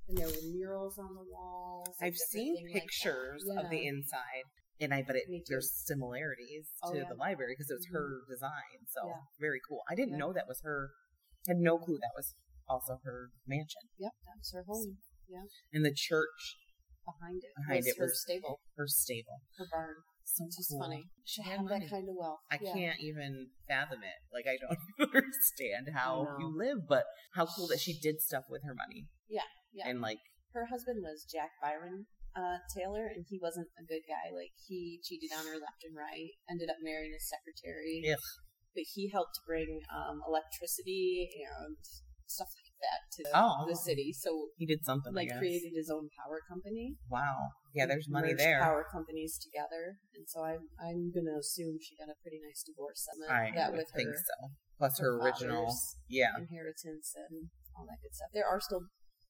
And 0.09 0.19
there 0.21 0.29
were 0.29 0.45
murals 0.53 0.99
on 1.01 1.15
the 1.17 1.25
walls. 1.25 1.89
I've 2.03 2.17
seen 2.17 2.57
thing 2.57 2.67
like 2.69 2.83
pictures 2.85 3.41
of 3.57 3.71
the 3.71 3.87
inside, 3.87 4.45
and 4.81 4.93
I 4.93 5.01
bet 5.03 5.17
it 5.17 5.25
there's 5.49 5.73
similarities 5.73 6.69
Oh, 6.85 6.93
to 6.93 6.99
yeah. 6.99 7.09
the 7.09 7.15
library 7.17 7.55
because 7.57 7.71
it 7.71 7.75
was 7.81 7.87
Mhm. 7.89 7.95
her 7.97 8.21
design. 8.29 8.85
So 8.89 9.07
Yeah. 9.09 9.23
very 9.41 9.61
cool. 9.67 9.81
I 9.89 9.95
didn't 9.95 10.13
Yeah. 10.21 10.29
know 10.29 10.33
that 10.35 10.47
was 10.47 10.61
her. 10.63 10.91
Had 11.49 11.57
no 11.57 11.79
clue 11.79 11.97
that 12.03 12.13
was 12.15 12.35
also 12.69 13.01
her 13.05 13.31
mansion. 13.47 13.83
Yep, 13.99 14.13
that 14.27 14.37
was 14.37 14.51
her 14.53 14.65
home. 14.65 14.99
Yeah. 15.27 15.45
And 15.73 15.85
the 15.87 15.95
church 15.95 16.59
behind 17.07 17.43
it 17.45 17.55
Behind 17.57 17.79
was 17.79 17.87
it 17.87 17.97
her 17.99 18.05
was- 18.07 18.21
stable, 18.23 18.61
her 18.77 18.87
stable. 18.87 19.41
her 19.57 19.67
barn. 19.71 19.97
So 20.31 20.45
It's 20.47 20.57
just 20.57 20.71
cool. 20.71 20.81
funny. 20.81 21.11
She 21.25 21.43
She 21.43 21.49
had 21.49 21.59
had 21.59 21.65
money. 21.67 21.81
that 21.87 21.91
kind 21.91 22.09
of 22.09 22.15
wealth. 22.15 22.41
I 22.51 22.59
Yeah. 22.63 22.73
can't 22.73 23.01
even 23.01 23.51
fathom 23.67 24.01
it. 24.03 24.19
Like 24.33 24.47
I 24.47 24.57
don't 24.63 24.79
understand 25.15 25.91
how 25.93 26.37
you 26.39 26.47
live, 26.57 26.87
but 26.87 27.05
how 27.35 27.47
cool 27.47 27.67
that 27.69 27.81
she 27.81 27.99
did 27.99 28.21
stuff 28.23 28.45
with 28.49 28.63
her 28.65 28.75
money. 28.75 29.09
Yeah, 29.29 29.47
yeah. 29.73 29.89
And 29.89 30.01
like 30.01 30.19
Her 30.53 30.67
husband 30.67 31.03
was 31.03 31.25
Jack 31.31 31.51
Byron 31.63 32.07
uh, 32.37 32.59
Taylor, 32.75 33.07
and 33.11 33.27
he 33.29 33.39
wasn't 33.43 33.69
a 33.79 33.83
good 33.83 34.03
guy. 34.07 34.31
Like 34.31 34.55
he 34.69 35.01
cheated 35.03 35.31
on 35.35 35.47
her 35.47 35.59
left 35.59 35.83
and 35.83 35.97
right. 35.99 36.31
Ended 36.49 36.71
up 36.71 36.79
marrying 36.81 37.13
his 37.13 37.27
secretary. 37.29 38.03
Ugh. 38.07 38.19
But 38.75 38.85
he 38.95 39.11
helped 39.11 39.41
bring 39.47 39.83
um, 39.91 40.23
electricity 40.27 41.27
and 41.43 41.75
stuff 42.27 42.49
like 42.55 42.70
that 42.81 43.01
to 43.17 43.23
oh, 43.35 43.65
the, 43.65 43.65
Oh. 43.65 43.69
the 43.69 43.77
city. 43.77 44.13
So 44.13 44.49
he 44.57 44.67
did 44.67 44.85
something. 44.85 45.13
Like 45.15 45.31
created 45.39 45.73
his 45.77 45.89
own 45.91 46.09
power 46.19 46.41
company. 46.49 46.97
Wow. 47.09 47.53
Yeah, 47.75 47.87
there's 47.87 48.09
money 48.09 48.35
there. 48.35 48.61
Power 48.61 48.85
companies 48.91 49.39
together, 49.39 49.95
and 50.17 50.27
so 50.27 50.43
I'm 50.43 50.67
I'm 50.81 51.13
gonna 51.15 51.39
assume 51.39 51.79
she 51.79 51.95
got 51.95 52.11
a 52.11 52.19
pretty 52.23 52.41
nice 52.43 52.65
divorce 52.67 53.07
settlement. 53.07 53.31
I 53.31 53.55
that 53.55 53.71
would 53.71 53.79
with 53.87 53.93
think 53.95 54.09
her 54.11 54.19
so. 54.19 54.39
Plus 54.79 54.99
her, 54.99 55.21
original. 55.23 55.71
Yeah. 56.09 56.35
inheritance 56.41 57.15
and 57.15 57.47
all 57.77 57.87
that 57.87 58.01
good 58.03 58.11
stuff. 58.17 58.33
There 58.35 58.49
are 58.49 58.59
still 58.61 58.89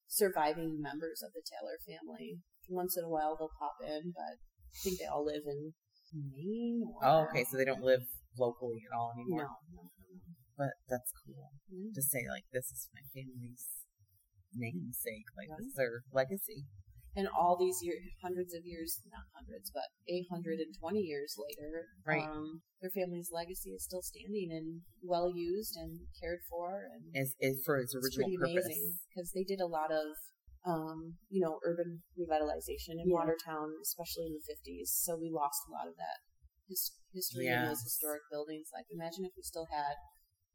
surviving 0.09 0.81
members 0.81 1.21
of 1.23 1.33
the 1.37 1.43
Taylor 1.45 1.77
family. 1.85 2.41
Once 2.69 2.97
in 2.97 3.05
a 3.05 3.11
while 3.11 3.37
they'll 3.37 3.53
pop 3.59 3.77
in, 3.85 4.15
but 4.15 4.39
I 4.41 4.79
think 4.83 4.99
they 4.99 5.07
all 5.11 5.25
live 5.27 5.43
in 5.47 5.75
Maine. 6.15 6.83
Or, 6.87 6.99
Oh, 7.05 7.19
okay. 7.31 7.45
So 7.51 7.57
they 7.59 7.65
don't 7.65 7.83
live 7.83 8.03
locally 8.39 8.79
at 8.89 8.97
all 8.97 9.13
anymore. 9.15 9.43
no, 9.43 9.55
no, 9.75 9.83
no. 9.85 10.10
But 10.61 10.77
that's 10.93 11.09
cool 11.25 11.57
Yeah. 11.73 11.89
to 11.97 12.03
say 12.05 12.29
like 12.29 12.45
this 12.53 12.69
is 12.69 12.93
my 12.93 13.01
family's 13.17 13.65
namesake. 14.53 15.25
Like 15.33 15.49
this 15.57 15.73
is 15.73 15.75
their 15.75 16.05
legacy. 16.13 16.69
And 17.17 17.27
all 17.27 17.57
these 17.57 17.81
years, 17.83 18.05
hundreds 18.23 18.53
of 18.53 18.63
years, 18.69 19.01
not 19.11 19.25
hundreds, 19.35 19.73
but 19.73 19.89
820 20.07 21.01
years 21.01 21.35
later, 21.41 21.89
Right. 22.05 22.23
um, 22.23 22.61
their 22.81 22.91
family's 22.91 23.33
legacy 23.33 23.71
is 23.71 23.83
still 23.83 24.03
standing 24.03 24.53
and 24.53 24.83
well 25.03 25.33
used 25.35 25.77
and 25.81 26.07
cared 26.21 26.41
for. 26.49 26.85
And 26.93 27.17
Is 27.17 27.35
is 27.41 27.65
for 27.65 27.79
its 27.81 27.95
it's 27.95 28.05
original 28.05 28.29
pretty 28.29 28.37
purpose. 28.37 28.67
amazing 28.67 28.99
because 29.09 29.33
they 29.33 29.43
did 29.45 29.61
a 29.61 29.67
lot 29.67 29.91
of, 29.91 30.15
um, 30.67 31.17
you 31.31 31.41
know, 31.41 31.59
urban 31.65 32.03
revitalization 32.21 33.01
in 33.01 33.09
Yeah. 33.09 33.17
Watertown, 33.17 33.75
especially 33.83 34.27
in 34.27 34.35
the 34.35 34.45
50s. 34.45 34.93
So 34.93 35.17
we 35.17 35.31
lost 35.31 35.67
a 35.67 35.73
lot 35.73 35.89
of 35.89 35.97
that 35.97 36.21
his, 36.69 36.93
history 37.13 37.49
in 37.49 37.65
those 37.65 37.83
historic 37.83 38.23
buildings. 38.31 38.71
Like, 38.73 38.87
imagine 38.91 39.25
if 39.25 39.33
we 39.37 39.43
still 39.43 39.67
had 39.67 39.97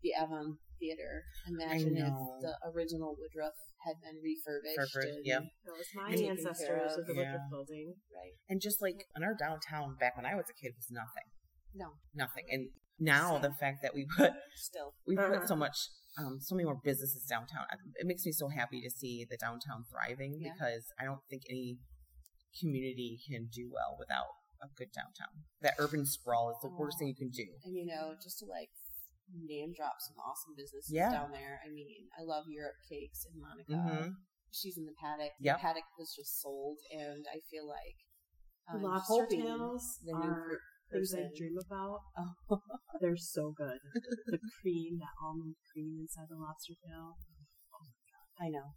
the 0.05 0.13
Avon 0.13 0.61
Theater. 0.77 1.25
Imagine 1.49 1.97
if 1.97 2.13
the 2.45 2.53
original 2.69 3.17
Woodruff 3.17 3.57
had 3.81 3.95
been 4.05 4.21
refurbished. 4.21 4.77
Refurbished, 4.77 5.17
and- 5.17 5.25
yep. 5.25 5.41
That 5.65 5.73
was 5.73 5.89
my 5.97 6.09
And 6.13 6.37
ancestors 6.37 6.93
of, 6.93 6.99
of 6.99 7.05
the 7.09 7.13
yeah. 7.17 7.33
Woodruff 7.33 7.49
building. 7.49 7.95
Right. 8.13 8.37
And 8.49 8.61
just 8.61 8.81
like 8.85 9.01
in 9.17 9.23
our 9.25 9.33
downtown 9.33 9.95
back 9.99 10.13
when 10.17 10.25
I 10.29 10.35
was 10.37 10.45
a 10.45 10.53
kid 10.53 10.73
was 10.77 10.89
nothing. 10.93 11.25
No, 11.73 11.97
Nothing. 12.13 12.45
And 12.53 12.69
now 12.99 13.33
Same. 13.33 13.41
the 13.49 13.53
fact 13.59 13.79
that 13.83 13.93
we 13.95 14.05
put 14.17 14.31
still. 14.55 14.93
we 15.07 15.17
Uh-huh. 15.17 15.39
put 15.39 15.47
so 15.49 15.55
much 15.55 15.75
um, 16.17 16.39
so 16.39 16.55
many 16.55 16.63
more 16.63 16.79
businesses 16.81 17.25
downtown. 17.27 17.65
It 17.99 18.07
makes 18.07 18.25
me 18.25 18.31
so 18.31 18.47
happy 18.47 18.79
to 18.81 18.89
see 18.89 19.25
the 19.29 19.35
downtown 19.35 19.83
thriving 19.91 20.39
Yeah. 20.39 20.53
because 20.53 20.85
I 20.97 21.03
don't 21.03 21.19
think 21.29 21.43
any 21.49 21.79
community 22.59 23.19
can 23.29 23.49
do 23.51 23.69
well 23.73 23.97
without 23.99 24.31
a 24.63 24.67
good 24.77 24.91
downtown. 24.95 25.43
That 25.61 25.75
urban 25.77 26.05
sprawl 26.05 26.51
is 26.51 26.57
the 26.63 26.69
worst 26.69 26.95
Oh. 26.95 26.99
thing 26.99 27.07
you 27.09 27.15
can 27.19 27.29
do. 27.31 27.45
And 27.65 27.75
you 27.75 27.85
know, 27.85 28.15
just 28.23 28.39
to 28.39 28.45
like 28.45 28.69
name 29.33 29.73
drop 29.75 29.95
some 29.99 30.17
awesome 30.21 30.53
businesses 30.55 30.91
Yeah. 30.93 31.11
down 31.11 31.31
there. 31.31 31.59
I 31.65 31.69
mean, 31.69 32.07
I 32.17 32.23
love 32.23 32.45
Europe 32.47 32.75
Cakes 32.89 33.25
and 33.25 33.41
Monica. 33.41 33.73
Mhm. 33.73 34.15
She's 34.51 34.77
in 34.77 34.85
the 34.85 34.93
paddock. 34.99 35.33
Yep. 35.39 35.57
The 35.57 35.61
paddock 35.61 35.83
was 35.97 36.13
just 36.15 36.39
sold, 36.41 36.79
and 36.91 37.25
I 37.27 37.39
feel 37.51 37.67
like 37.67 37.97
The 38.71 38.79
lobster 38.79 39.27
tails 39.27 39.99
the 40.03 40.13
are 40.13 40.59
things 40.91 41.13
I 41.13 41.29
dream 41.35 41.57
about. 41.57 41.99
Oh. 42.49 42.61
They're 43.01 43.17
so 43.17 43.51
good. 43.51 43.79
the 44.27 44.39
cream, 44.61 44.99
that 44.99 45.13
almond 45.21 45.55
cream 45.71 45.97
inside 45.99 46.27
the 46.29 46.35
lobster 46.37 46.73
tail. 46.85 47.17
Oh 47.73 47.79
my 47.81 47.93
god! 48.09 48.45
I 48.45 48.49
know. 48.49 48.73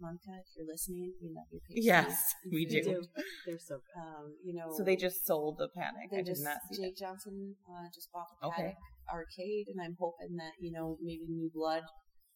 Monica, 0.00 0.32
if 0.40 0.56
you're 0.56 0.66
listening, 0.66 1.12
we 1.20 1.28
love 1.28 1.44
your 1.52 1.60
pastries. 1.60 1.84
Yes, 1.84 2.34
we 2.46 2.50
We 2.50 2.64
do. 2.66 2.82
do. 2.82 3.04
They're 3.44 3.58
so 3.58 3.76
good. 3.84 4.00
Um, 4.00 4.36
you 4.42 4.54
know, 4.54 4.72
So 4.74 4.82
they 4.84 4.96
just 4.96 5.26
sold 5.26 5.58
the 5.58 5.68
panic. 5.68 6.08
they 6.10 6.18
I 6.18 6.22
did 6.22 6.26
just 6.32 6.44
not 6.44 6.56
see 6.70 6.80
Jake 6.82 6.96
Johnson 6.96 7.56
uh, 7.68 7.84
just 7.94 8.10
bought 8.12 8.26
the 8.40 8.46
Okay. 8.48 8.76
Paddock 9.10 9.26
arcade, 9.36 9.66
and 9.68 9.80
I'm 9.82 9.96
hoping 9.98 10.36
that 10.36 10.52
you 10.60 10.72
know 10.72 10.96
maybe 11.02 11.26
New 11.28 11.50
Blood 11.52 11.82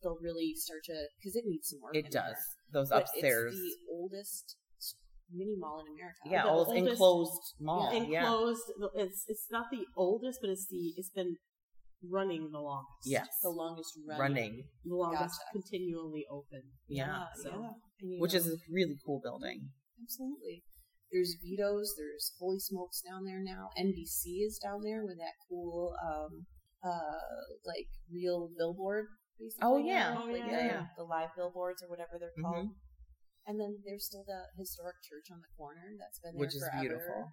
they'll 0.03 0.19
really 0.21 0.53
start 0.57 0.81
to 0.85 0.95
because 1.19 1.35
it 1.37 1.45
needs 1.47 1.69
some 1.69 1.81
work. 1.83 1.97
It 1.97 2.11
does. 2.11 2.13
there. 2.13 2.37
Those 2.73 2.91
But 2.91 3.03
upstairs. 3.03 3.55
It's 3.55 3.63
the 3.63 3.93
oldest 3.93 4.57
mini 5.33 5.55
mall 5.59 5.81
in 5.81 5.95
America. 5.95 6.19
yeah, 6.27 6.43
the 6.43 6.49
all 6.51 6.67
oldest- 6.67 6.91
enclosed 6.93 7.55
mall. 7.61 7.91
Yeah. 7.93 8.03
Yeah. 8.09 8.21
Enclosed. 8.25 8.63
It's 8.97 9.25
it's 9.29 9.47
not 9.51 9.67
the 9.71 9.85
oldest, 9.97 10.39
but 10.41 10.51
it's 10.51 10.67
the 10.69 10.93
it's 10.97 11.11
been 11.11 11.37
running 12.11 12.51
the 12.53 12.61
longest. 12.61 13.07
Yes. 13.07 13.29
the 13.43 13.49
longest 13.49 13.93
running. 14.07 14.21
Running. 14.21 14.65
the 14.85 14.95
longest 14.95 15.41
Gotcha. 15.41 15.53
continually 15.53 16.25
open. 16.31 16.63
Yeah. 16.89 17.25
so- 17.43 17.51
yeah. 18.01 18.19
Which 18.21 18.33
know, 18.35 18.39
is 18.41 18.47
a 18.49 18.57
really 18.71 18.97
cool 19.07 19.21
building. 19.23 19.71
absolutely. 20.03 20.65
There's 21.11 21.37
Vito's. 21.43 21.95
There's 21.97 22.33
Holy 22.41 22.59
Smokes 22.59 23.01
down 23.01 23.25
there 23.25 23.41
now. 23.43 23.71
NBC 23.79 24.45
is 24.45 24.59
down 24.63 24.83
there 24.83 25.05
with 25.07 25.17
that 25.19 25.35
cool, 25.49 25.95
um, 26.05 26.45
uh, 26.85 27.19
like 27.65 27.89
real 28.13 28.51
billboard. 28.57 29.07
Basically 29.39 29.67
Oh, 29.67 29.79
yeah. 29.79 30.15
now, 30.15 30.23
Oh, 30.25 30.31
like 30.31 30.45
yeah, 30.47 30.57
the, 30.63 30.65
yeah. 30.69 30.87
the 30.97 31.03
live 31.05 31.31
billboards 31.35 31.83
or 31.83 31.89
whatever 31.89 32.19
they're 32.21 32.37
Mhm. 32.39 32.43
called. 32.45 32.69
And 33.47 33.59
then 33.61 33.83
there's 33.85 34.07
still 34.07 34.25
the 34.25 34.47
historic 34.57 34.97
church 35.03 35.27
on 35.33 35.41
the 35.41 35.49
corner 35.57 35.97
that's 35.99 36.19
been 36.21 36.35
there 36.35 36.41
Which 36.41 36.55
is 36.55 36.63
forever. 36.63 36.81
beautiful. 36.81 37.33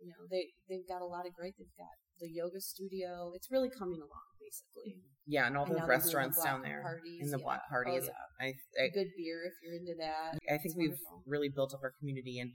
You 0.00 0.08
know, 0.08 0.26
they 0.28 0.52
they've 0.68 0.86
got 0.86 1.00
a 1.00 1.06
lot 1.06 1.24
of 1.26 1.32
great. 1.32 1.54
They've 1.56 1.76
got 1.78 1.96
the 2.18 2.28
yoga 2.28 2.60
studio. 2.60 3.32
It's 3.34 3.50
really 3.50 3.70
coming 3.70 4.00
along, 4.02 4.26
basically. 4.40 5.00
Yeah, 5.24 5.46
and 5.46 5.56
all 5.56 5.64
And 5.64 5.72
the 5.74 5.78
now 5.78 5.86
the 5.86 5.88
restaurants 5.88 6.42
down 6.42 6.60
there. 6.62 6.82
parties, 6.82 7.20
and 7.22 7.32
the 7.32 7.38
yeah. 7.38 7.44
block 7.44 7.62
Oh, 7.64 7.70
parties. 7.70 8.04
yeah. 8.04 8.12
I, 8.44 8.54
I 8.82 8.88
Good 8.92 9.08
beer 9.16 9.44
if 9.46 9.54
you're 9.62 9.74
into 9.74 9.94
that. 9.98 10.34
I 10.50 10.58
think 10.58 10.66
It's 10.66 10.76
we've 10.76 10.90
wonderful. 10.90 11.22
really 11.24 11.48
built 11.48 11.72
up 11.72 11.80
our 11.82 11.92
community, 11.98 12.38
and 12.40 12.52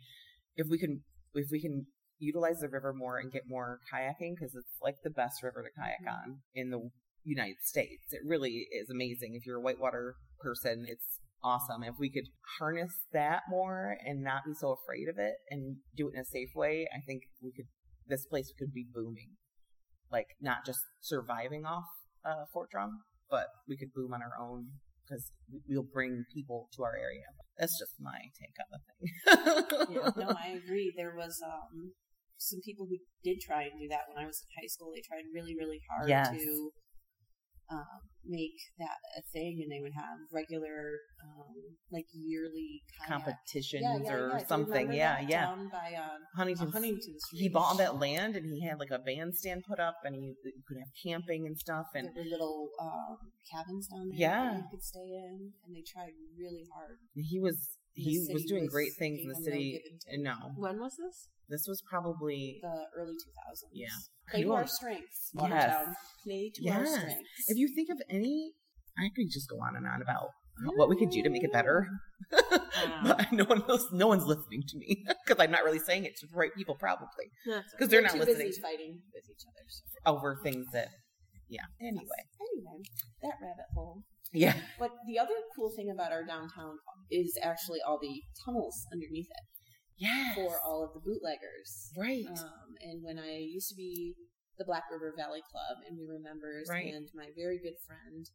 if 0.55 0.67
we 0.69 0.77
can, 0.77 1.03
if 1.33 1.49
we 1.49 1.59
can 1.59 1.87
utilize 2.21 2.59
the 2.59 2.69
river 2.69 2.93
more 2.93 3.17
and 3.17 3.31
get 3.31 3.43
more 3.47 3.79
kayaking, 3.91 4.35
because 4.37 4.53
it's 4.55 4.77
like 4.81 4.95
the 5.03 5.09
best 5.09 5.41
river 5.43 5.63
to 5.63 5.71
kayak 5.81 6.05
Mhm. 6.05 6.13
on 6.13 6.41
in 6.53 6.69
the 6.69 6.89
United 7.25 7.59
States. 7.61 8.13
It 8.13 8.21
really 8.25 8.67
is 8.71 8.89
amazing. 8.89 9.35
If 9.35 9.45
you're 9.45 9.57
a 9.57 9.61
whitewater 9.61 10.15
person, 10.39 10.85
it's 10.87 11.19
awesome. 11.43 11.83
If 11.83 11.95
we 11.99 12.09
could 12.09 12.27
harness 12.59 12.93
that 13.11 13.43
more 13.49 13.97
and 14.05 14.21
not 14.23 14.45
be 14.45 14.53
so 14.53 14.71
afraid 14.71 15.09
of 15.09 15.17
it 15.17 15.35
and 15.49 15.77
do 15.95 16.07
it 16.09 16.13
in 16.15 16.21
a 16.21 16.25
safe 16.25 16.49
way, 16.55 16.87
I 16.93 17.01
think 17.01 17.23
we 17.41 17.51
could. 17.51 17.67
This 18.07 18.25
place 18.25 18.51
could 18.57 18.73
be 18.73 18.85
booming, 18.91 19.37
like 20.11 20.27
not 20.39 20.65
just 20.65 20.79
surviving 21.01 21.65
off 21.65 21.85
uh, 22.25 22.45
Fort 22.53 22.69
Drum, 22.71 23.03
but 23.29 23.47
we 23.67 23.77
could 23.77 23.93
boom 23.93 24.13
on 24.13 24.21
our 24.21 24.37
own 24.39 24.79
because 25.05 25.31
we'll 25.67 25.83
bring 25.93 26.25
people 26.33 26.67
to 26.75 26.83
our 26.83 26.95
area. 26.95 27.25
That's 27.57 27.77
just 27.79 27.93
my 27.99 28.19
take 28.39 28.57
on 28.59 28.69
the 28.73 28.79
thing. 28.87 29.95
Yeah, 29.95 30.11
no, 30.17 30.35
I 30.37 30.49
agree. 30.63 30.91
There 30.95 31.13
was 31.15 31.39
um, 31.45 31.93
some 32.41 32.59
people 32.65 32.87
who 32.89 32.97
did 33.23 33.37
try 33.39 33.63
and 33.69 33.77
do 33.77 33.87
that 33.93 34.09
when 34.09 34.17
I 34.17 34.25
was 34.25 34.41
in 34.41 34.49
high 34.57 34.67
school. 34.67 34.89
They 34.89 35.05
tried 35.05 35.29
really, 35.33 35.53
really 35.53 35.79
hard 35.89 36.09
Yes. 36.09 36.29
to 36.33 36.71
um, 37.71 38.01
make 38.25 38.57
that 38.79 38.99
a 39.17 39.21
thing, 39.31 39.61
and 39.63 39.71
they 39.71 39.79
would 39.79 39.93
have 39.95 40.19
regular, 40.33 40.99
um, 41.23 41.55
like 41.89 42.03
yearly 42.11 42.83
kayak. 42.99 43.07
Competitions 43.23 43.79
Yeah, 43.81 43.97
yeah, 44.03 44.11
or 44.13 44.27
yeah. 44.35 44.45
Something. 44.45 44.91
Yeah, 44.91 45.19
yeah. 45.23 45.45
Down 45.45 45.69
by 45.71 45.95
um, 45.95 46.19
Huntington. 46.35 46.67
Huntington 46.71 47.15
Street. 47.17 47.39
He 47.39 47.47
bought 47.47 47.77
that 47.77 47.95
land 47.97 48.35
and 48.35 48.45
he 48.45 48.67
had 48.67 48.77
like 48.77 48.91
a 48.91 48.99
bandstand 48.99 49.63
put 49.63 49.79
up 49.79 49.95
and 50.03 50.13
he 50.15 50.35
you 50.43 50.61
could 50.67 50.79
have 50.83 50.91
camping 51.01 51.47
and 51.47 51.55
stuff 51.57 51.85
and 51.95 52.07
There 52.11 52.23
were 52.25 52.29
little 52.29 52.69
um, 52.81 53.17
cabins 53.49 53.87
down 53.87 54.09
there 54.09 54.19
Yeah. 54.19 54.43
that 54.51 54.57
you 54.57 54.67
could 54.71 54.83
stay 54.83 55.07
in, 55.23 55.53
and 55.63 55.71
they 55.75 55.83
tried 55.87 56.11
really 56.37 56.65
hard. 56.75 56.97
he 57.15 57.39
was 57.39 57.77
he 57.93 58.27
was 58.33 58.45
doing 58.45 58.63
was 58.63 58.73
great 58.73 58.91
things 58.97 59.19
in 59.21 59.27
the 59.29 59.35
city. 59.35 59.81
and. 60.07 60.23
No, 60.23 60.35
When 60.57 60.79
was 60.79 60.95
this? 60.97 61.27
this 61.49 61.65
was 61.67 61.81
probably 61.89 62.59
The 62.61 62.85
early 62.97 63.11
2000s. 63.13 63.69
Yeah. 63.73 63.87
Play 64.29 64.43
to 64.43 64.53
our 64.53 64.67
strengths, 64.67 65.31
Yes. 65.33 65.87
Play 66.23 66.51
to 66.55 66.69
our 66.69 66.85
strengths. 66.85 67.21
if 67.47 67.57
you 67.57 67.67
think 67.75 67.89
of 67.91 68.01
any, 68.09 68.53
I 68.97 69.09
could 69.15 69.27
just 69.31 69.49
go 69.49 69.57
on 69.57 69.75
and 69.75 69.85
on 69.85 70.01
about 70.01 70.29
what 70.77 70.89
we 70.89 70.95
could 70.95 71.09
do 71.09 71.21
to 71.23 71.29
make 71.29 71.43
it 71.43 71.51
better. 71.51 71.87
but 72.29 73.31
no 73.31 73.43
one 73.45 73.63
knows, 73.67 73.85
no 73.91 74.07
one's 74.07 74.25
listening 74.25 74.63
to 74.67 74.77
me 74.77 75.03
because 75.25 75.43
I'm 75.43 75.51
not 75.51 75.63
really 75.63 75.79
saying 75.79 76.05
it 76.05 76.15
to 76.17 76.27
the 76.27 76.35
right 76.37 76.53
people 76.55 76.75
probably 76.79 77.31
because 77.45 77.89
they're 77.89 78.01
not 78.01 78.15
listening 78.15 78.47
busy 78.47 78.61
fighting 78.61 78.99
with 79.13 79.23
each 79.29 79.43
other. 79.47 79.65
so. 79.67 79.83
Oh, 80.05 80.17
over 80.17 80.37
things 80.43 80.67
that 80.73 80.87
yeah. 81.49 81.65
Anyway, 81.81 82.05
Anyway, 82.39 82.83
that 83.23 83.33
rabbit 83.41 83.65
hole. 83.75 84.03
Yeah. 84.33 84.55
But 84.79 84.91
the 85.07 85.19
other 85.19 85.35
cool 85.55 85.71
thing 85.75 85.89
about 85.91 86.11
our 86.11 86.23
downtown 86.25 86.77
is 87.09 87.37
actually 87.41 87.79
all 87.85 87.99
the 88.01 88.21
tunnels 88.45 88.85
underneath 88.91 89.27
it 89.29 89.45
Yes. 89.97 90.35
for 90.35 90.59
all 90.65 90.83
of 90.83 90.93
the 90.93 90.99
bootleggers. 90.99 91.91
right. 91.97 92.25
Um, 92.27 92.75
and 92.81 93.03
when 93.03 93.19
I 93.19 93.37
used 93.37 93.69
to 93.69 93.75
be 93.75 94.15
the 94.57 94.65
Black 94.65 94.83
River 94.91 95.13
Valley 95.17 95.41
Club, 95.51 95.77
and 95.87 95.97
we 95.97 96.05
were 96.07 96.19
members, 96.19 96.67
Right. 96.69 96.93
and 96.93 97.07
my 97.13 97.29
very 97.35 97.59
good 97.59 97.75
friend 97.85 98.25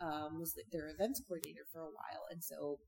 um, 0.00 0.38
was 0.38 0.52
the, 0.54 0.62
their 0.72 0.88
events 0.90 1.22
coordinator 1.26 1.64
for 1.72 1.80
a 1.80 1.86
while, 1.90 2.26
and 2.30 2.42
so 2.44 2.78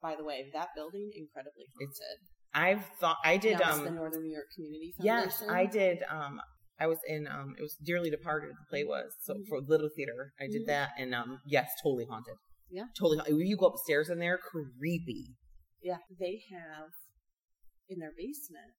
by 0.00 0.16
the 0.16 0.24
way, 0.24 0.50
that 0.52 0.68
building 0.74 1.10
incredibly 1.14 1.64
haunted. 1.78 2.18
I've 2.54 2.84
thought 2.98 3.16
I 3.24 3.36
did. 3.36 3.60
Um, 3.62 3.84
the 3.84 3.90
Northern 3.92 4.22
New 4.24 4.32
York 4.32 4.46
Community 4.54 4.92
Foundation. 4.98 5.30
Yes, 5.30 5.42
I 5.48 5.64
did. 5.66 6.02
Um, 6.10 6.40
I 6.80 6.86
was 6.86 6.98
in. 7.06 7.26
Um, 7.28 7.54
it 7.58 7.62
was 7.62 7.76
Dearly 7.82 8.10
Departed. 8.10 8.50
The 8.50 8.66
play 8.70 8.84
was 8.84 9.12
so 9.22 9.34
Mhm. 9.34 9.46
for 9.48 9.60
Little 9.60 9.90
Theater. 9.94 10.32
I 10.40 10.46
did 10.46 10.62
Mhm. 10.62 10.66
that, 10.66 10.90
and 10.98 11.14
um, 11.14 11.40
yes, 11.46 11.70
totally 11.82 12.06
haunted. 12.06 12.36
Yeah. 12.70 12.86
totally. 12.96 13.18
ha- 13.18 13.26
You 13.28 13.56
go 13.58 13.66
upstairs 13.66 14.08
in 14.08 14.18
there, 14.18 14.38
creepy. 14.38 15.36
Yeah, 15.82 15.98
they 16.18 16.40
have 16.50 16.88
in 17.88 17.98
their 17.98 18.12
basement 18.16 18.72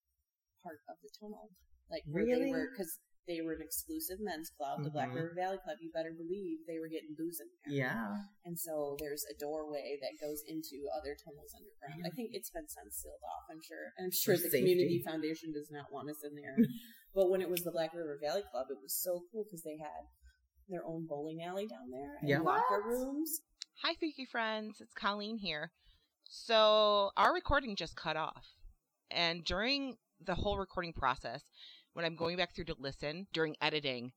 part 0.63 0.79
of 0.89 0.97
the 1.03 1.09
tunnel, 1.19 1.51
like 1.91 2.01
where 2.07 2.23
Really? 2.25 2.45
they 2.45 2.49
were 2.49 2.69
because 2.71 2.99
they 3.27 3.39
were 3.41 3.53
an 3.53 3.61
exclusive 3.61 4.17
men's 4.19 4.49
club, 4.49 4.83
the 4.83 4.89
Black 4.89 5.09
Mhm. 5.09 5.15
River 5.15 5.33
Valley 5.35 5.57
Club. 5.63 5.77
You 5.79 5.91
better 5.93 6.11
believe 6.11 6.65
they 6.65 6.79
were 6.79 6.87
getting 6.89 7.13
booze 7.15 7.39
in 7.39 7.47
there. 7.65 7.73
Yeah, 7.85 8.17
And 8.43 8.57
so 8.59 8.97
there's 8.99 9.23
a 9.29 9.35
doorway 9.37 9.97
that 10.01 10.17
goes 10.19 10.41
into 10.47 10.89
other 10.97 11.15
tunnels 11.23 11.53
underground. 11.53 12.03
I 12.05 12.09
think 12.09 12.31
it's 12.33 12.49
been 12.49 12.67
since 12.67 12.95
sealed 12.97 13.21
off, 13.23 13.45
I'm 13.49 13.61
sure. 13.61 13.93
And 13.97 14.05
I'm 14.05 14.11
sure 14.11 14.35
For 14.35 14.41
the 14.49 14.57
Community. 14.57 15.03
Foundation 15.05 15.53
does 15.53 15.69
not 15.69 15.91
want 15.91 16.09
us 16.09 16.23
in 16.23 16.33
there. 16.35 16.57
but 17.13 17.29
when 17.29 17.41
it 17.41 17.49
was 17.49 17.63
the 17.63 17.71
Black 17.71 17.93
River 17.93 18.17
Valley 18.21 18.43
Club, 18.51 18.67
it 18.69 18.77
was 18.81 18.93
so 18.93 19.23
cool 19.31 19.43
because 19.43 19.63
they 19.63 19.77
had 19.77 20.07
their 20.69 20.85
own 20.85 21.05
bowling 21.07 21.43
alley 21.43 21.67
down 21.67 21.89
there 21.91 22.17
and 22.19 22.29
Yeah. 22.29 22.39
locker 22.39 22.81
rooms. 22.85 23.41
Hi, 23.81 23.95
Freaky 23.95 24.25
Friends. 24.25 24.79
It's 24.81 24.93
Colleen 24.93 25.37
here. 25.37 25.71
So, 26.23 27.11
our 27.17 27.33
recording 27.33 27.75
just 27.75 27.95
cut 27.95 28.15
off. 28.15 28.47
And 29.11 29.43
during 29.43 29.97
the 30.19 30.35
whole 30.35 30.57
recording 30.57 30.93
process, 30.93 31.43
when 31.93 32.05
I'm 32.05 32.15
going 32.15 32.37
back 32.37 32.55
through 32.55 32.65
to 32.65 32.75
listen 32.79 33.27
during 33.33 33.55
editing, 33.61 34.13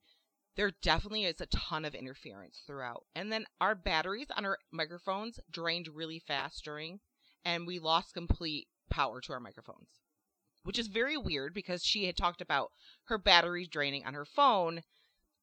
there 0.55 0.71
definitely 0.71 1.25
is 1.25 1.39
a 1.41 1.45
ton 1.47 1.85
of 1.85 1.93
interference 1.93 2.63
throughout. 2.65 3.05
And 3.13 3.31
then 3.31 3.45
our 3.61 3.75
batteries 3.75 4.27
on 4.35 4.45
our 4.45 4.57
microphones 4.71 5.39
drained 5.51 5.89
really 5.89 6.19
fast 6.19 6.63
during, 6.63 7.01
and 7.45 7.67
we 7.67 7.77
lost 7.77 8.13
complete 8.13 8.67
power 8.89 9.21
to 9.21 9.33
our 9.33 9.39
microphones, 9.39 9.89
which 10.67 10.77
is 10.77 10.87
very 10.87 11.15
weird 11.15 11.53
because 11.53 11.81
she 11.81 12.07
had 12.07 12.17
talked 12.17 12.41
about 12.41 12.73
her 13.05 13.17
batteries 13.17 13.69
draining 13.69 14.05
on 14.05 14.13
her 14.13 14.25
phone 14.25 14.81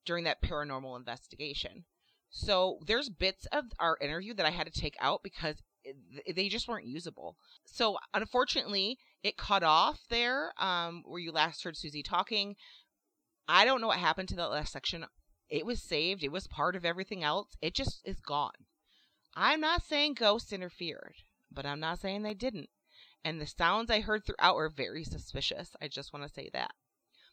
during 0.04 0.22
that 0.24 0.42
paranormal 0.42 0.98
investigation. 0.98 1.86
So 2.28 2.78
there's 2.86 3.08
bits 3.08 3.46
of 3.50 3.64
our 3.78 3.96
interview 4.02 4.34
that 4.34 4.44
I 4.44 4.50
had 4.50 4.70
to 4.70 4.80
take 4.80 4.98
out 5.00 5.22
because 5.22 5.62
they 6.36 6.50
just 6.50 6.68
weren't 6.68 6.84
usable. 6.84 7.38
So 7.64 7.96
unfortunately, 8.12 8.98
it 9.22 9.38
cut 9.38 9.62
off 9.62 10.00
there 10.10 10.52
um, 10.58 11.02
where 11.06 11.20
you 11.20 11.32
last 11.32 11.64
heard 11.64 11.76
Suzie 11.76 12.04
talking. 12.04 12.56
I 13.48 13.64
don't 13.64 13.80
know 13.80 13.86
what 13.86 13.96
happened 13.96 14.28
to 14.28 14.36
that 14.36 14.50
last 14.50 14.74
section. 14.74 15.06
It 15.48 15.64
was 15.64 15.82
saved. 15.82 16.22
It 16.22 16.32
was 16.32 16.48
part 16.48 16.76
of 16.76 16.84
everything 16.84 17.24
else. 17.24 17.48
It 17.62 17.72
just 17.72 18.02
is 18.04 18.20
gone. 18.20 18.66
I'm 19.34 19.62
not 19.62 19.84
saying 19.84 20.14
ghosts 20.14 20.52
interfered, 20.52 21.14
but 21.50 21.64
I'm 21.64 21.80
not 21.80 22.00
saying 22.00 22.24
they 22.24 22.34
didn't. 22.34 22.68
And 23.24 23.40
the 23.40 23.46
sounds 23.46 23.90
I 23.90 24.00
heard 24.00 24.24
throughout 24.24 24.56
were 24.56 24.68
very 24.68 25.02
suspicious. 25.02 25.74
I 25.80 25.88
just 25.88 26.12
want 26.12 26.26
to 26.26 26.32
say 26.32 26.50
that. 26.52 26.72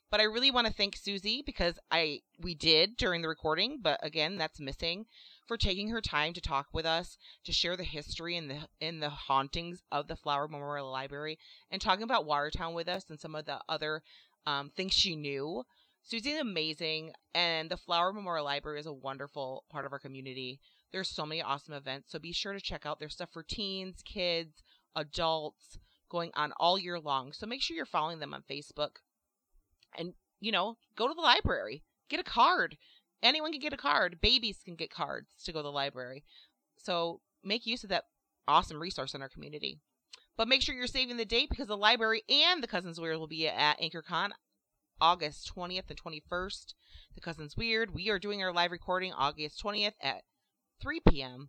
But 0.09 0.19
I 0.19 0.23
really 0.23 0.51
want 0.51 0.67
to 0.67 0.73
thank 0.73 0.97
Suzie 0.97 1.45
because 1.45 1.79
I 1.89 2.21
we 2.37 2.53
did 2.53 2.97
during 2.97 3.21
the 3.21 3.29
recording, 3.29 3.79
but 3.81 3.97
again, 4.03 4.37
that's 4.37 4.59
missing 4.59 5.05
for 5.47 5.55
taking 5.55 5.87
her 5.87 6.01
time 6.01 6.33
to 6.33 6.41
talk 6.41 6.67
with 6.73 6.85
us, 6.85 7.17
to 7.45 7.53
share 7.53 7.77
the 7.77 7.85
history 7.85 8.35
and 8.35 8.49
the 8.49 8.57
in 8.81 8.99
the 8.99 9.09
hauntings 9.09 9.83
of 9.89 10.07
the 10.07 10.17
Flower 10.17 10.49
Memorial 10.49 10.91
Library, 10.91 11.39
and 11.69 11.81
talking 11.81 12.03
about 12.03 12.25
Watertown 12.25 12.73
with 12.73 12.89
us 12.89 13.09
and 13.09 13.21
some 13.21 13.35
of 13.35 13.45
the 13.45 13.61
other 13.69 14.03
um, 14.45 14.69
things 14.69 14.93
she 14.93 15.15
knew. 15.15 15.63
Suzie's 16.05 16.41
amazing, 16.41 17.13
and 17.33 17.69
the 17.69 17.77
Flower 17.77 18.11
Memorial 18.11 18.45
Library 18.45 18.81
is 18.81 18.87
a 18.87 18.93
wonderful 18.93 19.63
part 19.69 19.85
of 19.85 19.93
our 19.93 19.99
community. 19.99 20.59
There's 20.91 21.07
so 21.07 21.25
many 21.25 21.41
awesome 21.41 21.73
events, 21.73 22.11
so 22.11 22.19
be 22.19 22.33
sure 22.33 22.51
to 22.51 22.59
check 22.59 22.85
out 22.85 22.99
their 22.99 23.07
stuff 23.07 23.29
for 23.31 23.43
teens, 23.43 24.01
kids, 24.03 24.61
adults, 24.95 25.79
going 26.09 26.31
on 26.35 26.51
all 26.59 26.77
year 26.77 26.99
long. 26.99 27.33
So 27.33 27.45
make 27.45 27.61
sure 27.61 27.75
you're 27.75 27.85
following 27.85 28.19
them 28.19 28.33
on 28.33 28.43
Facebook. 28.49 28.97
And 29.97 30.13
you 30.39 30.51
know 30.51 30.77
go 30.95 31.07
to 31.07 31.13
the 31.13 31.21
library. 31.21 31.83
Get 32.09 32.19
a 32.19 32.23
card. 32.23 32.77
Anyone 33.23 33.51
can 33.51 33.61
get 33.61 33.73
a 33.73 33.77
card. 33.77 34.19
Babies 34.21 34.59
can 34.63 34.75
get 34.75 34.89
cards 34.89 35.29
to 35.45 35.51
go 35.51 35.59
to 35.59 35.63
the 35.63 35.71
library. 35.71 36.23
So 36.75 37.21
make 37.43 37.65
use 37.65 37.83
of 37.83 37.89
that 37.89 38.05
awesome 38.47 38.81
resource 38.81 39.13
in 39.13 39.21
our 39.21 39.29
community. 39.29 39.79
But 40.37 40.47
make 40.47 40.61
sure 40.61 40.73
you're 40.73 40.87
saving 40.87 41.17
the 41.17 41.25
date 41.25 41.49
because 41.49 41.67
the 41.67 41.77
library 41.77 42.23
and 42.29 42.63
the 42.63 42.67
cousins 42.67 42.99
weird 42.99 43.17
will 43.17 43.27
be 43.27 43.47
at 43.47 43.79
anchorcon 43.79 44.31
august 44.99 45.51
20th 45.55 45.89
and 45.89 46.01
21st 46.01 46.73
the 47.15 47.21
cousins 47.21 47.57
weird 47.57 47.93
we 47.93 48.09
are 48.09 48.19
doing 48.19 48.41
our 48.41 48.53
live 48.53 48.71
recording 48.71 49.11
august 49.13 49.61
20th 49.63 49.93
at 50.01 50.21
3 50.79 50.99
p.m 51.09 51.47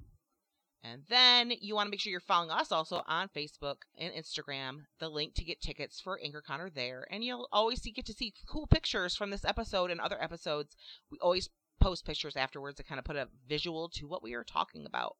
and 0.84 1.02
then 1.08 1.52
you 1.60 1.74
want 1.74 1.86
to 1.86 1.90
make 1.90 2.00
sure 2.00 2.10
you're 2.10 2.20
following 2.20 2.50
us 2.50 2.72
also 2.72 3.02
on 3.06 3.28
Facebook 3.28 3.82
and 3.96 4.12
Instagram. 4.12 4.86
The 4.98 5.08
link 5.08 5.34
to 5.34 5.44
get 5.44 5.60
tickets 5.60 6.00
for 6.00 6.18
AnchorCon 6.18 6.58
are 6.58 6.70
there. 6.70 7.06
And 7.10 7.22
you'll 7.22 7.48
always 7.52 7.80
see, 7.80 7.92
get 7.92 8.06
to 8.06 8.12
see 8.12 8.34
cool 8.48 8.66
pictures 8.66 9.14
from 9.14 9.30
this 9.30 9.44
episode 9.44 9.90
and 9.90 10.00
other 10.00 10.20
episodes. 10.20 10.76
We 11.10 11.18
always 11.20 11.50
post 11.80 12.04
pictures 12.04 12.36
afterwards 12.36 12.76
to 12.78 12.84
kind 12.84 12.98
of 12.98 13.04
put 13.04 13.16
a 13.16 13.28
visual 13.48 13.88
to 13.90 14.08
what 14.08 14.24
we 14.24 14.34
are 14.34 14.44
talking 14.44 14.84
about. 14.84 15.16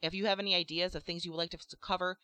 If 0.00 0.14
you 0.14 0.26
have 0.26 0.38
any 0.38 0.54
ideas 0.54 0.94
of 0.94 1.02
things 1.02 1.24
you 1.24 1.32
would 1.32 1.38
like 1.38 1.54
us 1.54 1.66
to 1.66 1.76
cover, 1.76 2.16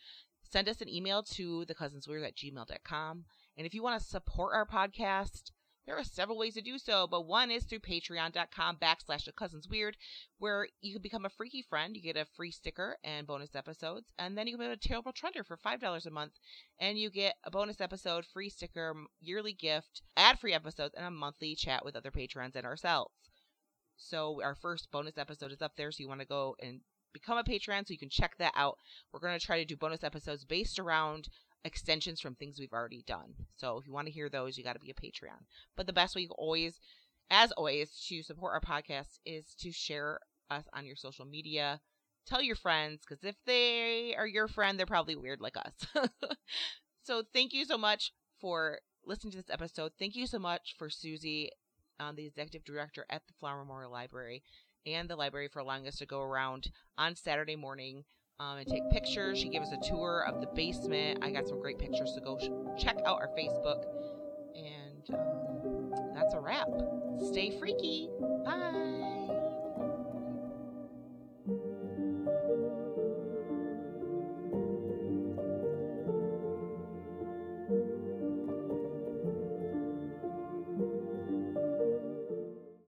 send 0.51 0.69
us 0.69 0.81
an 0.81 0.89
email 0.89 1.23
to 1.35 1.67
thecousinsweird 1.67 2.27
at 2.27 2.37
gmail.com. 2.37 3.25
And 3.57 3.67
if 3.67 3.75
you 3.75 3.83
want 3.83 4.01
to 4.01 4.07
support 4.07 4.55
our 4.55 4.67
podcast, 4.67 5.51
there 5.89 5.97
are 5.97 6.05
several 6.05 6.37
ways 6.37 6.53
to 6.53 6.61
do 6.61 6.77
so, 6.77 7.07
but 7.11 7.27
one 7.27 7.51
is 7.51 7.65
through 7.65 7.79
patreon.com 7.79 8.77
backslash 8.77 9.25
the 9.25 9.33
cousins 9.33 9.67
weird, 9.67 9.97
where 10.39 10.69
you 10.83 10.93
can 10.93 11.01
become 11.01 11.25
a 11.25 11.31
freaky 11.31 11.63
friend. 11.63 11.97
You 11.97 12.03
get 12.03 12.19
a 12.19 12.27
free 12.37 12.51
sticker 12.51 12.99
and 13.03 13.27
bonus 13.27 13.55
episodes, 13.55 14.13
and 14.19 14.37
then 14.37 14.47
you 14.47 14.59
can 14.59 14.67
be 14.67 14.71
a 14.71 14.77
terrible 14.77 15.15
trender 15.15 15.47
for 15.47 15.57
$5 15.57 16.05
a 16.05 16.11
month, 16.11 16.33
and 16.79 16.99
you 16.99 17.09
get 17.09 17.37
a 17.43 17.51
bonus 17.51 17.81
episode, 17.81 18.27
free 18.27 18.51
sticker, 18.51 18.95
yearly 19.23 19.55
gift, 19.55 20.03
ad 20.15 20.39
free 20.39 20.53
episodes, 20.53 20.95
and 20.95 21.07
a 21.07 21.11
monthly 21.11 21.55
chat 21.55 21.87
with 21.87 21.97
other 21.97 22.11
patrons 22.11 22.55
and 22.55 22.67
ourselves. 22.67 23.15
So 23.97 24.43
our 24.45 24.55
first 24.55 24.91
bonus 24.93 25.17
episode 25.17 25.53
is 25.53 25.63
up 25.63 25.73
there, 25.79 25.91
so 25.91 26.03
you 26.03 26.09
want 26.09 26.21
to 26.21 26.27
go 26.27 26.55
and 26.61 26.83
become 27.15 27.39
a 27.39 27.45
patron 27.45 27.87
so 27.87 27.93
you 27.93 27.99
can 27.99 28.11
check 28.11 28.33
that 28.39 28.53
out. 28.55 28.77
We're 29.11 29.21
going 29.21 29.39
to 29.39 29.45
try 29.45 29.59
to 29.59 29.65
do 29.65 29.75
bonus 29.75 30.05
episodes 30.05 30.45
based 30.45 30.79
around 30.79 31.29
extensions 31.65 32.21
from 32.21 32.35
things 32.35 32.59
we've 32.59 32.73
already 32.73 33.03
done. 33.07 33.35
So 33.57 33.79
if 33.79 33.87
you 33.87 33.93
want 33.93 34.07
to 34.07 34.13
hear 34.13 34.29
those, 34.29 34.57
you 34.57 34.65
got 34.65 34.75
to 34.75 34.81
be 34.81 34.91
a 34.91 34.95
Patreon. 34.95 35.45
But 35.77 35.87
the 35.87 35.93
best 35.93 36.15
way 36.15 36.23
you 36.23 36.31
always, 36.37 36.81
as 37.31 37.53
always, 37.53 37.91
to 38.09 38.23
support 38.23 38.53
our 38.55 38.61
podcast 38.61 39.19
is 39.27 39.55
to 39.61 39.73
share 39.73 40.21
us 40.51 40.65
on 40.73 40.85
your 40.85 40.97
social 40.97 41.25
media. 41.25 41.81
Tell 42.27 42.43
your 42.43 42.57
friends 42.57 43.01
because 43.07 43.25
if 43.25 43.37
they 43.47 44.15
are 44.17 44.27
your 44.27 44.49
friend, 44.49 44.79
they're 44.79 44.87
probably 44.87 45.17
weird 45.17 45.41
like 45.41 45.57
us. 45.57 45.73
so 47.03 47.23
thank 47.33 47.53
you 47.53 47.65
so 47.65 47.79
much 47.79 48.13
for 48.41 48.79
listening 49.05 49.33
to 49.33 49.39
this 49.39 49.51
episode. 49.51 49.93
Thank 49.99 50.15
you 50.15 50.27
so 50.27 50.39
much 50.39 50.75
for 50.79 50.89
Suzie, 50.89 51.49
um, 51.99 52.17
the 52.17 52.27
executive 52.27 52.65
director 52.65 53.07
at 53.11 53.23
the 53.27 53.33
Flower 53.41 53.59
Memorial 53.59 53.91
Library, 53.91 54.43
and 54.87 55.09
the 55.09 55.17
library 55.17 55.49
for 55.49 55.61
allowing 55.61 55.89
us 55.89 55.97
to 55.97 56.07
go 56.07 56.21
around 56.21 56.71
on 56.97 57.17
Saturday 57.17 57.57
morning 57.57 58.05
um, 58.41 58.59
and 58.59 58.67
take 58.67 58.89
pictures. 58.91 59.39
She 59.39 59.49
gave 59.49 59.63
us 59.63 59.73
a 59.73 59.89
tour 59.89 60.25
of 60.27 60.41
the 60.41 60.47
basement. 60.49 61.21
I 61.23 61.31
got 61.31 61.49
some 61.49 61.61
great 61.61 61.79
pictures, 61.79 62.13
so 62.15 62.21
go 62.21 62.39
sh- 62.39 62.83
check 62.83 62.97
out 63.05 63.21
our 63.21 63.29
Facebook. 63.37 63.85
And 64.55 65.15
um, 65.15 66.13
that's 66.15 66.35
a 66.35 66.41
wrap. 66.41 66.69
Stay 67.31 67.59
freaky. 67.59 68.09
Bye. 68.45 69.28